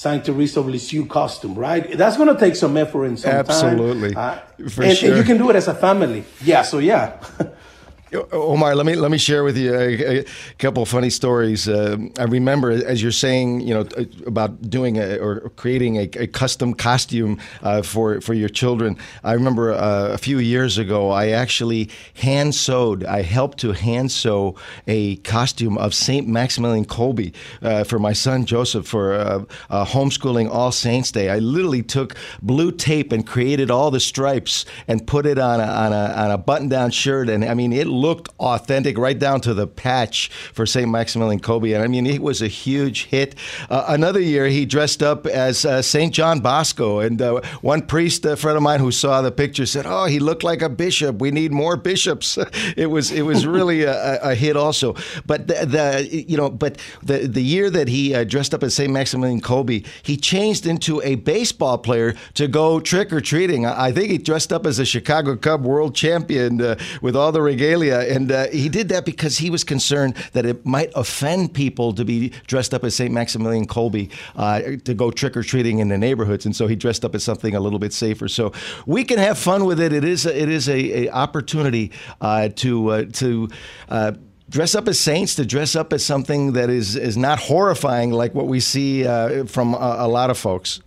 Saint 0.00 0.24
Teresa 0.24 0.60
of 0.60 0.66
Lisieux 0.66 1.04
costume, 1.04 1.54
right? 1.54 1.94
That's 1.94 2.16
going 2.16 2.34
to 2.34 2.40
take 2.40 2.56
some 2.56 2.74
effort 2.78 3.04
and 3.04 3.20
some 3.20 3.32
Absolutely. 3.32 4.14
time. 4.14 4.38
Uh, 4.64 4.68
For 4.70 4.82
and, 4.82 4.96
sure. 4.96 5.10
and 5.10 5.18
you 5.18 5.24
can 5.24 5.36
do 5.36 5.50
it 5.50 5.56
as 5.56 5.68
a 5.68 5.74
family. 5.74 6.24
Yeah, 6.42 6.62
so 6.62 6.78
yeah. 6.78 7.22
Omar, 8.12 8.74
let 8.74 8.86
me 8.86 8.96
let 8.96 9.10
me 9.10 9.18
share 9.18 9.44
with 9.44 9.56
you 9.56 9.72
a, 9.72 10.18
a 10.18 10.24
couple 10.58 10.84
funny 10.84 11.10
stories. 11.10 11.68
Uh, 11.68 11.96
I 12.18 12.24
remember, 12.24 12.70
as 12.70 13.00
you're 13.00 13.12
saying, 13.12 13.60
you 13.60 13.72
know, 13.72 13.86
about 14.26 14.68
doing 14.68 14.98
a, 14.98 15.16
or 15.18 15.50
creating 15.50 15.96
a, 15.96 16.08
a 16.18 16.26
custom 16.26 16.74
costume 16.74 17.38
uh, 17.62 17.82
for 17.82 18.20
for 18.20 18.34
your 18.34 18.48
children. 18.48 18.96
I 19.22 19.34
remember 19.34 19.72
uh, 19.72 20.08
a 20.08 20.18
few 20.18 20.38
years 20.38 20.76
ago, 20.76 21.10
I 21.10 21.28
actually 21.28 21.88
hand 22.14 22.54
sewed. 22.54 23.04
I 23.04 23.22
helped 23.22 23.58
to 23.58 23.72
hand 23.72 24.10
sew 24.10 24.56
a 24.88 25.16
costume 25.16 25.78
of 25.78 25.94
Saint 25.94 26.26
Maximilian 26.26 26.86
Kolbe 26.86 27.32
uh, 27.62 27.84
for 27.84 28.00
my 28.00 28.12
son 28.12 28.44
Joseph 28.44 28.88
for 28.88 29.14
uh, 29.14 29.44
uh, 29.68 29.84
homeschooling 29.84 30.50
All 30.50 30.72
Saints 30.72 31.12
Day. 31.12 31.30
I 31.30 31.38
literally 31.38 31.82
took 31.82 32.16
blue 32.42 32.72
tape 32.72 33.12
and 33.12 33.24
created 33.24 33.70
all 33.70 33.92
the 33.92 34.00
stripes 34.00 34.64
and 34.88 35.06
put 35.06 35.26
it 35.26 35.38
on 35.38 35.60
a 35.60 35.64
on 35.64 35.92
a, 35.92 36.12
on 36.24 36.30
a 36.32 36.38
button 36.38 36.68
down 36.68 36.90
shirt, 36.90 37.28
and 37.28 37.44
I 37.44 37.54
mean 37.54 37.72
it 37.72 37.86
looked 38.00 38.28
authentic 38.38 38.96
right 38.98 39.18
down 39.18 39.40
to 39.42 39.54
the 39.54 39.66
patch 39.66 40.30
for 40.52 40.66
St. 40.66 40.88
Maximilian 40.88 41.40
Kolbe. 41.40 41.74
And 41.74 41.82
I 41.82 41.86
mean, 41.86 42.06
it 42.06 42.22
was 42.22 42.42
a 42.42 42.48
huge 42.48 43.06
hit. 43.06 43.34
Uh, 43.68 43.84
another 43.88 44.20
year, 44.20 44.46
he 44.46 44.66
dressed 44.66 45.02
up 45.02 45.26
as 45.26 45.64
uh, 45.64 45.82
St. 45.82 46.12
John 46.12 46.40
Bosco. 46.40 47.00
And 47.00 47.20
uh, 47.20 47.40
one 47.60 47.82
priest, 47.82 48.24
a 48.24 48.36
friend 48.36 48.56
of 48.56 48.62
mine 48.62 48.80
who 48.80 48.90
saw 48.90 49.22
the 49.22 49.32
picture, 49.32 49.66
said, 49.66 49.86
Oh, 49.86 50.06
he 50.06 50.18
looked 50.18 50.42
like 50.42 50.62
a 50.62 50.68
bishop. 50.68 51.20
We 51.20 51.30
need 51.30 51.52
more 51.52 51.76
bishops. 51.76 52.38
it 52.76 52.86
was 52.86 53.10
it 53.10 53.22
was 53.22 53.46
really 53.46 53.82
a, 53.82 54.20
a 54.22 54.34
hit 54.34 54.56
also. 54.56 54.94
But 55.26 55.48
the, 55.48 55.66
the, 55.66 56.24
you 56.28 56.36
know, 56.36 56.50
but 56.50 56.78
the, 57.02 57.18
the 57.26 57.42
year 57.42 57.70
that 57.70 57.88
he 57.88 58.14
uh, 58.14 58.24
dressed 58.24 58.54
up 58.54 58.62
as 58.62 58.74
St. 58.74 58.92
Maximilian 58.92 59.40
Kolbe, 59.40 59.86
he 60.02 60.16
changed 60.16 60.66
into 60.66 61.02
a 61.02 61.16
baseball 61.16 61.78
player 61.78 62.14
to 62.34 62.48
go 62.48 62.80
trick 62.80 63.12
or 63.12 63.20
treating. 63.20 63.66
I, 63.66 63.86
I 63.86 63.92
think 63.92 64.10
he 64.10 64.18
dressed 64.18 64.52
up 64.52 64.66
as 64.66 64.78
a 64.78 64.84
Chicago 64.84 65.36
Cub 65.36 65.64
world 65.64 65.94
champion 65.94 66.60
uh, 66.60 66.76
with 67.02 67.16
all 67.16 67.32
the 67.32 67.42
regalia. 67.42 67.89
And 67.98 68.30
uh, 68.30 68.46
he 68.48 68.68
did 68.68 68.88
that 68.90 69.04
because 69.04 69.38
he 69.38 69.50
was 69.50 69.64
concerned 69.64 70.14
that 70.32 70.46
it 70.46 70.64
might 70.64 70.92
offend 70.94 71.54
people 71.54 71.92
to 71.94 72.04
be 72.04 72.30
dressed 72.46 72.72
up 72.72 72.84
as 72.84 72.94
St. 72.94 73.12
Maximilian 73.12 73.66
Kolbe 73.66 74.10
uh, 74.36 74.60
to 74.84 74.94
go 74.94 75.10
trick 75.10 75.36
or 75.36 75.42
treating 75.42 75.78
in 75.78 75.88
the 75.88 75.98
neighborhoods. 75.98 76.46
And 76.46 76.54
so 76.54 76.66
he 76.66 76.76
dressed 76.76 77.04
up 77.04 77.14
as 77.14 77.24
something 77.24 77.54
a 77.54 77.60
little 77.60 77.78
bit 77.78 77.92
safer. 77.92 78.28
So 78.28 78.52
we 78.86 79.04
can 79.04 79.18
have 79.18 79.38
fun 79.38 79.64
with 79.64 79.80
it. 79.80 79.92
It 79.92 80.04
is 80.04 80.26
a, 80.26 80.42
it 80.42 80.48
is 80.48 80.68
a, 80.68 81.06
a 81.06 81.10
opportunity 81.10 81.92
uh, 82.20 82.48
to 82.56 82.88
uh, 82.90 83.04
to 83.12 83.48
uh, 83.88 84.12
dress 84.48 84.74
up 84.74 84.88
as 84.88 84.98
saints, 84.98 85.34
to 85.36 85.46
dress 85.46 85.76
up 85.76 85.92
as 85.92 86.04
something 86.04 86.52
that 86.52 86.70
is 86.70 86.96
is 86.96 87.16
not 87.16 87.38
horrifying 87.38 88.10
like 88.10 88.34
what 88.34 88.46
we 88.46 88.60
see 88.60 89.06
uh, 89.06 89.44
from 89.44 89.74
a, 89.74 89.96
a 90.00 90.08
lot 90.08 90.30
of 90.30 90.38
folks. 90.38 90.80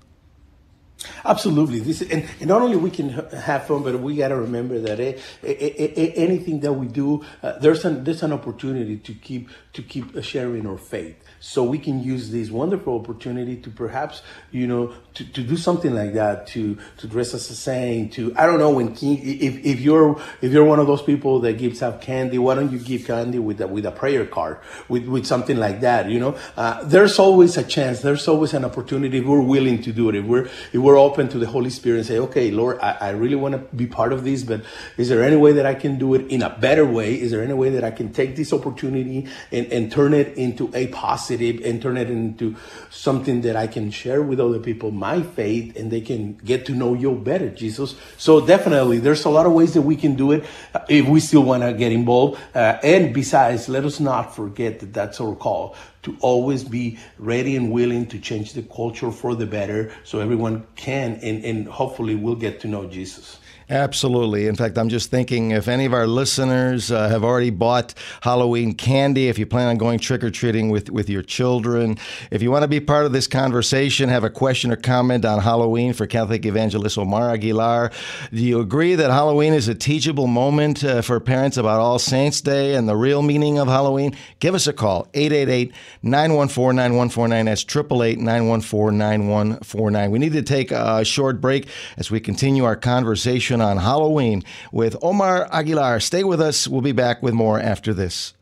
Absolutely. 1.25 1.79
This 1.79 2.01
and, 2.01 2.27
and 2.39 2.47
not 2.47 2.61
only 2.61 2.77
we 2.77 2.91
can 2.91 3.09
have 3.09 3.67
fun, 3.67 3.83
but 3.83 3.99
we 3.99 4.15
got 4.15 4.29
to 4.29 4.35
remember 4.35 4.79
that 4.79 4.99
eh, 4.99 5.17
eh, 5.43 5.93
eh, 5.95 6.11
anything 6.15 6.59
that 6.61 6.73
we 6.73 6.87
do, 6.87 7.23
uh, 7.41 7.57
there's 7.59 7.85
an 7.85 8.03
there's 8.03 8.23
an 8.23 8.33
opportunity 8.33 8.97
to 8.97 9.13
keep 9.13 9.49
to 9.73 9.81
keep 9.81 10.21
sharing 10.23 10.67
our 10.67 10.77
faith. 10.77 11.15
So 11.45 11.61
we 11.61 11.77
can 11.77 12.01
use 12.01 12.31
this 12.31 12.49
wonderful 12.49 12.97
opportunity 12.97 13.57
to 13.57 13.69
perhaps 13.69 14.21
you 14.53 14.65
know 14.65 14.93
to, 15.15 15.25
to 15.25 15.43
do 15.43 15.57
something 15.57 15.93
like 15.93 16.13
that 16.13 16.47
to 16.47 16.77
to 16.99 17.05
dress 17.05 17.33
as 17.33 17.49
a 17.49 17.55
saint. 17.55 18.13
To 18.13 18.33
I 18.37 18.45
don't 18.45 18.59
know 18.59 18.69
when 18.69 18.95
king, 18.95 19.19
if 19.21 19.57
if 19.65 19.81
you're 19.81 20.21
if 20.41 20.53
you're 20.53 20.63
one 20.63 20.79
of 20.79 20.87
those 20.87 21.01
people 21.01 21.41
that 21.41 21.57
gives 21.57 21.83
out 21.83 21.99
candy, 22.01 22.37
why 22.37 22.55
don't 22.55 22.71
you 22.71 22.79
give 22.79 23.05
candy 23.05 23.39
with 23.39 23.59
a, 23.59 23.67
with 23.67 23.85
a 23.85 23.91
prayer 23.91 24.25
card 24.25 24.59
with 24.87 25.05
with 25.05 25.25
something 25.25 25.57
like 25.57 25.81
that? 25.81 26.09
You 26.09 26.21
know, 26.21 26.37
uh, 26.55 26.81
there's 26.85 27.19
always 27.19 27.57
a 27.57 27.63
chance. 27.63 27.99
There's 27.99 28.25
always 28.29 28.53
an 28.53 28.63
opportunity 28.63 29.17
if 29.17 29.25
we're 29.25 29.41
willing 29.41 29.81
to 29.81 29.91
do 29.91 30.07
it. 30.07 30.15
If 30.15 30.23
we're 30.23 30.45
if 30.45 30.75
we're 30.75 30.97
open 30.97 31.27
to 31.27 31.39
the 31.39 31.47
Holy 31.47 31.71
Spirit 31.71 31.97
and 31.97 32.05
say, 32.05 32.19
okay, 32.19 32.51
Lord, 32.51 32.79
I, 32.79 32.91
I 33.01 33.09
really 33.09 33.35
want 33.35 33.55
to 33.55 33.75
be 33.75 33.85
part 33.85 34.13
of 34.13 34.23
this, 34.23 34.43
but 34.43 34.63
is 34.95 35.09
there 35.09 35.21
any 35.21 35.35
way 35.35 35.51
that 35.51 35.65
I 35.65 35.73
can 35.73 35.99
do 35.99 36.13
it 36.13 36.25
in 36.31 36.41
a 36.41 36.57
better 36.57 36.85
way? 36.85 37.19
Is 37.19 37.31
there 37.31 37.43
any 37.43 37.53
way 37.53 37.69
that 37.71 37.83
I 37.83 37.91
can 37.91 38.13
take 38.13 38.37
this 38.37 38.53
opportunity 38.53 39.27
and, 39.51 39.65
and 39.73 39.91
turn 39.91 40.13
it 40.13 40.37
into 40.37 40.71
a 40.73 40.87
positive 40.87 41.32
and 41.41 41.81
turn 41.81 41.97
it 41.97 42.09
into 42.09 42.55
something 42.89 43.41
that 43.41 43.55
I 43.55 43.67
can 43.67 43.91
share 43.91 44.21
with 44.21 44.39
other 44.39 44.59
people, 44.59 44.91
my 44.91 45.21
faith, 45.21 45.75
and 45.75 45.91
they 45.91 46.01
can 46.01 46.33
get 46.35 46.65
to 46.67 46.73
know 46.73 46.93
you 46.93 47.15
better, 47.15 47.49
Jesus? 47.49 47.95
So 48.17 48.45
definitely, 48.45 48.99
there's 48.99 49.25
a 49.25 49.29
lot 49.29 49.45
of 49.45 49.53
ways 49.53 49.73
that 49.73 49.81
we 49.81 49.95
can 49.95 50.15
do 50.15 50.31
it 50.31 50.45
uh, 50.73 50.79
if 50.89 51.07
we 51.07 51.19
still 51.19 51.43
want 51.43 51.63
to 51.63 51.73
get 51.73 51.91
involved. 51.91 52.39
Uh, 52.53 52.77
and 52.83 53.13
besides, 53.13 53.69
let 53.69 53.85
us 53.85 53.99
not 53.99 54.35
forget 54.35 54.79
that 54.79 54.93
that's 54.93 55.19
our 55.21 55.35
call 55.35 55.75
to 56.03 56.17
always 56.19 56.63
be 56.63 56.99
ready 57.17 57.55
and 57.55 57.71
willing 57.71 58.05
to 58.07 58.19
change 58.19 58.53
the 58.53 58.61
culture 58.61 59.11
for 59.11 59.35
the 59.35 59.45
better 59.45 59.91
so 60.03 60.19
everyone 60.19 60.65
can 60.75 61.13
and, 61.23 61.43
and 61.43 61.67
hopefully 61.67 62.15
will 62.15 62.35
get 62.35 62.59
to 62.59 62.67
know 62.67 62.87
Jesus. 62.87 63.39
Absolutely. 63.69 64.47
In 64.47 64.55
fact, 64.55 64.77
I'm 64.77 64.89
just 64.89 65.09
thinking 65.09 65.51
if 65.51 65.67
any 65.67 65.85
of 65.85 65.93
our 65.93 66.07
listeners 66.07 66.91
uh, 66.91 67.07
have 67.09 67.23
already 67.23 67.49
bought 67.49 67.93
Halloween 68.21 68.73
candy, 68.73 69.29
if 69.29 69.39
you 69.39 69.45
plan 69.45 69.67
on 69.67 69.77
going 69.77 69.99
trick 69.99 70.23
or 70.23 70.31
treating 70.31 70.69
with, 70.69 70.89
with 70.89 71.09
your 71.09 71.21
children, 71.21 71.97
if 72.29 72.41
you 72.41 72.51
want 72.51 72.63
to 72.63 72.67
be 72.67 72.79
part 72.79 73.05
of 73.05 73.13
this 73.13 73.27
conversation, 73.27 74.09
have 74.09 74.23
a 74.23 74.29
question 74.29 74.71
or 74.71 74.75
comment 74.75 75.23
on 75.23 75.39
Halloween 75.39 75.93
for 75.93 76.05
Catholic 76.07 76.45
evangelist 76.45 76.97
Omar 76.97 77.31
Aguilar, 77.31 77.91
do 78.31 78.41
you 78.41 78.59
agree 78.59 78.95
that 78.95 79.09
Halloween 79.09 79.53
is 79.53 79.67
a 79.67 79.75
teachable 79.75 80.27
moment 80.27 80.83
uh, 80.83 81.01
for 81.01 81.19
parents 81.19 81.57
about 81.57 81.79
All 81.79 81.99
Saints 81.99 82.41
Day 82.41 82.75
and 82.75 82.87
the 82.87 82.95
real 82.95 83.21
meaning 83.21 83.59
of 83.59 83.67
Halloween? 83.67 84.15
Give 84.39 84.55
us 84.55 84.67
a 84.67 84.73
call 84.73 85.07
888 85.13 85.73
914 86.01 86.75
9149. 86.75 87.45
That's 87.45 87.63
888 87.63 88.19
914 88.19 88.97
9149. 88.97 90.11
We 90.11 90.19
need 90.19 90.33
to 90.33 90.41
take 90.41 90.71
a 90.71 91.03
short 91.05 91.39
break 91.39 91.67
as 91.97 92.11
we 92.11 92.19
continue 92.19 92.65
our 92.65 92.75
conversation 92.75 93.52
on 93.61 93.77
Halloween 93.77 94.43
with 94.71 94.95
Omar 95.01 95.47
Aguilar. 95.51 95.99
Stay 95.99 96.23
with 96.23 96.41
us. 96.41 96.67
We'll 96.67 96.81
be 96.81 96.91
back 96.91 97.21
with 97.21 97.33
more 97.33 97.59
after 97.59 97.93
this. 97.93 98.33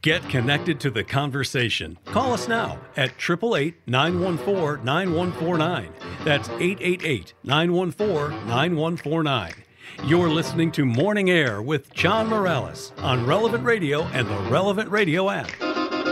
Get 0.00 0.28
connected 0.28 0.78
to 0.80 0.90
the 0.90 1.02
conversation. 1.02 1.98
Call 2.04 2.32
us 2.32 2.46
now 2.46 2.78
at 2.96 3.10
888 3.18 3.74
914 3.88 4.84
9149. 4.84 5.92
That's 6.24 6.48
888 6.48 7.34
914 7.42 8.46
9149. 8.46 9.52
You're 10.04 10.28
listening 10.30 10.70
to 10.72 10.84
Morning 10.84 11.30
Air 11.30 11.60
with 11.60 11.92
John 11.92 12.28
Morales 12.28 12.92
on 12.98 13.26
Relevant 13.26 13.64
Radio 13.64 14.04
and 14.04 14.28
the 14.28 14.38
Relevant 14.50 14.88
Radio 14.90 15.30
app. 15.30 15.50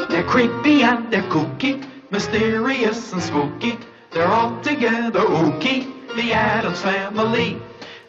They're 0.09 0.25
creepy 0.25 0.83
and 0.83 1.09
they're 1.13 1.23
kooky, 1.23 1.89
mysterious 2.11 3.13
and 3.13 3.23
spooky. 3.23 3.79
They're 4.11 4.27
all 4.27 4.61
together 4.63 5.21
ooky, 5.21 5.85
the 6.17 6.33
Addams 6.33 6.81
family. 6.81 7.63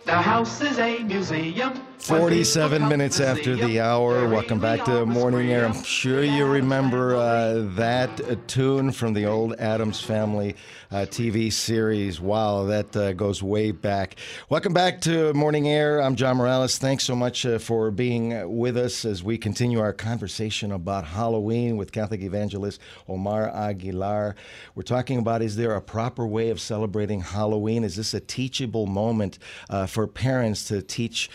Their 0.07 0.21
house 0.21 0.61
is 0.61 0.79
a 0.79 1.03
museum. 1.03 1.73
47 1.99 2.87
minutes 2.87 3.19
after 3.19 3.55
the 3.55 3.79
hour. 3.81 4.29
Welcome 4.29 4.59
back 4.59 4.85
to 4.85 5.05
Morning 5.05 5.51
Air. 5.51 5.65
I'm 5.65 5.83
sure 5.83 6.23
you 6.23 6.45
remember 6.45 7.15
uh, 7.15 7.65
that 7.75 8.21
uh, 8.21 8.35
tune 8.47 8.91
from 8.91 9.13
the 9.13 9.25
old 9.25 9.55
Addams 9.59 9.99
Family 9.99 10.55
uh, 10.91 11.05
TV 11.09 11.51
series. 11.51 12.21
Wow, 12.21 12.63
that 12.65 12.95
uh, 12.95 13.11
goes 13.13 13.43
way 13.43 13.71
back. 13.71 14.15
Welcome 14.49 14.73
back 14.73 15.01
to 15.01 15.33
Morning 15.33 15.67
Air. 15.67 16.01
I'm 16.01 16.15
John 16.15 16.37
Morales. 16.37 16.77
Thanks 16.77 17.03
so 17.03 17.15
much 17.15 17.45
uh, 17.45 17.59
for 17.59 17.91
being 17.91 18.57
with 18.57 18.77
us 18.77 19.03
as 19.03 19.23
we 19.23 19.37
continue 19.37 19.79
our 19.79 19.91
conversation 19.91 20.71
about 20.71 21.03
Halloween 21.03 21.75
with 21.75 21.91
Catholic 21.91 22.21
evangelist 22.21 22.79
Omar 23.09 23.49
Aguilar. 23.49 24.35
We're 24.75 24.83
talking 24.83 25.17
about 25.17 25.41
is 25.41 25.57
there 25.57 25.75
a 25.75 25.81
proper 25.81 26.25
way 26.25 26.51
of 26.51 26.61
celebrating 26.61 27.21
Halloween? 27.21 27.83
Is 27.83 27.97
this 27.97 28.13
a 28.13 28.21
teachable 28.21 28.85
moment 28.85 29.39
uh, 29.69 29.87
for 29.87 30.07
parents 30.07 30.67
to 30.69 30.81
teach 30.81 31.29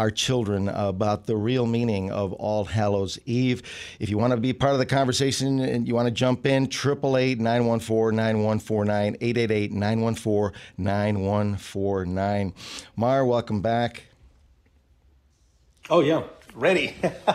our 0.00 0.10
children 0.10 0.66
about 0.70 1.26
the 1.26 1.36
real 1.36 1.66
meaning 1.66 2.10
of 2.10 2.32
All 2.32 2.64
Hallows 2.64 3.18
Eve. 3.26 3.62
If 3.98 4.08
you 4.08 4.16
want 4.16 4.30
to 4.30 4.38
be 4.38 4.54
part 4.54 4.72
of 4.72 4.78
the 4.78 4.86
conversation 4.86 5.60
and 5.60 5.86
you 5.86 5.94
want 5.94 6.06
to 6.06 6.10
jump 6.10 6.46
in, 6.46 6.64
888 6.64 7.38
914 7.38 8.16
9149, 8.16 9.16
888 9.20 9.72
914 9.72 10.58
9149. 10.78 12.54
Mar, 12.96 13.26
welcome 13.26 13.60
back. 13.60 14.04
Oh, 15.90 16.00
yeah, 16.00 16.22
ready. 16.54 16.94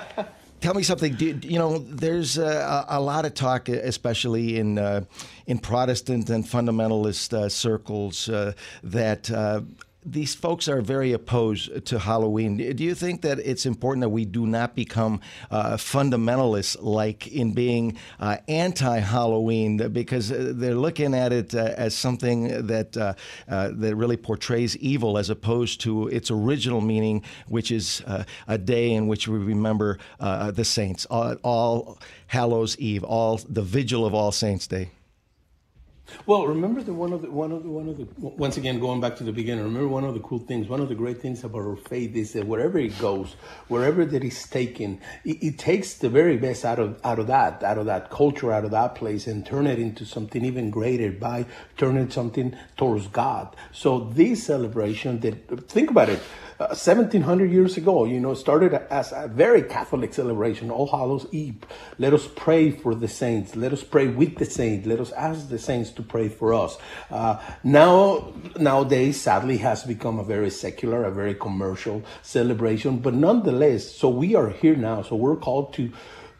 tell 0.65 0.73
me 0.73 0.81
something. 0.81 1.15
You 1.19 1.59
know, 1.59 1.77
there's 1.77 2.39
a, 2.39 2.85
a, 2.89 2.99
lot 2.99 3.25
of 3.25 3.35
talk, 3.35 3.69
especially 3.69 4.57
in 4.57 4.79
uh, 4.79 5.01
in 5.45 5.59
Protestant 5.59 6.31
and 6.31 6.43
fundamentalist 6.43 7.31
uh, 7.33 7.47
circles, 7.47 8.27
uh, 8.27 8.53
that 8.81 9.29
uh, 9.29 9.61
these 10.05 10.35
folks 10.35 10.67
are 10.67 10.81
very 10.81 11.11
opposed 11.13 11.85
to 11.87 11.99
Halloween. 11.99 12.57
Do 12.57 12.83
you 12.83 12.93
think 12.93 13.21
that 13.23 13.39
it's 13.39 13.65
important 13.65 14.01
that 14.01 14.09
we 14.09 14.23
do 14.23 14.45
not 14.45 14.75
become 14.75 15.19
uh, 15.49 15.77
fundamentalists 15.77 16.77
like 16.79 17.27
in 17.27 17.53
being 17.53 17.97
uh, 18.19 18.37
anti 18.47 18.99
Halloween 18.99 19.77
because 19.89 20.31
uh, 20.31 20.53
they're 20.55 20.75
looking 20.75 21.15
at 21.15 21.33
it 21.33 21.55
uh, 21.55 21.73
as 21.75 21.95
something 21.95 22.67
that, 22.67 22.95
uh, 22.95 23.13
uh, 23.49 23.71
that 23.73 23.95
really 23.95 24.17
portrays 24.17 24.77
evil 24.77 25.17
as 25.17 25.29
opposed 25.29 25.81
to 25.81 26.07
its 26.09 26.29
original 26.29 26.81
meaning, 26.81 27.23
which 27.47 27.71
is 27.71 28.03
a 28.47 28.57
day 28.57 28.91
in 28.91 29.07
which 29.07 29.27
we 29.27 29.37
remember 29.37 29.97
the 30.19 30.63
saints, 30.63 31.05
all, 31.05 31.35
all 31.43 31.99
Hallows 32.27 32.77
Eve, 32.77 33.03
all 33.03 33.37
the 33.37 33.61
vigil 33.61 34.05
of 34.05 34.13
All 34.13 34.31
Saints' 34.31 34.67
Day? 34.67 34.91
Well, 36.27 36.45
remember 36.45 36.81
the 36.83 36.93
one 36.93 37.13
of 37.13 37.21
the 37.21 37.31
one 37.31 37.51
of 37.51 37.63
the 37.63 37.69
one 37.69 37.89
of 37.89 37.97
the 37.97 38.07
once 38.19 38.57
again 38.57 38.79
going 38.79 39.01
back 39.01 39.15
to 39.17 39.23
the 39.23 39.31
beginning. 39.31 39.63
Remember 39.63 39.87
one 39.87 40.03
of 40.03 40.13
the 40.13 40.19
cool 40.19 40.39
things, 40.39 40.67
one 40.67 40.79
of 40.79 40.89
the 40.89 40.95
great 40.95 41.21
things 41.21 41.43
about 41.43 41.61
our 41.61 41.75
faith 41.75 42.15
is 42.15 42.33
that 42.33 42.45
wherever 42.45 42.77
it 42.77 42.97
goes, 42.99 43.35
wherever 43.67 44.05
that 44.05 44.23
is 44.23 44.47
taken, 44.47 45.01
it, 45.23 45.43
it, 45.43 45.57
takes 45.57 45.95
the 45.95 46.09
very 46.09 46.37
best 46.37 46.63
out 46.63 46.79
of 46.79 46.99
out 47.03 47.17
of 47.17 47.27
that, 47.27 47.63
out 47.63 47.77
of 47.77 47.87
that 47.87 48.11
culture, 48.11 48.51
out 48.51 48.65
of 48.65 48.71
that 48.71 48.95
place, 48.95 49.25
and 49.25 49.45
turn 49.45 49.65
it 49.65 49.79
into 49.79 50.05
something 50.05 50.45
even 50.45 50.69
greater 50.69 51.11
by 51.11 51.45
turning 51.77 52.09
something 52.09 52.55
towards 52.77 53.07
God. 53.07 53.55
So 53.71 53.99
this 53.99 54.45
celebration, 54.45 55.19
that 55.21 55.67
think 55.67 55.89
about 55.89 56.09
it. 56.09 56.21
1700 56.57 57.49
uh, 57.49 57.51
years 57.51 57.75
ago, 57.75 58.05
you 58.05 58.19
know, 58.19 58.33
started 58.33 58.73
as 58.89 59.11
a 59.11 59.27
very 59.27 59.61
Catholic 59.61 60.13
celebration, 60.13 60.71
All 60.71 60.87
Hallows 60.87 61.27
Eve. 61.31 61.57
Let 61.97 62.13
us 62.13 62.27
pray 62.33 62.71
for 62.71 62.95
the 62.95 63.09
saints. 63.09 63.55
Let 63.55 63.73
us 63.73 63.83
pray 63.83 64.07
with 64.07 64.37
the 64.37 64.45
saints. 64.45 64.87
Let 64.87 65.01
us 65.01 65.11
ask 65.11 65.49
the 65.49 65.59
saints 65.59 65.91
to 65.91 66.01
pray 66.01 66.29
for 66.29 66.53
us. 66.53 66.77
Uh, 67.11 67.41
now, 67.63 68.33
nowadays, 68.57 69.19
sadly, 69.19 69.57
has 69.57 69.83
become 69.83 70.17
a 70.17 70.23
very 70.23 70.49
secular, 70.49 71.03
a 71.03 71.11
very 71.11 71.35
commercial 71.35 72.03
celebration, 72.21 72.99
but 72.99 73.13
nonetheless, 73.13 73.91
so 73.91 74.07
we 74.07 74.35
are 74.35 74.49
here 74.49 74.75
now. 74.75 75.01
So 75.01 75.17
we're 75.17 75.35
called 75.35 75.73
to 75.73 75.91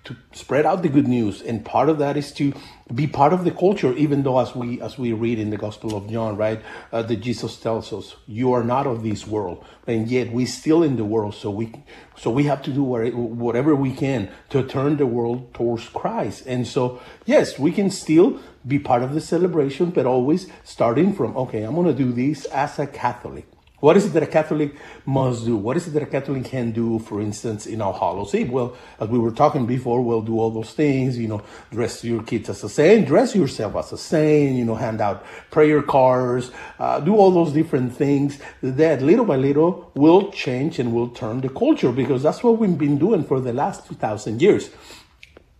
to 0.06 0.16
spread 0.32 0.66
out 0.66 0.82
the 0.82 0.90
good 0.90 1.08
news. 1.08 1.42
And 1.42 1.66
part 1.66 1.90
of 1.90 1.98
that 1.98 2.16
is 2.16 2.32
to 2.34 2.54
be 2.94 3.08
part 3.08 3.34
of 3.34 3.44
the 3.44 3.52
culture 3.52 3.94
even 3.94 4.22
though 4.22 4.40
as 4.40 4.56
we 4.56 4.80
as 4.80 4.98
we 4.98 5.12
read 5.12 5.40
in 5.40 5.50
the 5.50 5.58
gospel 5.58 5.98
of 5.98 6.08
john 6.08 6.38
right 6.38 6.62
uh, 6.92 7.02
that 7.02 7.16
jesus 7.16 7.58
tells 7.58 7.92
us 7.92 8.16
you 8.28 8.54
are 8.54 8.64
not 8.64 8.86
of 8.86 9.02
this 9.02 9.26
world. 9.26 9.66
And 9.88 10.08
yet 10.08 10.32
we 10.32 10.46
still 10.46 10.84
in 10.84 10.96
the 10.96 11.06
world 11.06 11.34
so 11.34 11.50
we 11.50 11.74
so 12.16 12.30
we 12.30 12.44
have 12.44 12.62
to 12.64 12.72
do 12.72 12.84
whatever 12.84 13.76
we 13.76 13.92
can 13.94 14.30
to 14.50 14.64
turn 14.64 14.98
the 14.98 15.08
world 15.08 15.54
towards 15.54 15.90
christ. 15.90 16.44
And 16.46 16.68
so 16.68 17.02
yes 17.26 17.58
we 17.58 17.72
can 17.72 17.90
still 17.90 18.40
be 18.68 18.80
part 18.80 19.02
of 19.02 19.14
the 19.14 19.22
celebration 19.22 19.90
but 19.90 20.06
always 20.06 20.48
starting 20.64 21.14
from 21.14 21.36
okay 21.38 21.64
i'm 21.64 21.76
going 21.76 21.88
to 21.88 21.94
do 21.94 22.12
this 22.12 22.46
as 22.46 22.80
a 22.80 22.88
catholic 22.88 23.46
what 23.80 23.98
is 23.98 24.06
it 24.06 24.10
that 24.10 24.24
a 24.24 24.28
Catholic 24.28 24.74
must 25.06 25.46
do? 25.46 25.58
What 25.58 25.76
is 25.76 25.88
it 25.88 25.92
that 25.92 26.04
a 26.04 26.06
Catholic 26.06 26.46
can 26.46 26.72
do, 26.72 27.00
for 27.00 27.20
instance, 27.20 27.68
in 27.68 27.82
our 27.82 27.94
Hallows 27.94 28.34
Eve? 28.34 28.50
Well, 28.50 28.76
as 29.00 29.10
we 29.10 29.20
were 29.20 29.32
talking 29.32 29.66
before, 29.66 30.02
we'll 30.02 30.22
do 30.22 30.40
all 30.40 30.50
those 30.50 30.72
things, 30.72 31.18
you 31.18 31.28
know, 31.28 31.44
dress 31.72 32.04
your 32.04 32.24
kids 32.24 32.50
as 32.50 32.64
a 32.64 32.70
saint, 32.70 33.08
dress 33.08 33.36
yourself 33.36 33.76
as 33.76 33.92
a 33.92 33.98
saint, 33.98 34.56
you 34.56 34.64
know, 34.64 34.76
hand 34.76 35.02
out 35.02 35.26
prayer 35.52 35.82
cards, 35.82 36.52
uh, 36.80 37.00
do 37.02 37.16
all 37.16 37.32
those 37.32 37.52
different 37.52 37.96
things 37.96 38.40
that 38.62 39.02
little 39.02 39.26
by 39.26 39.36
little 39.36 39.92
will 39.94 40.32
change 40.32 40.80
and 40.80 40.94
will 40.94 41.10
turn 41.10 41.42
the 41.42 41.50
culture 41.50 41.92
because 41.92 42.24
that's 42.24 42.44
what 42.44 42.58
we've 42.58 42.78
been 42.78 42.98
doing 42.98 43.24
for 43.24 43.42
the 43.42 43.54
last 43.54 43.88
2,000 43.88 44.42
years 44.42 44.70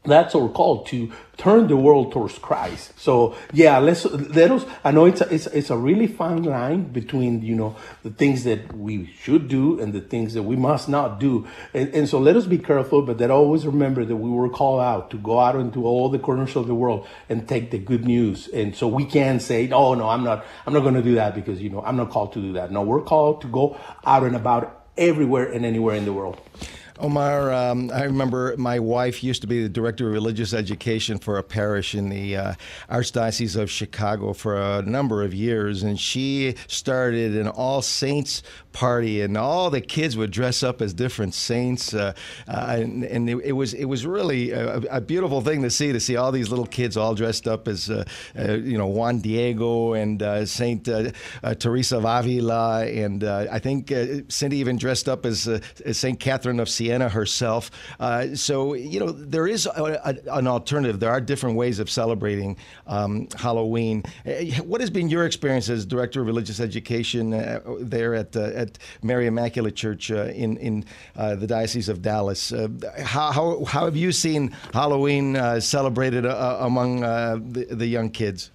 that's 0.06 0.36
our 0.36 0.50
call 0.50 0.84
to 0.86 1.12
turn 1.38 1.68
the 1.68 1.76
world 1.76 2.12
towards 2.12 2.38
Christ. 2.38 2.98
So 3.00 3.36
yeah, 3.52 3.78
let's 3.80 4.06
let 4.06 4.52
us. 4.52 4.66
I 4.84 4.92
know 4.92 5.06
it's 5.06 5.22
a, 5.22 5.34
it's 5.34 5.48
it's 5.48 5.70
a 5.70 5.78
really 5.78 6.08
fine 6.08 6.44
line 6.44 6.84
between 6.92 7.42
you 7.42 7.56
know 7.56 7.76
the 8.04 8.10
things 8.10 8.44
that 8.46 8.76
we 8.76 9.08
should 9.22 9.48
do 9.48 9.80
and 9.80 9.94
the 9.94 10.02
things 10.02 10.34
that 10.34 10.44
we 10.44 10.56
must 10.56 10.88
not 10.88 11.20
do. 11.20 11.48
And, 11.74 11.94
and 11.94 12.10
so 12.10 12.20
let 12.20 12.36
us 12.36 12.46
be 12.46 12.58
careful, 12.58 13.02
but 13.02 13.18
that 13.18 13.32
always 13.32 13.66
remember 13.66 14.06
that 14.06 14.16
we 14.16 14.30
were 14.30 14.50
called 14.50 14.82
out 14.82 15.12
to 15.12 15.18
go 15.18 15.40
out 15.40 15.56
into 15.56 15.86
all 15.86 16.10
the 16.10 16.20
corners 16.20 16.56
of 16.56 16.68
the 16.68 16.76
world 16.76 17.08
and 17.30 17.48
take 17.48 17.72
the 17.72 17.80
good 17.80 18.06
news. 18.06 18.48
And 18.48 18.76
so 18.76 18.88
we 18.88 19.06
can 19.06 19.40
say, 19.40 19.70
oh 19.72 19.94
no, 19.94 20.08
I'm 20.10 20.24
not 20.24 20.46
I'm 20.66 20.74
not 20.74 20.82
going 20.82 20.96
to 20.96 21.04
do 21.04 21.16
that 21.16 21.36
because 21.36 21.62
you 21.62 21.70
know 21.70 21.82
I'm 21.82 21.98
not 21.98 22.10
called 22.10 22.34
to 22.34 22.42
do 22.42 22.54
that. 22.54 22.72
No, 22.72 22.82
we're 22.82 23.02
called 23.02 23.42
to 23.42 23.48
go 23.48 23.78
out 24.06 24.24
and 24.24 24.36
about 24.36 24.86
everywhere 24.98 25.52
and 25.52 25.66
anywhere 25.66 25.96
in 25.96 26.06
the 26.06 26.14
world. 26.14 26.40
Omar, 26.98 27.52
um, 27.52 27.92
I 27.94 28.04
remember 28.04 28.56
my 28.58 28.80
wife 28.80 29.24
used 29.24 29.42
to 29.42 29.48
be 29.48 29.62
the 29.62 29.70
director 29.70 30.08
of 30.08 30.14
religious 30.14 30.54
education 30.54 31.18
for 31.18 31.38
a 31.38 31.44
parish 31.44 31.94
in 31.94 32.10
the 32.10 32.38
uh, 32.38 32.54
Archdiocese 32.90 33.60
of 33.60 33.70
Chicago 33.70 34.32
for 34.32 34.56
a 34.56 34.82
number 34.82 35.22
of 35.22 35.34
years, 35.34 35.84
and 35.84 36.00
she 36.00 36.56
started 36.68 37.36
an 37.36 37.50
All 37.50 37.82
Saints 37.82 38.44
party, 38.76 39.22
and 39.22 39.38
all 39.38 39.70
the 39.70 39.80
kids 39.80 40.18
would 40.18 40.32
dress 40.32 40.62
up 40.62 40.82
as 40.82 40.94
different 40.94 41.34
saints, 41.34 41.94
uh, 41.94 42.14
uh, 42.48 42.76
and, 42.78 43.06
and 43.06 43.30
it, 43.30 43.38
it, 43.38 43.52
was 43.54 43.74
it 43.74 43.86
was 43.86 44.06
really 44.06 44.52
a, 44.52 44.80
a, 44.92 45.00
beautiful 45.00 45.40
thing 45.40 45.62
to 45.62 45.70
see 45.70 45.94
to 45.94 46.00
see 46.00 46.18
all 46.18 46.30
these 46.30 46.50
little 46.50 46.66
kids 46.66 46.98
all 46.98 47.16
dressed 47.16 47.48
up 47.48 47.70
as 47.70 47.90
uh, 47.90 48.04
uh, 48.38 48.52
you 48.52 48.78
know 48.78 48.88
Juan 48.88 49.20
Diego 49.20 49.94
and 49.94 50.22
uh, 50.22 50.46
Saint 50.46 50.90
Teresa 51.60 51.98
of 51.98 52.04
Avila, 52.04 52.86
and 52.86 53.24
I 53.24 53.60
think 53.60 53.94
Cindy 54.28 54.58
even 54.58 54.78
dressed 54.78 55.08
up 55.08 55.26
as, 55.26 55.48
as 55.48 55.98
Saint 55.98 56.20
Catherine 56.20 56.60
of 56.60 56.68
Siena 56.68 57.08
herself. 57.08 57.72
so 58.34 58.74
you 58.74 59.00
know 59.00 59.12
there 59.12 59.48
is 59.48 59.66
a, 59.66 60.02
a, 60.04 60.38
an 60.38 60.48
alternative. 60.48 61.00
There 61.00 61.12
are 61.12 61.22
different 61.22 61.56
ways 61.56 61.80
of 61.80 61.90
celebrating 61.90 62.58
um, 62.88 63.30
Halloween. 63.38 64.04
What 64.66 64.82
has 64.82 64.90
been 64.90 65.08
your 65.08 65.26
experience 65.26 65.70
as 65.70 65.86
director 65.86 66.20
of 66.20 66.28
religious 66.28 66.60
education 66.60 67.30
there 67.80 68.16
at, 68.16 68.36
at 68.36 68.65
at 68.66 68.78
Mary 69.02 69.28
Immaculate 69.28 69.76
Church 69.76 70.12
uh, 70.12 70.26
in 70.26 70.58
in 70.58 70.86
uh, 71.16 71.36
the 71.36 71.48
Diocese 71.48 71.90
of 71.90 72.02
Dallas. 72.02 72.52
Uh, 72.52 72.68
how, 73.00 73.32
how, 73.32 73.66
how 73.66 73.86
have 73.86 73.96
you 73.96 74.12
seen 74.12 74.52
Halloween 74.74 75.36
celebrated 75.62 76.26
among 76.26 77.02
the, 77.02 77.68
the 77.72 77.88
young 77.88 78.10
kids? 78.10 78.52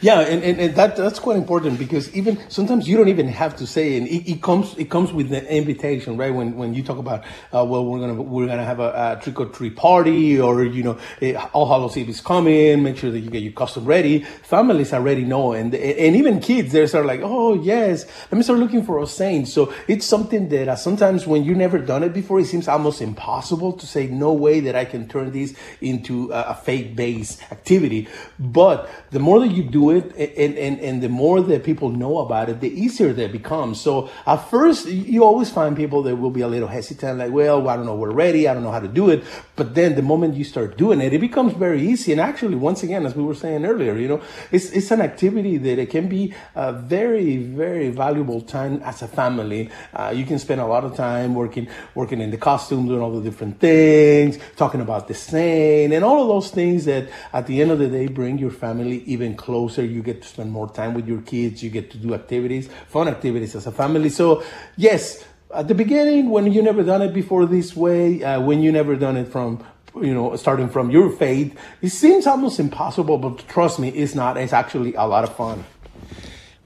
Yeah, 0.00 0.20
and, 0.20 0.42
and, 0.42 0.60
and, 0.60 0.74
that 0.76 0.96
that's 0.96 1.18
quite 1.18 1.36
important 1.36 1.78
because 1.78 2.14
even 2.14 2.38
sometimes 2.48 2.88
you 2.88 2.96
don't 2.96 3.08
even 3.08 3.28
have 3.28 3.56
to 3.56 3.66
say 3.66 3.96
it. 3.96 4.04
It, 4.04 4.30
it 4.32 4.42
comes 4.42 4.76
it 4.78 4.90
comes 4.90 5.12
with 5.12 5.28
the 5.30 5.44
invitation, 5.52 6.16
right? 6.16 6.32
When 6.32 6.56
when 6.56 6.74
you 6.74 6.82
talk 6.82 6.98
about 6.98 7.24
uh, 7.52 7.64
well, 7.64 7.84
we're 7.84 7.98
gonna 8.00 8.14
we're 8.14 8.46
gonna 8.46 8.64
have 8.64 8.80
a, 8.80 9.18
a 9.18 9.22
trick 9.22 9.40
or 9.40 9.46
treat 9.46 9.76
party, 9.76 10.40
or 10.40 10.64
you 10.64 10.82
know, 10.82 10.98
it, 11.20 11.36
All 11.52 11.66
Hallows 11.66 11.96
Eve 11.96 12.08
is 12.08 12.20
coming. 12.20 12.82
Make 12.82 12.96
sure 12.96 13.10
that 13.10 13.20
you 13.20 13.30
get 13.30 13.42
your 13.42 13.52
costume 13.52 13.86
ready. 13.86 14.20
Families 14.20 14.92
already 14.92 15.24
know, 15.24 15.52
and 15.52 15.74
and 15.74 16.16
even 16.16 16.40
kids, 16.40 16.72
they 16.72 16.86
start 16.86 17.06
like, 17.06 17.20
oh 17.22 17.54
yes, 17.54 18.06
let 18.30 18.38
me 18.38 18.42
start 18.42 18.58
looking 18.58 18.84
for 18.84 19.02
a 19.02 19.06
saint. 19.06 19.48
So 19.48 19.72
it's 19.86 20.06
something 20.06 20.48
that 20.50 20.68
uh, 20.68 20.76
sometimes 20.76 21.26
when 21.26 21.44
you 21.44 21.54
never 21.54 21.78
done 21.78 22.02
it 22.02 22.12
before, 22.14 22.40
it 22.40 22.46
seems 22.46 22.68
almost 22.68 23.02
impossible 23.02 23.72
to 23.72 23.86
say 23.86 24.06
no 24.06 24.32
way 24.32 24.60
that 24.60 24.76
I 24.76 24.84
can 24.84 25.08
turn 25.08 25.32
this 25.32 25.54
into 25.80 26.32
a, 26.32 26.50
a 26.50 26.54
faith 26.54 26.94
based 26.94 27.42
activity. 27.50 28.08
But 28.38 28.88
the 29.10 29.18
more 29.18 29.40
that 29.40 29.48
you 29.48 29.57
do 29.62 29.90
it 29.90 30.14
and, 30.16 30.56
and, 30.58 30.80
and 30.80 31.02
the 31.02 31.08
more 31.08 31.40
that 31.40 31.64
people 31.64 31.90
know 31.90 32.18
about 32.18 32.48
it, 32.48 32.60
the 32.60 32.68
easier 32.68 33.12
they 33.12 33.28
become. 33.28 33.74
So 33.74 34.10
at 34.26 34.48
first, 34.50 34.86
you 34.86 35.24
always 35.24 35.50
find 35.50 35.76
people 35.76 36.02
that 36.04 36.16
will 36.16 36.30
be 36.30 36.40
a 36.42 36.48
little 36.48 36.68
hesitant, 36.68 37.18
like, 37.18 37.32
well, 37.32 37.68
I 37.68 37.76
don't 37.76 37.86
know, 37.86 37.94
we're 37.94 38.10
ready. 38.10 38.48
I 38.48 38.54
don't 38.54 38.62
know 38.62 38.70
how 38.70 38.80
to 38.80 38.88
do 38.88 39.10
it. 39.10 39.24
But 39.56 39.74
then 39.74 39.94
the 39.94 40.02
moment 40.02 40.34
you 40.34 40.44
start 40.44 40.76
doing 40.76 41.00
it, 41.00 41.12
it 41.12 41.20
becomes 41.20 41.52
very 41.54 41.86
easy. 41.86 42.12
And 42.12 42.20
actually, 42.20 42.56
once 42.56 42.82
again, 42.82 43.06
as 43.06 43.14
we 43.14 43.22
were 43.22 43.34
saying 43.34 43.64
earlier, 43.64 43.96
you 43.96 44.08
know, 44.08 44.22
it's, 44.52 44.70
it's 44.70 44.90
an 44.90 45.00
activity 45.00 45.56
that 45.58 45.78
it 45.78 45.90
can 45.90 46.08
be 46.08 46.34
a 46.54 46.72
very, 46.72 47.36
very 47.36 47.90
valuable 47.90 48.40
time 48.40 48.80
as 48.84 49.02
a 49.02 49.08
family. 49.08 49.70
Uh, 49.92 50.12
you 50.14 50.24
can 50.24 50.38
spend 50.38 50.60
a 50.60 50.66
lot 50.66 50.84
of 50.84 50.96
time 50.96 51.34
working, 51.34 51.68
working 51.94 52.20
in 52.20 52.30
the 52.30 52.36
costume, 52.36 52.86
doing 52.86 53.00
all 53.00 53.12
the 53.12 53.22
different 53.22 53.58
things, 53.58 54.38
talking 54.56 54.80
about 54.80 55.08
the 55.08 55.14
saint 55.14 55.92
and 55.92 56.04
all 56.04 56.22
of 56.22 56.28
those 56.28 56.50
things 56.50 56.84
that 56.84 57.08
at 57.32 57.46
the 57.46 57.60
end 57.60 57.70
of 57.70 57.78
the 57.78 57.88
day 57.88 58.06
bring 58.06 58.38
your 58.38 58.50
family 58.50 59.02
even 59.04 59.34
closer. 59.34 59.47
Closer, 59.48 59.82
you 59.82 60.02
get 60.02 60.20
to 60.20 60.28
spend 60.28 60.52
more 60.52 60.68
time 60.68 60.92
with 60.92 61.08
your 61.08 61.22
kids. 61.22 61.62
You 61.62 61.70
get 61.70 61.90
to 61.92 61.96
do 61.96 62.12
activities, 62.12 62.68
fun 62.88 63.08
activities 63.08 63.56
as 63.56 63.66
a 63.66 63.72
family. 63.72 64.10
So 64.10 64.42
yes, 64.76 65.24
at 65.54 65.68
the 65.68 65.74
beginning, 65.74 66.28
when 66.28 66.52
you 66.52 66.60
never 66.60 66.82
done 66.82 67.00
it 67.00 67.14
before 67.14 67.46
this 67.46 67.74
way, 67.74 68.22
uh, 68.22 68.42
when 68.42 68.60
you 68.60 68.70
never 68.70 68.94
done 68.94 69.16
it 69.16 69.28
from 69.28 69.64
you 69.96 70.12
know, 70.12 70.36
starting 70.36 70.68
from 70.68 70.90
your 70.90 71.10
faith, 71.10 71.58
it 71.80 71.88
seems 71.88 72.26
almost 72.26 72.60
impossible, 72.60 73.16
but 73.16 73.38
trust 73.48 73.78
me, 73.78 73.88
it's 73.88 74.14
not. 74.14 74.36
It's 74.36 74.52
actually 74.52 74.92
a 74.94 75.06
lot 75.06 75.24
of 75.24 75.34
fun. 75.34 75.64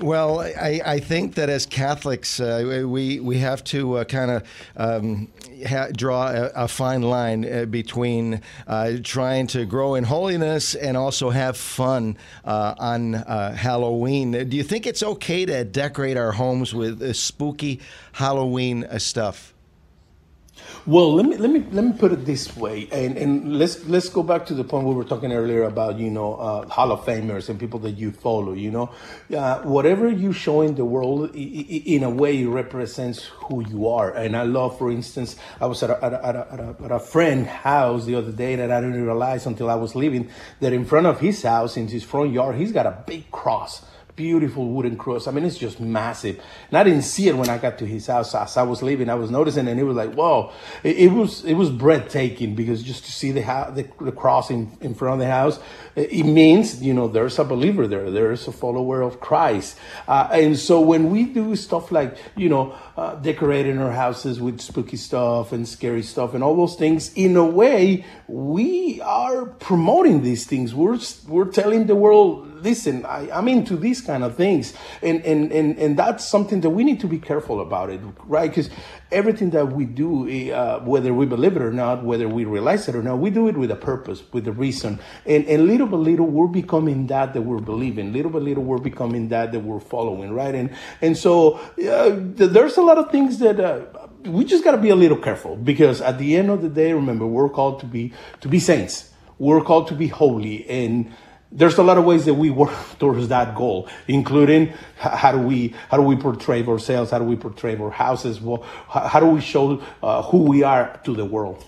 Well, 0.03 0.41
I, 0.41 0.81
I 0.85 0.99
think 0.99 1.37
that 1.37 1.49
as 1.49 1.65
Catholics, 1.65 2.41
uh, 2.41 2.83
we 2.85 3.21
we 3.21 3.39
have 3.39 3.63
to 3.65 3.99
uh, 3.99 4.05
kind 4.05 4.33
of 4.33 4.43
um, 4.77 5.29
ha- 5.65 5.91
draw 5.93 6.29
a, 6.29 6.51
a, 6.57 6.67
fine 6.67 7.03
line 7.03 7.45
uh, 7.45 7.67
between 7.67 8.41
uh, 8.67 8.95
trying 9.05 9.47
to 9.49 9.65
grow 9.65 9.95
in 9.95 10.03
holiness 10.03 10.75
and 10.75 10.97
also 10.97 11.31
have 11.31 11.57
fun 11.57 12.19
uh, 12.45 12.75
on 12.79 13.15
uh, 13.15 13.55
Halloween. 13.55 14.33
Do 14.49 14.57
you 14.57 14.65
think 14.65 14.89
it's 14.89 15.05
okay 15.05 15.47
to 15.47 15.63
decorate 15.63 16.17
our 16.17 16.33
homes 16.33 16.75
with 16.75 17.15
spooky 17.15 17.81
Halloween 18.11 18.85
stuff? 18.99 19.52
Well, 20.85 21.15
let 21.15 21.27
me 21.27 21.37
let 21.37 21.49
me 21.49 21.65
let 21.71 21.85
me 21.85 21.93
put 21.93 22.11
it 22.11 22.27
this 22.27 22.57
way, 22.57 22.89
and 22.91 23.17
and 23.17 23.57
let's 23.57 23.85
let's 23.87 24.09
go 24.09 24.25
back 24.25 24.47
to 24.47 24.55
the 24.55 24.65
point 24.65 24.85
we 24.85 24.95
were 24.95 25.05
talking 25.05 25.33
earlier 25.33 25.63
about 25.63 25.97
you 25.97 26.11
know 26.11 26.35
uh, 26.35 26.67
Hall 26.67 26.91
of 26.91 27.05
Famers 27.05 27.49
and 27.49 27.61
people 27.61 27.79
that 27.81 27.93
you 27.93 28.11
follow. 28.11 28.53
You 28.53 28.73
know, 28.73 28.91
uh, 29.33 29.61
whatever 29.61 30.11
you 30.11 30.33
show 30.33 30.61
in 30.63 30.75
the 30.75 30.85
world, 30.85 31.37
in 31.37 32.03
a 32.03 32.11
way, 32.11 32.45
represents 32.47 33.27
who 33.47 33.65
you 33.69 33.87
are. 33.87 34.11
And 34.11 34.37
I 34.37 34.43
love, 34.43 34.77
for 34.77 34.91
instance, 34.91 35.37
I 35.61 35.67
was 35.67 35.85
at 35.85 35.91
a, 35.91 36.05
at 36.05 36.15
a, 36.15 36.27
at 36.27 36.59
a, 36.59 36.77
at 36.83 36.91
a, 36.91 37.45
house 37.45 38.05
the 38.05 38.17
other 38.17 38.33
day 38.33 38.57
that 38.57 38.73
I 38.73 38.81
didn't 38.81 39.05
realize 39.05 39.47
until 39.47 39.71
I 39.71 39.77
was 39.77 39.95
leaving 39.95 40.31
that 40.59 40.73
in 40.73 40.85
front 40.85 41.07
of 41.07 41.21
his 41.21 41.45
house, 41.45 41.77
in 41.77 41.87
his 41.87 42.03
front 42.03 42.33
yard, 42.33 42.57
he's 42.57 42.73
got 42.73 42.87
a 42.87 43.05
big 43.07 43.31
cross 43.31 43.85
beautiful 44.17 44.69
wooden 44.69 44.97
cross. 44.97 45.27
I 45.27 45.31
mean, 45.31 45.45
it's 45.45 45.59
just 45.59 45.81
massive. 45.81 46.41
And 46.69 46.79
I 46.79 46.85
didn't 46.85 47.03
see 47.03 47.29
it 47.29 47.37
when 47.37 47.49
I 47.49 47.59
got 47.59 47.79
to 47.79 47.87
his 47.87 48.07
house. 48.07 48.35
As 48.35 48.57
I 48.57 48.63
was 48.63 48.83
leaving, 48.83 49.09
I 49.09 49.15
was 49.15 49.31
noticing, 49.31 49.69
and 49.69 49.79
it 49.79 49.85
was 49.85 49.97
like, 49.97 50.13
whoa! 50.15 50.53
It, 50.83 50.97
it 50.99 51.13
was 51.13 51.45
it 51.45 51.55
was 51.55 51.71
breathtaking 51.71 52.55
because 52.55 52.83
just 52.83 53.05
to 53.07 53.13
see 53.13 53.33
the 53.33 53.43
house, 53.43 53.75
the, 53.75 53.89
the 54.01 54.13
cross 54.13 54.51
in, 54.51 54.77
in 54.81 54.95
front 54.95 55.15
of 55.15 55.19
the 55.21 55.31
house, 55.31 55.59
it 55.97 56.25
means 56.25 56.83
you 56.83 56.95
know 56.95 57.09
there's 57.09 57.39
a 57.39 57.45
believer 57.45 57.87
there. 57.87 58.11
There's 58.11 58.47
a 58.47 58.53
follower 58.53 59.03
of 59.03 59.21
Christ. 59.21 59.79
Uh, 60.07 60.29
and 60.33 60.59
so 60.59 60.81
when 60.81 61.11
we 61.11 61.25
do 61.25 61.57
stuff 61.57 61.91
like 61.91 62.17
you 62.37 62.49
know 62.49 62.75
uh, 62.97 63.15
decorating 63.17 63.79
our 63.79 63.93
houses 63.93 64.41
with 64.41 64.61
spooky 64.61 64.97
stuff 64.97 65.53
and 65.53 65.67
scary 65.67 66.03
stuff 66.03 66.35
and 66.35 66.45
all 66.45 66.57
those 66.57 66.77
things, 66.77 67.13
in 67.15 67.37
a 67.37 67.45
way, 67.45 68.05
we 68.29 69.01
are 69.01 69.47
promoting 69.47 70.23
these 70.23 70.47
things. 70.47 70.75
We're 70.75 70.99
we're 71.27 71.51
telling 71.51 71.87
the 71.87 71.95
world 71.95 72.52
listen, 72.63 73.05
I, 73.05 73.31
I'm 73.31 73.49
into 73.49 73.77
these 73.77 74.01
kind 74.01 74.25
of 74.25 74.37
things. 74.37 74.75
And, 75.03 75.25
and, 75.25 75.53
and, 75.53 75.79
and 75.79 75.99
that's 75.99 76.27
something 76.27 76.61
that 76.61 76.71
we 76.71 76.85
need 76.85 77.01
to 77.01 77.07
be 77.07 77.19
careful 77.19 77.61
about 77.61 77.91
it, 77.91 78.01
right? 78.25 78.51
Because 78.51 78.71
everything 79.11 79.51
that 79.51 79.73
we 79.73 79.85
do, 79.85 80.53
uh, 80.53 80.81
whether 80.81 81.13
we 81.13 81.27
believe 81.27 81.57
it 81.57 81.63
or 81.63 81.73
not, 81.73 82.05
whether 82.05 82.29
we 82.29 82.45
realize 82.45 82.89
it 82.89 82.95
or 82.95 83.03
not, 83.03 83.19
we 83.19 83.31
do 83.31 83.49
it 83.49 83.57
with 83.57 83.71
a 83.71 83.77
purpose, 83.77 84.23
with 84.33 84.47
a 84.49 84.53
reason. 84.53 84.99
And, 85.27 85.45
and 85.47 85.67
little 85.67 85.87
by 85.87 85.97
little, 85.97 86.27
we're 86.27 86.47
becoming 86.47 87.07
that 87.09 87.35
that 87.35 87.43
we're 87.43 87.61
believing. 87.61 88.13
Little 88.13 88.31
by 88.31 88.39
little, 88.39 88.65
we're 88.65 88.79
becoming 88.79 89.29
that 89.29 89.53
that 89.53 89.61
we're 89.61 89.81
following, 89.81 90.33
right? 90.33 90.55
And, 90.55 90.71
and 91.01 91.17
so 91.17 91.55
uh, 91.55 92.11
there's 92.17 92.77
a 92.77 92.83
lot 92.83 92.99
of 92.99 93.11
things 93.11 93.39
that, 93.39 93.61
uh, 93.61 94.09
we 94.25 94.45
just 94.45 94.63
got 94.63 94.73
to 94.73 94.79
be 94.79 94.91
a 94.91 94.95
little 94.95 95.17
careful 95.17 95.57
because 95.57 96.01
at 96.01 96.19
the 96.19 96.37
end 96.37 96.49
of 96.49 96.63
the 96.63 96.69
day, 96.69 96.93
remember, 96.93 97.27
we're 97.27 97.49
called 97.49 97.81
to 97.81 97.87
be, 97.87 98.13
to 98.41 98.49
be 98.49 98.61
saints. 98.61 99.11
We're 99.39 99.63
called 99.63 99.89
to 99.89 99.95
be 99.95 100.07
holy 100.07 100.69
and, 100.69 101.13
there's 101.53 101.77
a 101.79 101.83
lot 101.83 101.99
of 101.99 102.05
ways 102.05 102.25
that 102.25 102.35
we 102.35 102.51
work 102.51 102.73
towards 102.99 103.29
that 103.29 103.55
goal, 103.55 103.89
including 104.09 104.73
how 104.97 105.33
do 105.33 105.39
we 105.39 105.75
how 105.91 105.97
do 105.97 106.03
we 106.03 106.17
portray 106.17 106.65
ourselves, 106.65 107.11
how 107.11 107.19
do 107.19 107.25
we 107.25 107.37
portray 107.37 107.77
our 107.77 107.91
houses, 107.91 108.41
well, 108.41 108.65
how, 108.89 109.21
do 109.21 109.27
we 109.27 109.41
show 109.41 109.83
uh, 110.03 110.23
who 110.23 110.39
we 110.39 110.63
are 110.63 110.99
to 111.05 111.15
the 111.15 111.25
world. 111.25 111.65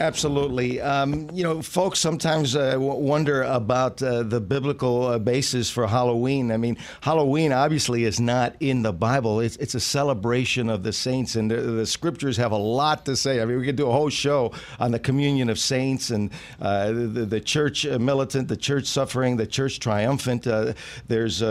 Absolutely. 0.00 0.80
Um, 0.80 1.28
you 1.30 1.44
know, 1.44 1.60
folks 1.60 1.98
sometimes 1.98 2.56
uh, 2.56 2.76
wonder 2.78 3.42
about 3.42 4.02
uh, 4.02 4.22
the 4.22 4.40
biblical 4.40 5.06
uh, 5.06 5.18
basis 5.18 5.68
for 5.68 5.86
Halloween. 5.86 6.50
I 6.50 6.56
mean, 6.56 6.78
Halloween 7.02 7.52
obviously 7.52 8.04
is 8.04 8.18
not 8.18 8.56
in 8.60 8.80
the 8.80 8.94
Bible. 8.94 9.40
It's, 9.40 9.56
it's 9.56 9.74
a 9.74 9.80
celebration 9.80 10.70
of 10.70 10.84
the 10.84 10.92
saints, 10.94 11.36
and 11.36 11.50
the, 11.50 11.56
the 11.56 11.86
scriptures 11.86 12.38
have 12.38 12.52
a 12.52 12.56
lot 12.56 13.04
to 13.04 13.14
say. 13.14 13.42
I 13.42 13.44
mean, 13.44 13.58
we 13.58 13.66
could 13.66 13.76
do 13.76 13.88
a 13.88 13.92
whole 13.92 14.08
show 14.08 14.52
on 14.78 14.90
the 14.90 14.98
communion 14.98 15.50
of 15.50 15.58
saints 15.58 16.08
and 16.08 16.30
uh, 16.62 16.86
the, 16.92 17.26
the 17.28 17.40
church 17.40 17.84
uh, 17.84 17.98
militant, 17.98 18.48
the 18.48 18.56
church 18.56 18.86
suffering, 18.86 19.36
the 19.36 19.46
church 19.46 19.80
triumphant. 19.80 20.46
Uh, 20.46 20.72
there's 21.08 21.42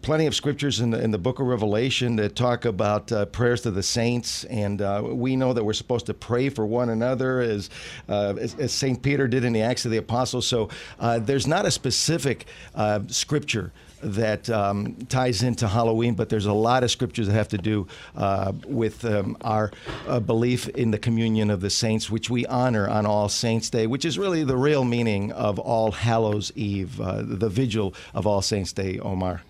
plenty 0.00 0.24
of 0.24 0.34
scriptures 0.34 0.80
in 0.80 0.88
the, 0.88 1.02
in 1.02 1.10
the 1.10 1.18
book 1.18 1.38
of 1.38 1.46
Revelation 1.46 2.16
that 2.16 2.34
talk 2.34 2.64
about 2.64 3.12
prayers 3.32 3.60
to 3.60 3.70
the 3.70 3.82
saints, 3.82 4.44
and 4.44 4.80
we 5.18 5.36
know 5.36 5.52
that 5.52 5.62
we're 5.62 5.74
supposed 5.74 6.06
to 6.06 6.14
pray 6.14 6.48
for 6.48 6.64
one 6.64 6.88
another 6.88 7.57
as, 7.58 7.70
uh, 8.08 8.34
as, 8.40 8.54
as 8.54 8.72
St. 8.72 9.02
Peter 9.02 9.28
did 9.28 9.44
in 9.44 9.52
the 9.52 9.62
Acts 9.62 9.84
of 9.84 9.90
the 9.90 9.98
Apostles. 9.98 10.46
So 10.46 10.68
uh, 10.98 11.18
there's 11.18 11.46
not 11.46 11.66
a 11.66 11.70
specific 11.70 12.46
uh, 12.74 13.00
scripture 13.08 13.72
that 14.02 14.48
um, 14.50 14.94
ties 15.08 15.42
into 15.42 15.66
Halloween, 15.66 16.14
but 16.14 16.28
there's 16.28 16.46
a 16.46 16.52
lot 16.52 16.84
of 16.84 16.90
scriptures 16.90 17.26
that 17.26 17.32
have 17.32 17.48
to 17.48 17.58
do 17.58 17.86
uh, 18.16 18.52
with 18.66 19.04
um, 19.04 19.36
our 19.40 19.72
uh, 20.06 20.20
belief 20.20 20.68
in 20.70 20.90
the 20.90 20.98
communion 20.98 21.50
of 21.50 21.60
the 21.60 21.70
saints, 21.70 22.10
which 22.10 22.30
we 22.30 22.46
honor 22.46 22.88
on 22.88 23.06
All 23.06 23.28
Saints' 23.28 23.70
Day, 23.70 23.86
which 23.86 24.04
is 24.04 24.18
really 24.18 24.44
the 24.44 24.56
real 24.56 24.84
meaning 24.84 25.32
of 25.32 25.58
All 25.58 25.90
Hallows 25.90 26.52
Eve, 26.54 27.00
uh, 27.00 27.22
the 27.22 27.48
vigil 27.48 27.94
of 28.14 28.26
All 28.26 28.42
Saints' 28.42 28.72
Day, 28.72 28.98
Omar. 28.98 29.42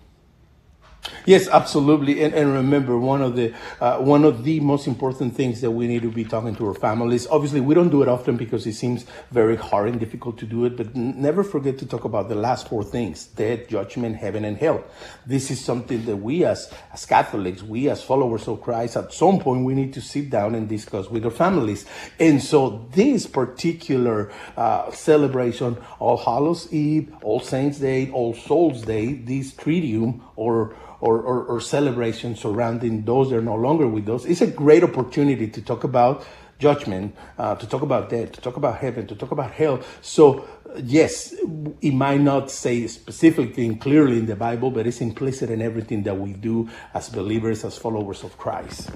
Yes, 1.25 1.47
absolutely. 1.47 2.23
And, 2.23 2.33
and 2.33 2.53
remember, 2.53 2.97
one 2.97 3.21
of 3.21 3.35
the 3.35 3.53
uh, 3.79 3.97
one 3.99 4.23
of 4.23 4.43
the 4.43 4.59
most 4.59 4.87
important 4.87 5.35
things 5.35 5.61
that 5.61 5.71
we 5.71 5.87
need 5.87 6.01
to 6.01 6.11
be 6.11 6.23
talking 6.23 6.55
to 6.55 6.67
our 6.67 6.73
families. 6.73 7.27
Obviously, 7.27 7.61
we 7.61 7.75
don't 7.75 7.89
do 7.89 8.01
it 8.01 8.09
often 8.09 8.37
because 8.37 8.65
it 8.65 8.73
seems 8.73 9.05
very 9.31 9.55
hard 9.55 9.89
and 9.89 9.99
difficult 9.99 10.37
to 10.39 10.45
do 10.45 10.65
it. 10.65 10.75
But 10.77 10.95
n- 10.95 11.21
never 11.21 11.43
forget 11.43 11.77
to 11.79 11.85
talk 11.85 12.05
about 12.05 12.29
the 12.29 12.35
last 12.35 12.67
four 12.67 12.83
things: 12.83 13.27
death, 13.27 13.67
judgment, 13.67 14.15
heaven, 14.17 14.45
and 14.45 14.57
hell. 14.57 14.83
This 15.25 15.51
is 15.51 15.63
something 15.63 16.05
that 16.05 16.17
we, 16.17 16.45
as 16.45 16.71
as 16.93 17.05
Catholics, 17.05 17.61
we 17.63 17.89
as 17.89 18.03
followers 18.03 18.47
of 18.47 18.61
Christ, 18.61 18.97
at 18.97 19.13
some 19.13 19.39
point 19.39 19.65
we 19.65 19.75
need 19.75 19.93
to 19.93 20.01
sit 20.01 20.29
down 20.29 20.55
and 20.55 20.67
discuss 20.67 21.09
with 21.09 21.25
our 21.25 21.31
families. 21.31 21.85
And 22.19 22.41
so, 22.41 22.87
this 22.91 23.27
particular 23.27 24.31
uh, 24.57 24.91
celebration, 24.91 25.77
All 25.99 26.17
Hallows 26.17 26.71
Eve, 26.73 27.13
All 27.23 27.39
Saints 27.39 27.79
Day, 27.79 28.09
All 28.11 28.33
Souls 28.33 28.81
Day, 28.83 29.13
this 29.13 29.53
triduum 29.53 30.21
or 30.35 30.75
or, 31.01 31.19
or, 31.21 31.43
or 31.43 31.61
celebration 31.61 32.35
surrounding 32.35 33.03
those 33.03 33.29
that 33.29 33.37
are 33.37 33.41
no 33.41 33.55
longer 33.55 33.87
with 33.87 34.09
us. 34.09 34.25
It's 34.25 34.41
a 34.41 34.47
great 34.47 34.83
opportunity 34.83 35.47
to 35.47 35.61
talk 35.61 35.83
about 35.83 36.25
judgment, 36.59 37.15
uh, 37.37 37.55
to 37.55 37.65
talk 37.67 37.81
about 37.81 38.09
death, 38.09 38.33
to 38.33 38.41
talk 38.41 38.57
about 38.57 38.77
heaven, 38.77 39.07
to 39.07 39.15
talk 39.15 39.31
about 39.31 39.51
hell. 39.51 39.81
So, 40.01 40.45
yes, 40.83 41.33
it 41.81 41.93
might 41.93 42.19
not 42.21 42.51
say 42.51 42.85
specifically 42.87 43.65
and 43.65 43.79
clearly 43.79 44.19
in 44.19 44.25
the 44.25 44.35
Bible, 44.35 44.69
but 44.69 44.85
it's 44.85 45.01
implicit 45.01 45.49
in 45.49 45.61
everything 45.61 46.03
that 46.03 46.17
we 46.17 46.33
do 46.33 46.69
as 46.93 47.09
believers, 47.09 47.63
as 47.63 47.77
followers 47.77 48.23
of 48.23 48.37
Christ. 48.37 48.91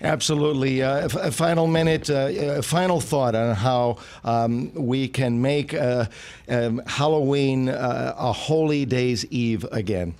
Absolutely. 0.00 0.82
Uh, 0.82 1.08
final 1.30 1.68
minute, 1.68 2.10
uh, 2.10 2.58
a 2.58 2.62
final 2.62 3.00
thought 3.00 3.36
on 3.36 3.54
how 3.54 3.98
um, 4.24 4.72
we 4.74 5.06
can 5.06 5.40
make 5.40 5.74
uh, 5.74 6.06
um, 6.48 6.82
Halloween 6.86 7.68
uh, 7.68 8.14
a 8.16 8.32
holy 8.32 8.84
days 8.84 9.24
Eve 9.26 9.64
again. 9.70 10.14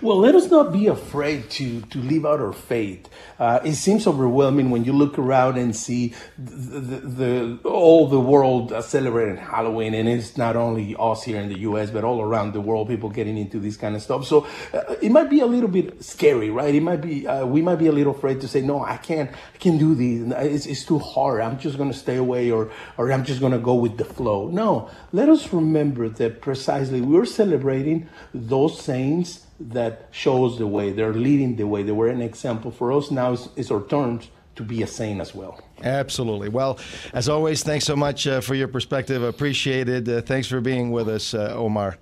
Well, 0.00 0.18
let 0.18 0.34
us 0.34 0.50
not 0.50 0.72
be 0.72 0.86
afraid 0.86 1.50
to, 1.50 1.80
to 1.82 1.98
live 1.98 2.26
out 2.26 2.40
our 2.40 2.52
faith. 2.52 3.08
Uh, 3.38 3.60
it 3.64 3.74
seems 3.74 4.06
overwhelming 4.06 4.70
when 4.70 4.84
you 4.84 4.92
look 4.92 5.18
around 5.18 5.56
and 5.56 5.74
see 5.74 6.14
the, 6.38 6.80
the, 6.80 6.98
the, 6.98 7.68
all 7.68 8.08
the 8.08 8.20
world 8.20 8.72
celebrating 8.84 9.36
Halloween, 9.36 9.94
and 9.94 10.08
it's 10.08 10.36
not 10.36 10.56
only 10.56 10.94
us 10.98 11.22
here 11.22 11.40
in 11.40 11.48
the 11.48 11.58
U.S., 11.60 11.90
but 11.90 12.04
all 12.04 12.20
around 12.20 12.52
the 12.52 12.60
world, 12.60 12.88
people 12.88 13.08
getting 13.10 13.36
into 13.36 13.58
this 13.58 13.76
kind 13.76 13.96
of 13.96 14.02
stuff. 14.02 14.26
So 14.26 14.46
uh, 14.72 14.94
it 15.00 15.10
might 15.10 15.30
be 15.30 15.40
a 15.40 15.46
little 15.46 15.68
bit 15.68 16.02
scary, 16.02 16.50
right? 16.50 16.74
It 16.74 16.82
might 16.82 17.00
be 17.00 17.26
uh, 17.26 17.46
we 17.46 17.62
might 17.62 17.76
be 17.76 17.86
a 17.86 17.92
little 17.92 18.14
afraid 18.14 18.40
to 18.42 18.48
say, 18.48 18.60
no, 18.60 18.84
I 18.84 18.96
can't, 18.96 19.30
I 19.30 19.58
can't 19.58 19.78
do 19.78 19.94
this. 19.94 20.34
It's, 20.38 20.66
it's 20.66 20.84
too 20.84 20.98
hard. 20.98 21.40
I'm 21.40 21.58
just 21.58 21.76
going 21.76 21.90
to 21.90 21.96
stay 21.96 22.16
away, 22.16 22.50
or 22.50 22.70
or 22.98 23.10
I'm 23.12 23.24
just 23.24 23.40
going 23.40 23.52
to 23.52 23.58
go 23.58 23.74
with 23.74 23.96
the 23.96 24.04
flow. 24.04 24.48
No, 24.48 24.90
let 25.12 25.28
us 25.28 25.52
remember 25.52 26.08
that 26.08 26.40
precisely 26.40 27.00
we're 27.00 27.24
celebrating 27.24 28.08
those 28.32 28.80
saints 28.80 29.43
that 29.60 30.08
shows 30.10 30.58
the 30.58 30.66
way. 30.66 30.92
They're 30.92 31.14
leading 31.14 31.56
the 31.56 31.64
way. 31.64 31.82
They 31.82 31.92
were 31.92 32.08
an 32.08 32.22
example 32.22 32.70
for 32.70 32.92
us. 32.92 33.10
Now 33.10 33.32
it's, 33.32 33.48
it's 33.56 33.70
our 33.70 33.82
turn 33.82 34.20
to 34.56 34.62
be 34.62 34.82
a 34.82 34.86
saint 34.86 35.20
as 35.20 35.34
well. 35.34 35.60
Absolutely. 35.82 36.48
Well, 36.48 36.78
as 37.12 37.28
always, 37.28 37.62
thanks 37.62 37.84
so 37.84 37.96
much 37.96 38.26
uh, 38.26 38.40
for 38.40 38.54
your 38.54 38.68
perspective. 38.68 39.22
Appreciated. 39.22 40.08
Uh, 40.08 40.20
thanks 40.20 40.46
for 40.46 40.60
being 40.60 40.90
with 40.90 41.08
us, 41.08 41.34
uh, 41.34 41.54
Omar. 41.56 41.98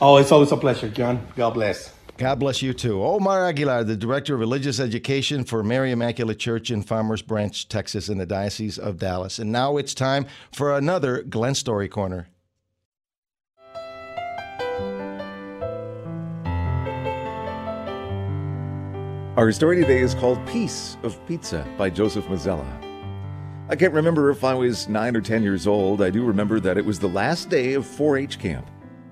Oh, 0.00 0.16
it's 0.16 0.32
always 0.32 0.52
a 0.52 0.56
pleasure, 0.56 0.88
John. 0.88 1.26
God 1.36 1.50
bless. 1.50 1.92
God 2.18 2.40
bless 2.40 2.62
you 2.62 2.74
too. 2.74 3.02
Omar 3.02 3.46
Aguilar, 3.46 3.84
the 3.84 3.96
Director 3.96 4.34
of 4.34 4.40
Religious 4.40 4.80
Education 4.80 5.44
for 5.44 5.62
Mary 5.62 5.92
Immaculate 5.92 6.38
Church 6.38 6.70
in 6.70 6.82
Farmers 6.82 7.22
Branch, 7.22 7.68
Texas, 7.68 8.08
in 8.08 8.18
the 8.18 8.26
Diocese 8.26 8.76
of 8.76 8.98
Dallas. 8.98 9.38
And 9.38 9.52
now 9.52 9.76
it's 9.76 9.94
time 9.94 10.26
for 10.52 10.76
another 10.76 11.22
Glen 11.22 11.54
Story 11.54 11.88
Corner. 11.88 12.26
Our 19.38 19.52
story 19.52 19.76
today 19.80 20.00
is 20.00 20.16
called 20.16 20.44
Piece 20.48 20.96
of 21.04 21.24
Pizza 21.28 21.64
by 21.78 21.90
Joseph 21.90 22.24
Mazzella. 22.24 22.66
I 23.68 23.76
can't 23.76 23.94
remember 23.94 24.30
if 24.30 24.42
I 24.42 24.52
was 24.52 24.88
9 24.88 25.14
or 25.14 25.20
10 25.20 25.44
years 25.44 25.68
old. 25.68 26.02
I 26.02 26.10
do 26.10 26.24
remember 26.24 26.58
that 26.58 26.76
it 26.76 26.84
was 26.84 26.98
the 26.98 27.06
last 27.06 27.48
day 27.48 27.74
of 27.74 27.86
4 27.86 28.18
H 28.18 28.40
camp. 28.40 28.68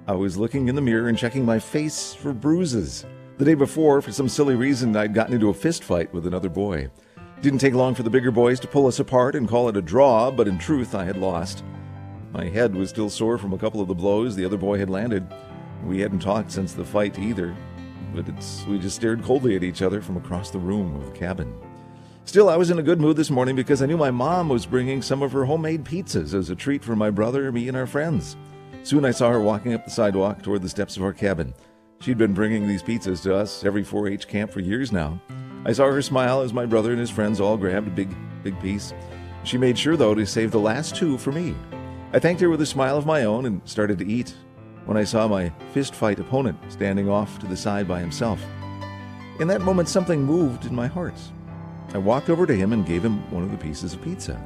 I 0.09 0.15
was 0.15 0.37
looking 0.37 0.67
in 0.67 0.75
the 0.75 0.83
mirror 0.83 1.09
and 1.09 1.17
checking 1.17 1.45
my 1.45 1.61
face 1.61 2.13
for 2.13 2.33
bruises. 2.33 3.07
The 3.39 3.45
day 3.45 3.55
before, 3.55 4.03
for 4.03 4.11
some 4.11 4.29
silly 4.29 4.57
reason, 4.57 4.97
I'd 4.97 5.15
gotten 5.15 5.33
into 5.33 5.51
a 5.51 5.55
fist 5.55 5.85
fight 5.85 6.13
with 6.13 6.27
another 6.27 6.49
boy. 6.49 6.89
Didn't 7.41 7.61
take 7.61 7.75
long 7.75 7.95
for 7.95 8.03
the 8.03 8.11
bigger 8.11 8.33
boys 8.33 8.59
to 8.59 8.67
pull 8.67 8.89
us 8.89 8.99
apart 8.99 9.37
and 9.37 9.49
call 9.49 9.69
it 9.69 9.77
a 9.77 9.81
draw, 9.81 10.33
but 10.33 10.49
in 10.49 10.59
truth, 10.59 10.97
I 10.97 11.05
had 11.05 11.19
lost. 11.19 11.63
My 12.33 12.49
head 12.49 12.75
was 12.75 12.91
still 12.91 13.11
sore 13.11 13.39
from 13.39 13.53
a 13.53 13.59
couple 13.59 13.81
of 13.81 13.87
the 13.87 13.95
blows 13.95 14.35
the 14.35 14.45
other 14.45 14.57
boy 14.57 14.77
had 14.77 14.91
landed. 14.91 15.25
We 15.85 16.01
hadn't 16.01 16.19
talked 16.19 16.51
since 16.51 16.73
the 16.73 16.85
fight 16.85 17.17
either, 17.17 17.55
but 18.17 18.27
we 18.67 18.79
just 18.79 18.97
stared 18.97 19.23
coldly 19.23 19.55
at 19.55 19.63
each 19.63 19.83
other 19.83 20.01
from 20.01 20.17
across 20.17 20.51
the 20.51 20.59
room 20.59 20.97
of 20.97 21.05
the 21.05 21.13
cabin. 21.13 21.55
Still, 22.25 22.49
I 22.49 22.57
was 22.57 22.71
in 22.71 22.79
a 22.79 22.83
good 22.83 23.01
mood 23.01 23.17
this 23.17 23.31
morning 23.31 23.55
because 23.55 23.83
I 23.83 23.87
knew 23.87 23.97
my 23.97 24.11
mom 24.11 24.49
was 24.49 24.67
bringing 24.67 25.03
some 25.03 25.23
of 25.23 25.31
her 25.33 25.45
homemade 25.45 25.85
pizzas 25.85 26.35
as 26.35 26.51
a 26.51 26.57
treat 26.57 26.83
for 26.83 26.97
my 26.97 27.11
brother, 27.11 27.53
me, 27.53 27.69
and 27.69 27.77
our 27.77 27.87
friends. 27.87 28.37
Soon 28.83 29.05
I 29.05 29.11
saw 29.11 29.31
her 29.31 29.41
walking 29.41 29.75
up 29.75 29.85
the 29.85 29.91
sidewalk 29.91 30.43
toward 30.43 30.63
the 30.63 30.69
steps 30.69 30.97
of 30.97 31.03
our 31.03 31.13
cabin. 31.13 31.55
She'd 32.01 32.19
been 32.19 32.35
bringing 32.35 32.67
these 32.67 32.83
pizzas 32.83 33.23
to 33.23 33.35
us 33.35 33.65
every 33.65 33.85
4 33.85 34.09
H 34.09 34.27
camp 34.27 34.51
for 34.51 34.61
years 34.61 34.91
now. 34.91 35.21
I 35.65 35.73
saw 35.73 35.91
her 35.91 36.03
smile 36.03 36.41
as 36.41 36.53
my 36.53 36.67
brother 36.67 36.91
and 36.93 37.01
his 37.01 37.11
friends 37.11 37.41
all 37.41 37.57
grabbed 37.57 37.89
a 37.89 37.91
big, 37.91 38.09
big 38.43 38.59
piece. 38.61 38.95
She 39.45 39.59
made 39.59 39.79
sure, 39.79 39.97
though, 39.97 40.15
to 40.15 40.27
save 40.27 40.51
the 40.51 40.59
last 40.59 40.97
two 40.97 41.19
for 41.19 41.33
me. 41.33 41.55
I 42.13 42.19
thanked 42.19 42.41
her 42.41 42.51
with 42.51 42.61
a 42.61 42.67
smile 42.67 42.97
of 42.97 43.07
my 43.07 43.25
own 43.25 43.47
and 43.47 43.61
started 43.69 43.99
to 43.99 44.07
eat 44.07 44.35
when 44.87 44.97
I 44.97 45.05
saw 45.05 45.29
my 45.29 45.51
fist 45.73 45.95
fight 45.95 46.19
opponent 46.19 46.59
standing 46.69 47.09
off 47.09 47.39
to 47.39 47.47
the 47.47 47.57
side 47.57 47.87
by 47.87 48.01
himself. 48.01 48.43
In 49.39 49.49
that 49.49 49.61
moment, 49.61 49.89
something 49.89 50.23
moved 50.23 50.65
in 50.65 50.75
my 50.75 50.87
heart. 50.87 51.21
I 51.93 51.99
walked 51.99 52.31
over 52.31 52.47
to 52.47 52.57
him 52.57 52.73
and 52.73 52.87
gave 52.87 53.05
him 53.05 53.31
one 53.31 53.43
of 53.43 53.51
the 53.51 53.59
pieces 53.59 53.93
of 53.93 54.03
pizza. 54.03 54.41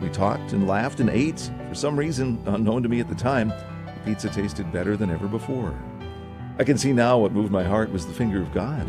We 0.00 0.08
talked 0.08 0.52
and 0.52 0.66
laughed 0.66 1.00
and 1.00 1.10
ate. 1.10 1.50
For 1.68 1.74
some 1.74 1.98
reason, 1.98 2.42
unknown 2.46 2.82
to 2.82 2.88
me 2.88 3.00
at 3.00 3.08
the 3.08 3.14
time, 3.14 3.48
the 3.48 4.00
pizza 4.04 4.28
tasted 4.28 4.72
better 4.72 4.96
than 4.96 5.10
ever 5.10 5.28
before. 5.28 5.78
I 6.58 6.64
can 6.64 6.78
see 6.78 6.92
now 6.92 7.18
what 7.18 7.32
moved 7.32 7.52
my 7.52 7.64
heart 7.64 7.90
was 7.90 8.06
the 8.06 8.12
finger 8.12 8.40
of 8.40 8.52
God. 8.54 8.88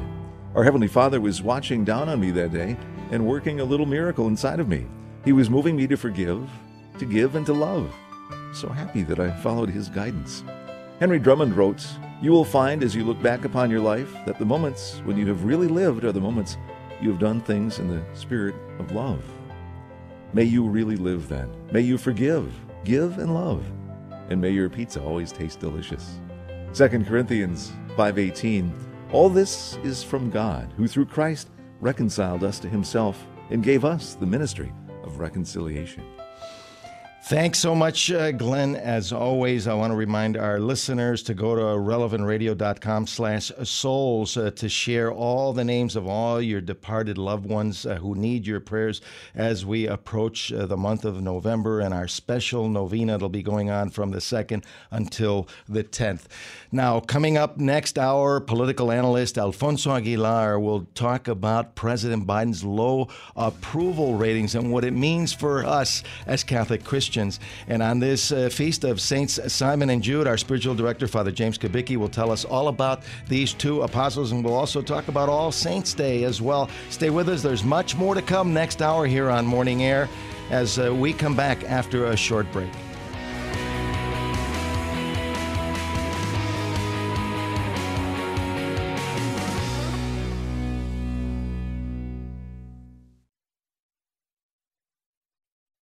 Our 0.56 0.64
Heavenly 0.64 0.88
Father 0.88 1.20
was 1.20 1.42
watching 1.42 1.84
down 1.84 2.10
on 2.10 2.20
me 2.20 2.32
that 2.32 2.54
day 2.54 2.78
and 3.12 3.26
working 3.26 3.60
a 3.60 3.66
little 3.66 3.86
miracle 3.86 4.28
inside 4.28 4.60
of 4.60 4.68
me. 4.68 4.86
He 5.24 5.34
was 5.34 5.50
moving 5.50 5.76
me 5.76 5.88
to 5.88 5.98
forgive, 5.98 6.50
to 7.00 7.06
give, 7.06 7.36
and 7.36 7.46
to 7.48 7.54
love. 7.54 7.94
So 8.54 8.70
happy 8.70 9.04
that 9.04 9.20
I 9.20 9.32
followed 9.42 9.70
His 9.70 9.90
guidance. 9.90 10.44
Henry 11.00 11.20
Drummond 11.20 11.58
wrote, 11.58 11.86
You 12.22 12.32
will 12.32 12.46
find 12.46 12.82
as 12.82 12.96
you 12.96 13.04
look 13.04 13.22
back 13.22 13.44
upon 13.44 13.70
your 13.70 13.82
life 13.82 14.14
that 14.26 14.40
the 14.40 14.46
moments 14.46 15.02
when 15.04 15.18
you 15.18 15.28
have 15.28 15.44
really 15.44 15.68
lived 15.68 16.06
are 16.06 16.14
the 16.14 16.22
moments 16.22 16.58
you 17.02 17.10
have 17.10 17.20
done 17.20 17.42
things 17.42 17.80
in 17.80 17.90
the 17.90 18.02
spirit 18.14 18.56
of 18.80 18.94
love. 18.94 19.22
May 20.32 20.46
you 20.46 20.66
really 20.66 20.96
live 20.96 21.28
then. 21.28 21.54
May 21.74 21.82
you 21.82 21.98
forgive, 21.98 22.54
give, 22.86 23.18
and 23.18 23.34
love. 23.34 23.66
And 24.30 24.40
may 24.40 24.52
your 24.52 24.70
pizza 24.70 25.04
always 25.04 25.34
taste 25.34 25.60
delicious. 25.60 26.18
2 26.74 26.88
Corinthians 27.06 27.74
5:18 27.98 28.72
All 29.12 29.30
this 29.30 29.78
is 29.84 30.02
from 30.02 30.30
God, 30.30 30.72
who 30.78 30.88
through 30.88 31.08
Christ 31.08 31.50
reconciled 31.82 32.44
us 32.46 32.58
to 32.60 32.70
himself 32.70 33.28
and 33.50 33.62
gave 33.62 33.84
us 33.84 34.16
the 34.16 34.26
ministry 34.26 34.72
of 35.04 35.20
reconciliation. 35.20 36.06
Thanks 37.28 37.58
so 37.58 37.74
much, 37.74 38.12
uh, 38.12 38.32
Glenn. 38.34 38.76
As 38.76 39.12
always, 39.12 39.66
I 39.66 39.74
want 39.74 39.90
to 39.90 39.98
remind 39.98 40.38
our 40.38 40.60
listeners 40.60 41.24
to 41.24 41.34
go 41.34 41.56
to 41.56 41.62
relevantradio.com 41.62 43.08
slash 43.08 43.52
souls 43.64 44.38
uh, 44.38 44.52
to 44.52 44.70
share 44.70 45.12
all 45.12 45.52
the 45.52 45.64
names 45.64 45.96
of 45.96 46.06
all 46.06 46.40
your 46.40 46.62
departed 46.62 47.18
loved 47.18 47.48
ones 47.48 47.84
uh, 47.84 47.96
who 47.96 48.14
need 48.14 48.46
your 48.46 48.60
prayers 48.60 49.02
as 49.34 49.66
we 49.66 49.88
approach 49.88 50.54
uh, 50.54 50.68
the 50.68 50.78
month 50.78 51.04
of 51.04 51.20
November 51.20 51.80
and 51.80 51.96
our 51.96 52.08
special 52.08 52.70
novena 52.70 53.14
that'll 53.14 53.30
be 53.30 53.42
going 53.42 53.72
on 53.72 53.90
from 53.90 54.12
the 54.12 54.20
2nd 54.20 54.64
until 54.92 55.48
the 55.68 55.84
10th. 55.84 56.26
Now, 56.72 57.00
coming 57.00 57.38
up 57.38 57.58
next 57.58 57.98
hour, 57.98 58.40
political 58.40 58.92
analyst 58.92 59.40
Alfonso 59.40 59.90
Aguilar 59.96 60.60
will 60.60 60.86
talk 60.94 61.28
about 61.28 61.74
President 61.74 62.28
Biden's 62.28 62.64
low 62.64 63.08
approval 63.36 64.14
ratings 64.14 64.54
and 64.54 64.72
what 64.72 64.86
it 64.86 64.94
means 64.94 65.34
for 65.34 65.66
us 65.66 66.04
as 66.28 66.44
Catholic 66.44 66.84
Christians. 66.84 67.15
And 67.18 67.82
on 67.82 68.00
this 68.00 68.32
uh, 68.32 68.50
feast 68.50 68.84
of 68.84 69.00
Saints 69.00 69.40
Simon 69.52 69.90
and 69.90 70.02
Jude, 70.02 70.28
our 70.28 70.38
spiritual 70.38 70.76
director, 70.76 71.08
Father 71.08 71.32
James 71.32 71.58
Kubicki, 71.58 71.98
will 71.98 72.10
tell 72.10 72.32
us 72.32 72.46
all 72.46 72.68
about 72.68 73.04
these 73.28 73.54
two 73.54 73.82
apostles, 73.84 74.32
and 74.32 74.44
we'll 74.44 74.54
also 74.54 74.82
talk 74.82 75.08
about 75.08 75.30
All 75.30 75.52
Saints 75.52 75.94
Day 75.94 76.24
as 76.24 76.42
well. 76.42 76.70
Stay 76.90 77.10
with 77.10 77.30
us. 77.30 77.42
There's 77.42 77.64
much 77.64 77.96
more 77.96 78.16
to 78.16 78.22
come 78.22 78.54
next 78.54 78.82
hour 78.82 79.06
here 79.06 79.30
on 79.30 79.46
Morning 79.46 79.84
Air 79.84 80.10
as 80.50 80.78
uh, 80.78 80.94
we 80.94 81.14
come 81.14 81.36
back 81.36 81.64
after 81.64 82.08
a 82.08 82.18
short 82.18 82.52
break. 82.52 82.70